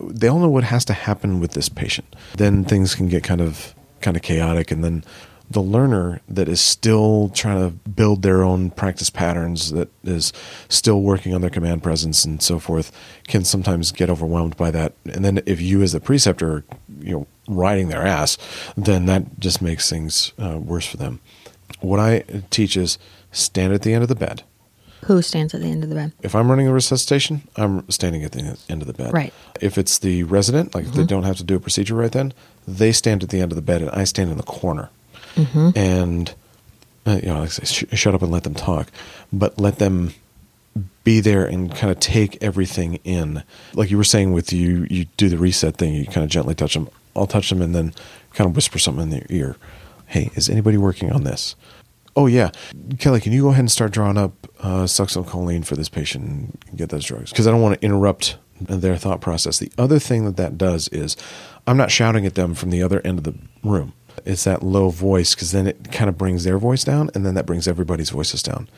They 0.00 0.28
all 0.28 0.38
know 0.38 0.50
what 0.50 0.64
has 0.64 0.84
to 0.86 0.92
happen 0.92 1.40
with 1.40 1.52
this 1.52 1.68
patient. 1.68 2.16
Then 2.36 2.64
things 2.64 2.94
can 2.94 3.08
get 3.08 3.22
kind 3.22 3.40
of 3.40 3.74
kind 4.00 4.16
of 4.16 4.22
chaotic, 4.22 4.70
and 4.70 4.84
then 4.84 5.04
The 5.48 5.62
learner 5.62 6.20
that 6.28 6.48
is 6.48 6.60
still 6.60 7.30
trying 7.34 7.58
to 7.58 7.88
build 7.88 8.22
their 8.22 8.42
own 8.42 8.70
practice 8.70 9.10
patterns, 9.10 9.70
that 9.72 9.88
is 10.02 10.32
still 10.68 11.02
working 11.02 11.34
on 11.34 11.40
their 11.40 11.50
command 11.50 11.82
presence 11.82 12.24
and 12.24 12.42
so 12.42 12.58
forth, 12.58 12.90
can 13.28 13.44
sometimes 13.44 13.92
get 13.92 14.10
overwhelmed 14.10 14.56
by 14.56 14.70
that. 14.72 14.94
And 15.04 15.24
then 15.24 15.42
if 15.46 15.60
you, 15.60 15.82
as 15.82 15.92
the 15.92 16.00
preceptor, 16.00 16.52
are, 16.52 16.64
you 17.00 17.12
know, 17.12 17.26
riding 17.48 17.88
their 17.88 18.04
ass, 18.04 18.38
then 18.76 19.06
that 19.06 19.38
just 19.38 19.62
makes 19.62 19.88
things 19.88 20.32
uh, 20.38 20.58
worse 20.58 20.86
for 20.86 20.96
them. 20.96 21.20
What 21.80 22.00
I 22.00 22.24
teach 22.50 22.76
is 22.76 22.98
stand 23.30 23.72
at 23.72 23.82
the 23.82 23.94
end 23.94 24.02
of 24.02 24.08
the 24.08 24.14
bed. 24.14 24.42
Who 25.04 25.22
stands 25.22 25.54
at 25.54 25.60
the 25.60 25.68
end 25.68 25.84
of 25.84 25.90
the 25.90 25.94
bed? 25.94 26.12
If 26.22 26.34
I'm 26.34 26.50
running 26.50 26.66
a 26.66 26.72
resuscitation, 26.72 27.42
I'm 27.54 27.88
standing 27.90 28.24
at 28.24 28.32
the 28.32 28.58
end 28.68 28.82
of 28.82 28.88
the 28.88 28.94
bed. 28.94 29.12
Right. 29.12 29.32
If 29.60 29.78
it's 29.78 29.98
the 29.98 30.24
resident, 30.24 30.74
like 30.74 30.86
if 30.86 30.94
they 30.94 31.04
don't 31.04 31.22
have 31.22 31.36
to 31.36 31.44
do 31.44 31.54
a 31.54 31.60
procedure 31.60 31.94
right 31.94 32.10
then, 32.10 32.32
they 32.66 32.90
stand 32.90 33.22
at 33.22 33.28
the 33.28 33.40
end 33.40 33.52
of 33.52 33.56
the 33.56 33.62
bed 33.62 33.82
and 33.82 33.90
I 33.90 34.02
stand 34.04 34.30
in 34.30 34.36
the 34.36 34.42
corner. 34.42 34.90
And, 35.76 36.34
uh, 37.06 37.20
you 37.22 37.28
know, 37.28 37.40
like 37.40 37.50
sh- 37.50 37.84
shut 37.92 38.14
up 38.14 38.22
and 38.22 38.32
let 38.32 38.44
them 38.44 38.54
talk, 38.54 38.88
but 39.32 39.58
let 39.60 39.78
them 39.78 40.14
be 41.04 41.20
there 41.20 41.46
and 41.46 41.74
kind 41.74 41.90
of 41.90 42.00
take 42.00 42.42
everything 42.42 42.98
in. 43.04 43.42
Like 43.74 43.90
you 43.90 43.96
were 43.96 44.04
saying 44.04 44.32
with 44.32 44.52
you, 44.52 44.86
you 44.90 45.06
do 45.16 45.28
the 45.28 45.38
reset 45.38 45.76
thing, 45.76 45.94
you 45.94 46.06
kind 46.06 46.24
of 46.24 46.30
gently 46.30 46.54
touch 46.54 46.74
them. 46.74 46.88
I'll 47.14 47.26
touch 47.26 47.48
them 47.48 47.62
and 47.62 47.74
then 47.74 47.94
kind 48.34 48.48
of 48.50 48.56
whisper 48.56 48.78
something 48.78 49.04
in 49.04 49.10
their 49.10 49.26
ear. 49.30 49.56
Hey, 50.06 50.30
is 50.34 50.48
anybody 50.50 50.76
working 50.76 51.10
on 51.12 51.24
this? 51.24 51.56
Oh 52.14 52.26
yeah, 52.26 52.50
Kelly, 52.98 53.20
can 53.20 53.32
you 53.32 53.42
go 53.42 53.48
ahead 53.48 53.60
and 53.60 53.70
start 53.70 53.92
drawing 53.92 54.16
up 54.16 54.32
uh, 54.60 54.84
succinylcholine 54.84 55.64
for 55.66 55.76
this 55.76 55.88
patient 55.88 56.58
and 56.68 56.78
get 56.78 56.88
those 56.88 57.04
drugs? 57.04 57.30
Because 57.30 57.46
I 57.46 57.50
don't 57.50 57.60
want 57.60 57.78
to 57.78 57.84
interrupt 57.84 58.38
their 58.60 58.96
thought 58.96 59.20
process. 59.20 59.58
The 59.58 59.70
other 59.76 59.98
thing 59.98 60.24
that 60.24 60.36
that 60.38 60.56
does 60.56 60.88
is, 60.88 61.16
I'm 61.66 61.76
not 61.76 61.90
shouting 61.90 62.24
at 62.24 62.34
them 62.34 62.54
from 62.54 62.70
the 62.70 62.82
other 62.82 63.02
end 63.04 63.18
of 63.18 63.24
the 63.24 63.34
room. 63.62 63.92
It's 64.24 64.44
that 64.44 64.62
low 64.62 64.90
voice 64.90 65.34
because 65.34 65.52
then 65.52 65.66
it 65.66 65.90
kind 65.92 66.08
of 66.08 66.16
brings 66.16 66.44
their 66.44 66.58
voice 66.58 66.84
down, 66.84 67.10
and 67.14 67.24
then 67.24 67.34
that 67.34 67.46
brings 67.46 67.68
everybody's 67.68 68.10
voices 68.10 68.42
down. 68.42 68.68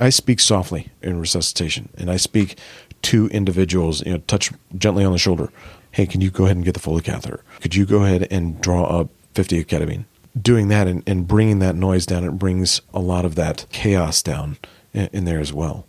I 0.00 0.10
speak 0.10 0.40
softly 0.40 0.90
in 1.02 1.18
resuscitation, 1.20 1.88
and 1.96 2.10
I 2.10 2.16
speak 2.16 2.58
to 3.02 3.26
individuals. 3.28 4.04
You 4.06 4.12
know, 4.12 4.18
touch 4.26 4.52
gently 4.76 5.04
on 5.04 5.12
the 5.12 5.18
shoulder. 5.18 5.50
Hey, 5.92 6.06
can 6.06 6.20
you 6.20 6.30
go 6.30 6.44
ahead 6.44 6.56
and 6.56 6.64
get 6.64 6.74
the 6.74 6.80
Foley 6.80 7.02
catheter? 7.02 7.42
Could 7.60 7.74
you 7.74 7.86
go 7.86 8.04
ahead 8.04 8.28
and 8.30 8.60
draw 8.60 8.84
up 8.84 9.08
50 9.34 9.60
of 9.60 9.66
ketamine? 9.66 10.04
Doing 10.40 10.68
that 10.68 10.86
and, 10.86 11.02
and 11.06 11.26
bringing 11.26 11.58
that 11.60 11.74
noise 11.74 12.06
down, 12.06 12.24
it 12.24 12.32
brings 12.32 12.80
a 12.94 13.00
lot 13.00 13.24
of 13.24 13.34
that 13.34 13.66
chaos 13.70 14.22
down 14.22 14.58
in, 14.92 15.08
in 15.12 15.24
there 15.24 15.40
as 15.40 15.52
well. 15.52 15.86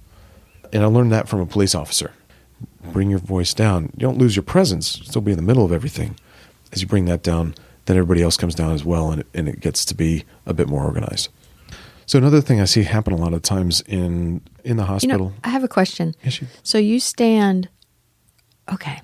And 0.72 0.84
I 0.84 0.88
learned 0.88 1.12
that 1.12 1.28
from 1.28 1.42
a 1.42 1.46
police 1.46 1.76
officer. 1.76 2.14
Bring 2.92 3.10
your 3.10 3.20
voice 3.20 3.54
down. 3.54 3.92
You 3.96 4.00
don't 4.00 4.18
lose 4.18 4.36
your 4.36 4.44
presence. 4.44 4.88
Still 4.88 5.22
be 5.22 5.32
in 5.32 5.38
the 5.38 5.44
middle 5.44 5.66
of 5.66 5.72
everything. 5.72 6.18
As 6.72 6.82
you 6.82 6.88
bring 6.88 7.06
that 7.06 7.24
down, 7.24 7.56
then 7.90 7.98
everybody 7.98 8.22
else 8.24 8.38
comes 8.38 8.56
down 8.56 8.72
as 8.72 8.86
well, 8.86 9.12
and 9.12 9.22
it, 9.22 9.28
and 9.34 9.50
it 9.50 9.60
gets 9.60 9.84
to 9.86 9.96
be 9.96 10.24
a 10.46 10.54
bit 10.54 10.68
more 10.70 10.84
organized. 10.86 11.30
So 12.06 12.18
another 12.18 12.42
thing 12.42 12.62
I 12.62 12.66
see 12.66 12.84
happen 12.84 13.14
a 13.14 13.18
lot 13.18 13.34
of 13.34 13.42
times 13.42 13.82
in 13.82 14.42
in 14.64 14.78
the 14.78 14.84
You 14.84 14.88
hospital. 14.88 15.30
know, 15.30 15.34
I 15.44 15.50
have 15.50 15.64
a 15.64 15.68
question. 15.68 16.16
Yes, 16.24 16.42
you- 16.42 16.48
So 16.64 16.78
you 16.78 17.00
stand, 17.00 17.70
okay, 18.72 19.02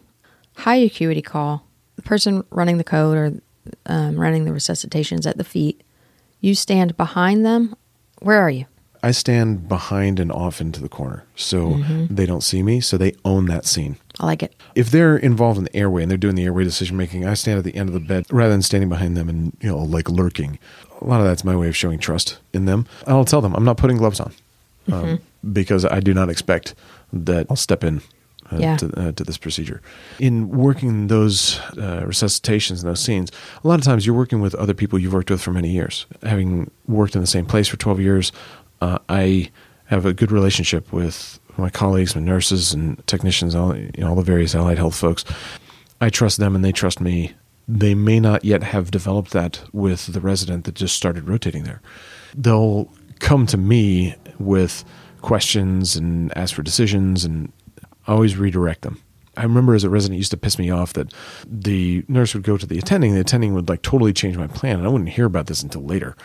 high 0.57 0.75
acuity 0.77 1.21
call. 1.21 1.65
The 1.97 2.01
person 2.01 2.43
running 2.49 2.77
the 2.77 2.83
code 2.83 3.17
or 3.17 3.33
um, 3.87 4.19
running 4.19 4.45
the 4.45 4.51
resuscitations 4.51 5.25
at 5.27 5.37
the 5.37 5.43
feet. 5.43 5.81
You 6.41 6.53
stand 6.55 6.95
behind 6.97 7.45
them. 7.45 7.75
Where 8.21 8.39
are 8.39 8.49
you? 8.51 8.65
I 9.07 9.11
stand 9.11 9.67
behind 9.67 10.19
and 10.19 10.31
off 10.31 10.59
into 10.61 10.81
the 10.81 10.89
corner, 10.89 11.23
so 11.35 11.57
Mm-hmm. 11.75 12.15
they 12.15 12.25
don't 12.25 12.41
see 12.41 12.61
me. 12.63 12.81
So 12.81 12.97
they 12.97 13.13
own 13.23 13.45
that 13.47 13.65
scene. 13.65 13.97
I 14.19 14.25
like 14.25 14.41
it. 14.43 14.55
If 14.75 14.89
they're 14.91 15.17
involved 15.17 15.57
in 15.57 15.65
the 15.65 15.75
airway 15.75 16.01
and 16.03 16.09
they're 16.09 16.17
doing 16.17 16.35
the 16.35 16.43
airway 16.45 16.63
decision 16.63 16.95
making, 16.97 17.25
I 17.25 17.33
stand 17.35 17.57
at 17.59 17.65
the 17.65 17.75
end 17.75 17.89
of 17.89 17.93
the 17.93 17.99
bed 17.99 18.25
rather 18.31 18.51
than 18.51 18.61
standing 18.61 18.89
behind 18.89 19.15
them 19.17 19.27
and 19.29 19.55
you 19.61 19.69
know 19.69 19.77
like 19.79 20.09
lurking. 20.09 20.57
A 21.01 21.05
lot 21.05 21.19
of 21.21 21.25
that's 21.27 21.43
my 21.43 21.55
way 21.55 21.67
of 21.67 21.75
showing 21.75 21.99
trust 21.99 22.37
in 22.53 22.65
them. 22.65 22.85
I'll 23.07 23.25
tell 23.25 23.41
them 23.41 23.53
I'm 23.55 23.65
not 23.65 23.77
putting 23.77 23.97
gloves 23.97 24.19
on 24.19 24.31
um, 24.91 25.19
because 25.53 25.83
I 25.85 25.99
do 25.99 26.13
not 26.13 26.29
expect 26.29 26.73
that 27.13 27.45
I'll 27.49 27.55
step 27.57 27.83
in. 27.83 28.01
Uh, 28.51 28.57
Yeah. 28.59 28.77
to, 28.77 28.85
uh, 29.01 29.11
to 29.13 29.23
this 29.23 29.39
procedure. 29.39 29.81
In 30.19 30.49
working 30.49 31.07
those 31.07 31.57
uh, 31.79 32.03
resuscitations 32.05 32.81
and 32.83 32.89
those 32.91 32.99
scenes, 33.01 33.31
a 33.63 33.67
lot 33.67 33.79
of 33.79 33.83
times 33.85 34.05
you're 34.05 34.15
working 34.15 34.39
with 34.39 34.53
other 34.53 34.75
people 34.75 34.99
you've 34.99 35.13
worked 35.13 35.31
with 35.31 35.41
for 35.41 35.51
many 35.51 35.71
years. 35.71 36.05
Having 36.21 36.69
worked 36.87 37.15
in 37.15 37.21
the 37.21 37.27
same 37.27 37.47
place 37.47 37.67
for 37.67 37.77
12 37.77 37.99
years, 38.01 38.31
uh, 38.81 38.99
I 39.09 39.51
have 39.85 40.05
a 40.05 40.13
good 40.13 40.31
relationship 40.31 40.91
with 40.91 41.39
my 41.57 41.69
colleagues, 41.69 42.15
my 42.15 42.21
nurses 42.21 42.73
and 42.73 43.05
technicians, 43.07 43.55
all, 43.55 43.75
you 43.75 43.91
know, 43.97 44.09
all 44.09 44.15
the 44.15 44.21
various 44.21 44.55
allied 44.55 44.77
health 44.77 44.95
folks. 44.95 45.23
I 46.01 46.09
trust 46.09 46.37
them 46.37 46.55
and 46.55 46.65
they 46.65 46.71
trust 46.71 46.99
me. 46.99 47.33
They 47.67 47.95
may 47.95 48.19
not 48.19 48.45
yet 48.45 48.63
have 48.63 48.91
developed 48.91 49.31
that 49.31 49.61
with 49.73 50.07
the 50.07 50.21
resident 50.21 50.65
that 50.65 50.75
just 50.75 50.95
started 50.95 51.27
rotating 51.27 51.63
there. 51.63 51.81
They'll 52.35 52.91
come 53.19 53.47
to 53.47 53.57
me 53.57 54.15
with 54.37 54.83
questions 55.21 55.95
and 55.95 56.35
ask 56.37 56.53
for 56.53 56.61
decisions, 56.61 57.25
and 57.25 57.51
I 58.05 58.11
always 58.13 58.37
redirect 58.37 58.81
them. 58.81 59.01
I 59.37 59.43
remember 59.43 59.73
as 59.73 59.83
a 59.83 59.89
resident 59.89 60.17
used 60.17 60.31
to 60.31 60.37
piss 60.37 60.59
me 60.59 60.69
off 60.69 60.93
that 60.93 61.13
the 61.45 62.05
nurse 62.07 62.33
would 62.33 62.43
go 62.43 62.57
to 62.57 62.65
the 62.65 62.77
attending, 62.77 63.13
the 63.13 63.21
attending 63.21 63.53
would 63.53 63.67
like 63.67 63.81
totally 63.81 64.13
change 64.13 64.37
my 64.37 64.47
plan, 64.47 64.77
and 64.77 64.85
I 64.85 64.89
wouldn't 64.89 65.09
hear 65.09 65.25
about 65.25 65.47
this 65.47 65.63
until 65.63 65.83
later. 65.83 66.15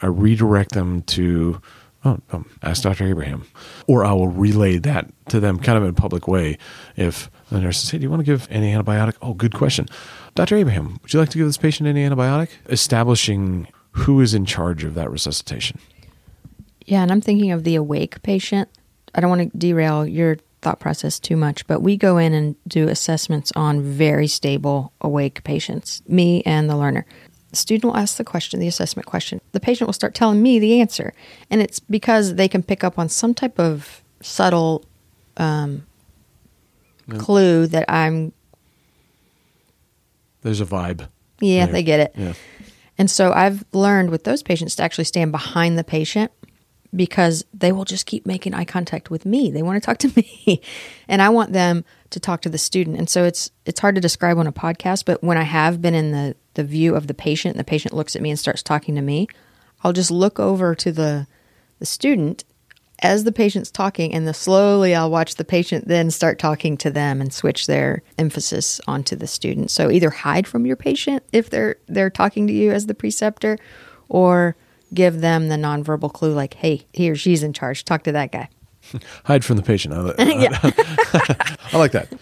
I 0.00 0.06
redirect 0.06 0.72
them 0.72 1.02
to 1.02 1.60
oh, 2.04 2.18
um, 2.32 2.48
ask 2.62 2.82
Dr. 2.82 3.06
Abraham, 3.06 3.46
or 3.86 4.04
I 4.04 4.12
will 4.12 4.28
relay 4.28 4.78
that 4.78 5.10
to 5.28 5.40
them 5.40 5.58
kind 5.58 5.78
of 5.78 5.84
in 5.84 5.90
a 5.90 5.94
public 5.94 6.28
way. 6.28 6.58
If 6.96 7.30
the 7.50 7.60
nurse 7.60 7.80
says, 7.80 7.90
"Hey, 7.90 7.98
do 7.98 8.02
you 8.02 8.10
want 8.10 8.20
to 8.20 8.24
give 8.24 8.48
any 8.50 8.72
antibiotic?" 8.72 9.14
Oh, 9.22 9.34
good 9.34 9.54
question, 9.54 9.86
Dr. 10.34 10.56
Abraham. 10.56 10.98
Would 11.02 11.12
you 11.12 11.20
like 11.20 11.30
to 11.30 11.38
give 11.38 11.46
this 11.46 11.58
patient 11.58 11.88
any 11.88 12.04
antibiotic? 12.04 12.48
Establishing 12.68 13.68
who 13.92 14.20
is 14.20 14.34
in 14.34 14.44
charge 14.44 14.84
of 14.84 14.94
that 14.94 15.10
resuscitation. 15.10 15.78
Yeah, 16.86 17.02
and 17.02 17.12
I'm 17.12 17.20
thinking 17.20 17.52
of 17.52 17.64
the 17.64 17.76
awake 17.76 18.22
patient. 18.22 18.68
I 19.14 19.20
don't 19.20 19.30
want 19.30 19.52
to 19.52 19.58
derail 19.58 20.06
your 20.06 20.38
thought 20.62 20.80
process 20.80 21.18
too 21.18 21.36
much, 21.36 21.66
but 21.66 21.80
we 21.80 21.96
go 21.96 22.18
in 22.18 22.32
and 22.32 22.56
do 22.66 22.88
assessments 22.88 23.52
on 23.54 23.82
very 23.82 24.26
stable 24.26 24.92
awake 25.00 25.44
patients, 25.44 26.02
me 26.06 26.42
and 26.44 26.70
the 26.70 26.76
learner. 26.76 27.04
The 27.52 27.56
student 27.56 27.84
will 27.92 27.96
ask 27.98 28.16
the 28.16 28.24
question, 28.24 28.58
the 28.60 28.66
assessment 28.66 29.06
question. 29.06 29.40
The 29.52 29.60
patient 29.60 29.86
will 29.86 29.92
start 29.92 30.14
telling 30.14 30.42
me 30.42 30.58
the 30.58 30.80
answer. 30.80 31.12
And 31.50 31.60
it's 31.60 31.78
because 31.80 32.34
they 32.36 32.48
can 32.48 32.62
pick 32.62 32.82
up 32.82 32.98
on 32.98 33.08
some 33.10 33.34
type 33.34 33.60
of 33.60 34.02
subtle 34.22 34.84
um, 35.36 35.86
clue 37.18 37.66
that 37.66 37.84
I'm, 37.90 38.32
There's 40.42 40.60
a 40.60 40.66
vibe. 40.66 41.08
yeah, 41.40 41.66
there. 41.66 41.72
they 41.74 41.82
get 41.82 42.00
it. 42.00 42.12
Yeah. 42.16 42.32
And 42.98 43.10
so 43.10 43.32
I've 43.32 43.64
learned 43.72 44.10
with 44.10 44.24
those 44.24 44.42
patients 44.42 44.74
to 44.76 44.82
actually 44.82 45.04
stand 45.04 45.30
behind 45.32 45.78
the 45.78 45.84
patient 45.84 46.30
because 46.94 47.44
they 47.54 47.72
will 47.72 47.84
just 47.84 48.06
keep 48.06 48.26
making 48.26 48.54
eye 48.54 48.64
contact 48.64 49.10
with 49.10 49.24
me. 49.24 49.50
They 49.50 49.62
want 49.62 49.82
to 49.82 49.84
talk 49.84 49.98
to 49.98 50.12
me. 50.16 50.60
and 51.08 51.20
I 51.22 51.28
want 51.30 51.52
them 51.52 51.84
to 52.10 52.20
talk 52.20 52.42
to 52.42 52.48
the 52.48 52.58
student. 52.58 52.98
And 52.98 53.08
so 53.08 53.24
it's 53.24 53.50
it's 53.66 53.80
hard 53.80 53.94
to 53.94 54.00
describe 54.00 54.38
on 54.38 54.46
a 54.46 54.52
podcast, 54.52 55.04
but 55.04 55.22
when 55.22 55.36
I 55.38 55.42
have 55.42 55.80
been 55.82 55.94
in 55.94 56.12
the 56.12 56.36
the 56.54 56.64
view 56.64 56.94
of 56.94 57.06
the 57.06 57.14
patient 57.14 57.54
and 57.54 57.60
the 57.60 57.68
patient 57.68 57.94
looks 57.94 58.14
at 58.16 58.22
me 58.22 58.30
and 58.30 58.38
starts 58.38 58.62
talking 58.62 58.94
to 58.94 59.02
me, 59.02 59.28
I'll 59.82 59.92
just 59.92 60.10
look 60.10 60.38
over 60.38 60.74
to 60.74 60.92
the 60.92 61.26
the 61.78 61.86
student 61.86 62.44
as 63.00 63.24
the 63.24 63.32
patient's 63.32 63.70
talking 63.70 64.14
and 64.14 64.28
the 64.28 64.34
slowly 64.34 64.94
I'll 64.94 65.10
watch 65.10 65.34
the 65.34 65.44
patient 65.44 65.88
then 65.88 66.10
start 66.10 66.38
talking 66.38 66.76
to 66.78 66.90
them 66.90 67.20
and 67.20 67.34
switch 67.34 67.66
their 67.66 68.02
emphasis 68.16 68.80
onto 68.86 69.16
the 69.16 69.26
student. 69.26 69.70
So 69.72 69.90
either 69.90 70.10
hide 70.10 70.46
from 70.46 70.64
your 70.64 70.76
patient 70.76 71.24
if 71.32 71.50
they're 71.50 71.76
they're 71.88 72.10
talking 72.10 72.46
to 72.46 72.52
you 72.52 72.70
as 72.70 72.86
the 72.86 72.94
preceptor 72.94 73.58
or 74.08 74.56
give 74.94 75.20
them 75.20 75.48
the 75.48 75.56
nonverbal 75.56 76.12
clue 76.12 76.32
like, 76.32 76.54
hey, 76.54 76.86
he 76.92 77.10
or 77.10 77.16
she's 77.16 77.42
in 77.42 77.52
charge. 77.52 77.84
Talk 77.84 78.04
to 78.04 78.12
that 78.12 78.30
guy. 78.30 78.48
hide 79.24 79.44
from 79.44 79.56
the 79.56 79.62
patient. 79.62 79.94
I, 79.94 80.00
li- 80.00 80.14
I 80.18 81.78
like 81.78 81.92
that. 81.92 82.12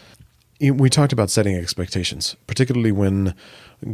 We 0.60 0.90
talked 0.90 1.12
about 1.12 1.30
setting 1.30 1.56
expectations, 1.56 2.36
particularly 2.46 2.92
when 2.92 3.34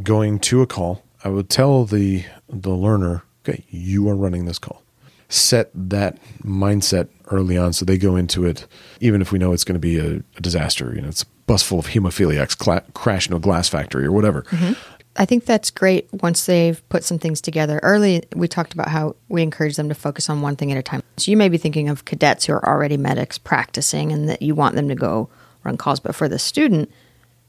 going 0.03 0.41
to 0.41 0.63
a 0.63 0.67
call. 0.67 1.03
I 1.23 1.29
would 1.29 1.49
tell 1.49 1.85
the 1.85 2.25
the 2.49 2.75
learner, 2.75 3.23
"Okay, 3.47 3.65
you 3.71 4.09
are 4.09 4.17
running 4.17 4.47
this 4.47 4.59
call." 4.59 4.83
Set 5.29 5.71
that 5.75 6.19
mindset 6.45 7.09
early 7.31 7.57
on, 7.57 7.73
so 7.73 7.85
they 7.85 7.99
go 7.99 8.15
into 8.15 8.45
it, 8.45 8.67
even 9.01 9.21
if 9.21 9.33
we 9.33 9.39
know 9.39 9.53
it's 9.53 9.65
going 9.65 9.75
to 9.75 9.81
be 9.81 9.99
a, 9.99 10.23
a 10.37 10.41
disaster. 10.41 10.93
You 10.95 11.03
know, 11.03 11.09
it's 11.09 11.23
a 11.23 11.27
bus 11.47 11.63
full 11.63 11.79
of 11.79 11.89
hemophiliacs 11.89 12.57
cla- 12.57 12.85
crash 12.95 13.27
into 13.27 13.37
a 13.37 13.41
glass 13.41 13.69
factory 13.69 14.05
or 14.05 14.13
whatever. 14.13 14.43
Mm-hmm. 14.43 14.73
I 15.19 15.25
think 15.25 15.45
that's 15.45 15.71
great 15.71 16.09
once 16.13 16.47
they've 16.47 16.87
put 16.89 17.03
some 17.03 17.19
things 17.19 17.41
together. 17.41 17.81
Early, 17.83 18.25
we 18.35 18.49
talked 18.49 18.75
about 18.75 18.89
how 18.89 19.17
we 19.29 19.43
encourage 19.43 19.77
them 19.77 19.89
to 19.89 19.95
focus 19.95 20.29
on 20.29 20.43
one 20.43 20.57
thing 20.57 20.71
at 20.73 20.79
a 20.79 20.83
time. 20.83 21.03
So 21.17 21.31
you 21.31 21.37
may 21.37 21.49
be 21.49 21.59
thinking 21.59 21.89
of 21.89 22.05
cadets 22.05 22.45
who 22.45 22.53
are 22.53 22.69
already 22.69 22.97
medics 22.97 23.39
practicing 23.39 24.13
and 24.13 24.29
that 24.29 24.43
you 24.43 24.55
want 24.55 24.75
them 24.75 24.89
to 24.89 24.95
go 24.95 25.31
run 25.67 25.77
calls. 25.77 26.01
But 26.01 26.15
for 26.15 26.29
the 26.29 26.39
student, 26.39 26.91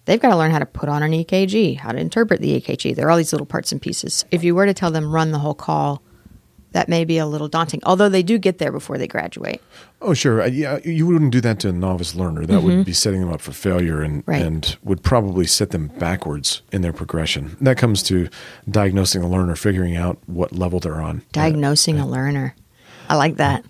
they've 0.06 0.20
got 0.20 0.30
to 0.30 0.38
learn 0.38 0.52
how 0.52 0.60
to 0.60 0.66
put 0.66 0.90
on 0.90 1.04
an 1.04 1.12
EKG, 1.12 1.78
how 1.78 1.92
to 1.94 1.98
interpret 2.00 2.42
the 2.42 2.60
EKG. 2.60 2.96
There 2.96 3.08
are 3.08 3.12
all 3.12 3.18
these 3.18 3.32
little 3.32 3.48
parts 3.48 3.72
and 3.72 3.82
pieces. 3.82 4.26
If 4.32 4.44
you 4.44 4.54
were 4.56 4.66
to 4.66 4.74
tell 4.74 4.92
them 4.92 5.12
run 5.12 5.32
the 5.32 5.40
whole 5.40 5.54
call, 5.54 6.02
that 6.74 6.90
may 6.90 7.06
be 7.06 7.18
a 7.18 7.26
little 7.26 7.48
daunting. 7.48 7.80
Although 7.86 8.10
they 8.10 8.22
do 8.22 8.38
get 8.38 8.58
there 8.58 8.74
before 8.74 8.98
they 8.98 9.08
graduate. 9.08 9.62
Oh, 10.02 10.14
sure. 10.14 10.42
Uh, 10.42 10.48
yeah, 10.48 10.80
you 10.84 11.08
wouldn't 11.08 11.32
do 11.32 11.40
that 11.42 11.60
to 11.62 11.70
a 11.70 11.72
novice 11.72 12.14
learner. 12.14 12.46
That 12.46 12.62
would 12.62 12.86
be 12.86 12.94
setting 12.94 13.22
them 13.22 13.32
up 13.32 13.40
for 13.42 13.54
failure 13.54 14.02
and, 14.02 14.22
Mm-hmm. 14.26 14.32
Right. 14.32 14.42
and 14.42 14.78
would 14.84 15.02
probably 15.02 15.46
set 15.48 15.72
them 15.72 15.88
backwards 15.98 16.62
in 16.74 16.82
their 16.82 16.92
progression. 16.94 17.56
That 17.62 17.78
comes 17.78 18.04
to 18.04 18.28
diagnosing 18.70 19.24
a 19.24 19.30
learner, 19.30 19.56
figuring 19.56 19.96
out 19.96 20.20
what 20.28 20.52
level 20.52 20.80
they're 20.80 21.02
on, 21.02 21.24
Diagnosing 21.32 22.00
a 22.00 22.08
learner. 22.08 22.54
I 23.10 23.16
like 23.16 23.38
that. 23.38 23.64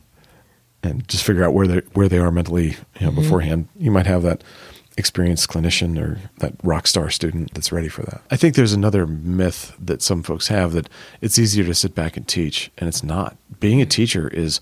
And 0.88 1.08
just 1.08 1.24
figure 1.24 1.44
out 1.44 1.54
where 1.54 1.68
they 1.68 1.78
where 1.94 2.10
they 2.10 2.18
are 2.18 2.32
mentally 2.32 2.70
you 2.70 2.76
know, 3.02 3.12
mm-hmm. 3.12 3.22
beforehand. 3.22 3.68
You 3.78 3.92
might 3.92 4.08
have 4.08 4.24
that 4.24 4.44
experienced 4.98 5.48
clinician 5.48 6.02
or 6.02 6.20
that 6.40 6.54
rock 6.64 6.88
star 6.88 7.10
student 7.10 7.54
that's 7.54 7.72
ready 7.72 7.88
for 7.88 8.02
that. 8.04 8.22
I 8.32 8.36
think 8.36 8.56
there's 8.56 8.74
another 8.74 9.06
myth 9.06 9.76
that 9.80 10.02
some 10.02 10.24
folks 10.24 10.48
have 10.48 10.74
that 10.74 10.90
it's 11.22 11.38
easier 11.38 11.64
to 11.66 11.76
sit 11.76 11.94
back 11.94 12.18
and 12.18 12.28
teach, 12.28 12.72
and 12.78 12.88
it's 12.88 13.04
not. 13.04 13.38
Being 13.60 13.82
a 13.82 13.86
teacher 13.86 14.28
is 14.30 14.60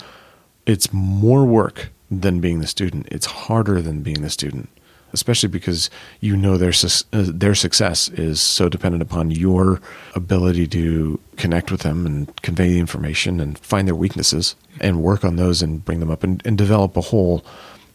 it's 0.66 0.92
more 0.92 1.46
work 1.46 1.92
than 2.12 2.42
being 2.42 2.60
the 2.60 2.68
student. 2.68 3.08
It's 3.12 3.26
harder 3.26 3.82
than 3.82 4.02
being 4.02 4.22
the 4.22 4.30
student, 4.30 4.70
especially 5.16 5.50
because 5.50 5.90
you 6.20 6.36
know 6.36 6.58
their 6.58 6.74
sus- 6.74 7.06
uh, 7.14 7.26
their 7.26 7.56
success 7.56 8.10
is 8.10 8.40
so 8.42 8.70
dependent 8.70 9.02
upon 9.02 9.32
your 9.32 9.82
ability 10.14 10.68
to 10.68 11.20
connect 11.38 11.72
with 11.72 11.82
them 11.82 12.06
and 12.06 12.18
convey 12.44 12.70
the 12.70 12.80
information 12.80 13.40
and 13.40 13.58
find 13.58 13.88
their 13.88 13.96
weaknesses 13.96 14.56
and 14.82 15.02
work 15.02 15.24
on 15.24 15.38
those 15.38 15.62
and 15.64 15.84
bring 15.86 16.00
them 16.02 16.12
up 16.12 16.24
and, 16.24 16.42
and 16.46 16.58
develop 16.58 16.96
a 16.98 17.02
whole 17.02 17.44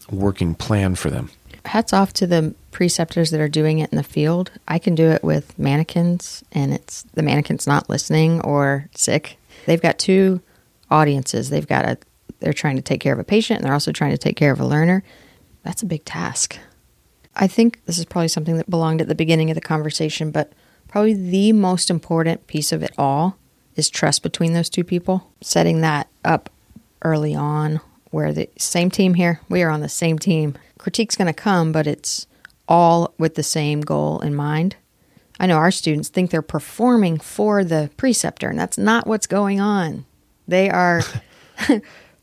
working 0.09 0.55
plan 0.55 0.95
for 0.95 1.09
them. 1.09 1.29
hats 1.65 1.93
off 1.93 2.11
to 2.11 2.25
the 2.27 2.53
preceptors 2.71 3.29
that 3.31 3.39
are 3.39 3.47
doing 3.49 3.79
it 3.79 3.91
in 3.91 3.97
the 3.97 4.03
field. 4.03 4.51
I 4.67 4.79
can 4.79 4.95
do 4.95 5.09
it 5.09 5.23
with 5.23 5.57
mannequins, 5.59 6.43
and 6.51 6.73
it's 6.73 7.03
the 7.13 7.23
mannequin's 7.23 7.67
not 7.67 7.89
listening 7.89 8.41
or 8.41 8.89
sick. 8.95 9.37
They've 9.67 9.81
got 9.81 9.99
two 9.99 10.41
audiences. 10.89 11.49
They've 11.49 11.67
got 11.67 11.85
a 11.85 11.97
they're 12.39 12.53
trying 12.53 12.75
to 12.75 12.81
take 12.81 12.99
care 12.99 13.13
of 13.13 13.19
a 13.19 13.23
patient, 13.23 13.59
and 13.59 13.65
they're 13.65 13.73
also 13.73 13.91
trying 13.91 14.11
to 14.11 14.17
take 14.17 14.35
care 14.35 14.51
of 14.51 14.59
a 14.59 14.65
learner. 14.65 15.03
That's 15.63 15.83
a 15.83 15.85
big 15.85 16.03
task. 16.05 16.57
I 17.35 17.47
think 17.47 17.83
this 17.85 17.97
is 17.97 18.05
probably 18.05 18.27
something 18.27 18.57
that 18.57 18.69
belonged 18.69 19.01
at 19.01 19.07
the 19.07 19.15
beginning 19.15 19.49
of 19.49 19.55
the 19.55 19.61
conversation, 19.61 20.31
but 20.31 20.53
probably 20.87 21.13
the 21.13 21.53
most 21.53 21.89
important 21.89 22.47
piece 22.47 22.71
of 22.71 22.83
it 22.83 22.91
all 22.97 23.37
is 23.75 23.89
trust 23.89 24.23
between 24.23 24.53
those 24.53 24.69
two 24.69 24.83
people. 24.83 25.29
Setting 25.41 25.81
that 25.81 26.07
up 26.25 26.49
early 27.03 27.33
on, 27.33 27.79
where 28.11 28.33
the 28.33 28.49
same 28.57 28.91
team 28.91 29.13
here, 29.13 29.39
we 29.49 29.63
are 29.63 29.69
on 29.69 29.81
the 29.81 29.89
same 29.89 30.19
team. 30.19 30.57
Critique's 30.77 31.15
going 31.15 31.27
to 31.27 31.33
come, 31.33 31.71
but 31.71 31.87
it's 31.87 32.27
all 32.67 33.13
with 33.17 33.35
the 33.35 33.43
same 33.43 33.81
goal 33.81 34.19
in 34.19 34.35
mind. 34.35 34.75
I 35.39 35.47
know 35.47 35.57
our 35.57 35.71
students 35.71 36.09
think 36.09 36.29
they're 36.29 36.41
performing 36.41 37.19
for 37.19 37.63
the 37.63 37.89
preceptor, 37.97 38.49
and 38.49 38.59
that's 38.59 38.77
not 38.77 39.07
what's 39.07 39.27
going 39.27 39.59
on. 39.59 40.05
They 40.47 40.69
are 40.69 41.01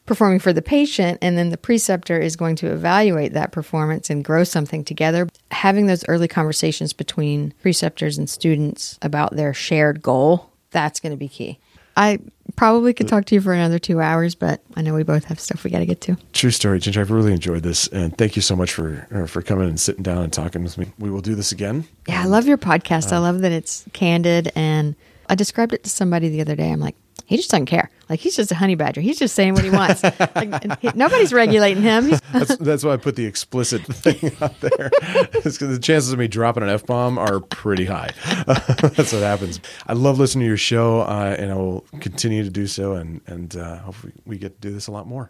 performing 0.09 0.41
for 0.41 0.53
the 0.53 0.63
patient, 0.63 1.19
and 1.23 1.39
then 1.39 1.51
the 1.51 1.57
preceptor 1.57 2.19
is 2.19 2.35
going 2.35 2.57
to 2.57 2.73
evaluate 2.73 3.35
that 3.35 3.53
performance 3.53 4.11
and 4.11 4.25
grow 4.25 4.43
something 4.43 4.83
together. 4.83 5.29
Having 5.53 5.87
those 5.87 6.05
early 6.09 6.27
conversations 6.27 6.93
between 6.93 7.55
preceptors 7.63 8.19
and 8.19 8.29
students 8.29 8.99
about 9.03 9.37
their 9.37 9.55
shared 9.55 10.03
goal, 10.03 10.51
that's 10.71 10.99
going 10.99 11.13
to 11.13 11.17
be 11.17 11.29
key. 11.29 11.59
I 11.97 12.21
probably 12.55 12.95
could 12.95 13.09
talk 13.09 13.25
to 13.27 13.35
you 13.35 13.41
for 13.41 13.53
another 13.53 13.81
two 13.81 14.01
hours, 14.01 14.37
but 14.37 14.63
I 14.77 14.83
know 14.83 14.95
we 14.95 15.03
both 15.03 15.25
have 15.25 15.41
stuff 15.41 15.65
we 15.65 15.71
got 15.71 15.81
to 15.81 15.87
get 15.87 16.01
to. 16.03 16.17
True 16.33 16.53
story, 16.53 16.79
Ginger. 16.79 17.01
I've 17.01 17.11
really 17.11 17.33
enjoyed 17.33 17.65
this, 17.65 17.89
and 17.89 18.17
thank 18.17 18.37
you 18.37 18.43
so 18.43 18.55
much 18.55 18.73
for 18.73 19.07
uh, 19.13 19.27
for 19.27 19.43
coming 19.43 19.69
and 19.69 19.81
sitting 19.81 20.05
down 20.05 20.23
and 20.23 20.33
talking 20.33 20.63
with 20.63 20.79
me. 20.79 20.93
We 21.01 21.11
will 21.11 21.21
do 21.21 21.35
this 21.35 21.51
again. 21.51 21.89
Yeah, 22.07 22.23
I 22.23 22.27
love 22.27 22.47
your 22.47 22.57
podcast. 22.57 23.13
I 23.13 23.19
love 23.19 23.41
that 23.41 23.51
it's 23.51 23.85
candid. 23.93 24.53
And 24.55 24.95
I 25.29 25.35
described 25.35 25.73
it 25.73 25.85
to 25.85 25.91
somebody 25.91 26.29
the 26.29 26.41
other 26.41 26.57
day. 26.57 26.71
I'm 26.71 26.81
like, 26.81 26.97
he 27.27 27.37
just 27.37 27.51
doesn't 27.51 27.67
care. 27.67 27.91
Like, 28.09 28.21
he's 28.21 28.35
just 28.37 28.51
a 28.51 28.55
honey 28.55 28.75
badger. 28.75 29.03
He's 29.03 29.19
just 29.19 29.35
saying 29.35 29.53
what 29.53 29.63
he 29.63 29.69
wants. 29.69 30.03
like, 30.03 30.81
he- 30.81 30.91
nobody's 30.95 31.31
regulating 31.33 31.83
him. 31.83 32.11
That's, 32.33 32.57
that's 32.57 32.85
why 32.85 32.93
I 32.95 32.97
put 32.97 33.17
the 33.17 33.27
explicit 33.27 33.83
thing 33.87 34.33
out 34.41 34.59
there. 34.61 34.91
The 35.33 35.79
chances 35.83 36.11
of 36.13 36.19
me 36.19 36.27
dropping 36.29 36.63
an 36.63 36.71
f 36.71 36.87
bomb 36.87 37.19
are 37.19 37.41
pretty 37.41 37.85
high. 37.85 38.11
that's 38.47 39.13
what 39.13 39.23
happens. 39.23 39.61
I 39.87 39.93
love 39.93 40.19
listening 40.19 40.45
to 40.45 40.47
your 40.47 40.57
show, 40.57 41.01
uh, 41.03 41.37
and 41.39 41.51
I 41.53 41.55
will 41.57 41.85
continue 42.01 42.45
to 42.45 42.51
do 42.51 42.67
so. 42.67 42.95
And 42.95 43.21
and 43.27 43.55
uh, 43.57 43.79
hopefully 43.79 44.13
we 44.25 44.39
get 44.39 44.61
to 44.61 44.69
do 44.69 44.73
this 44.73 44.87
a 44.87 44.93
lot 44.93 45.07
more. 45.07 45.29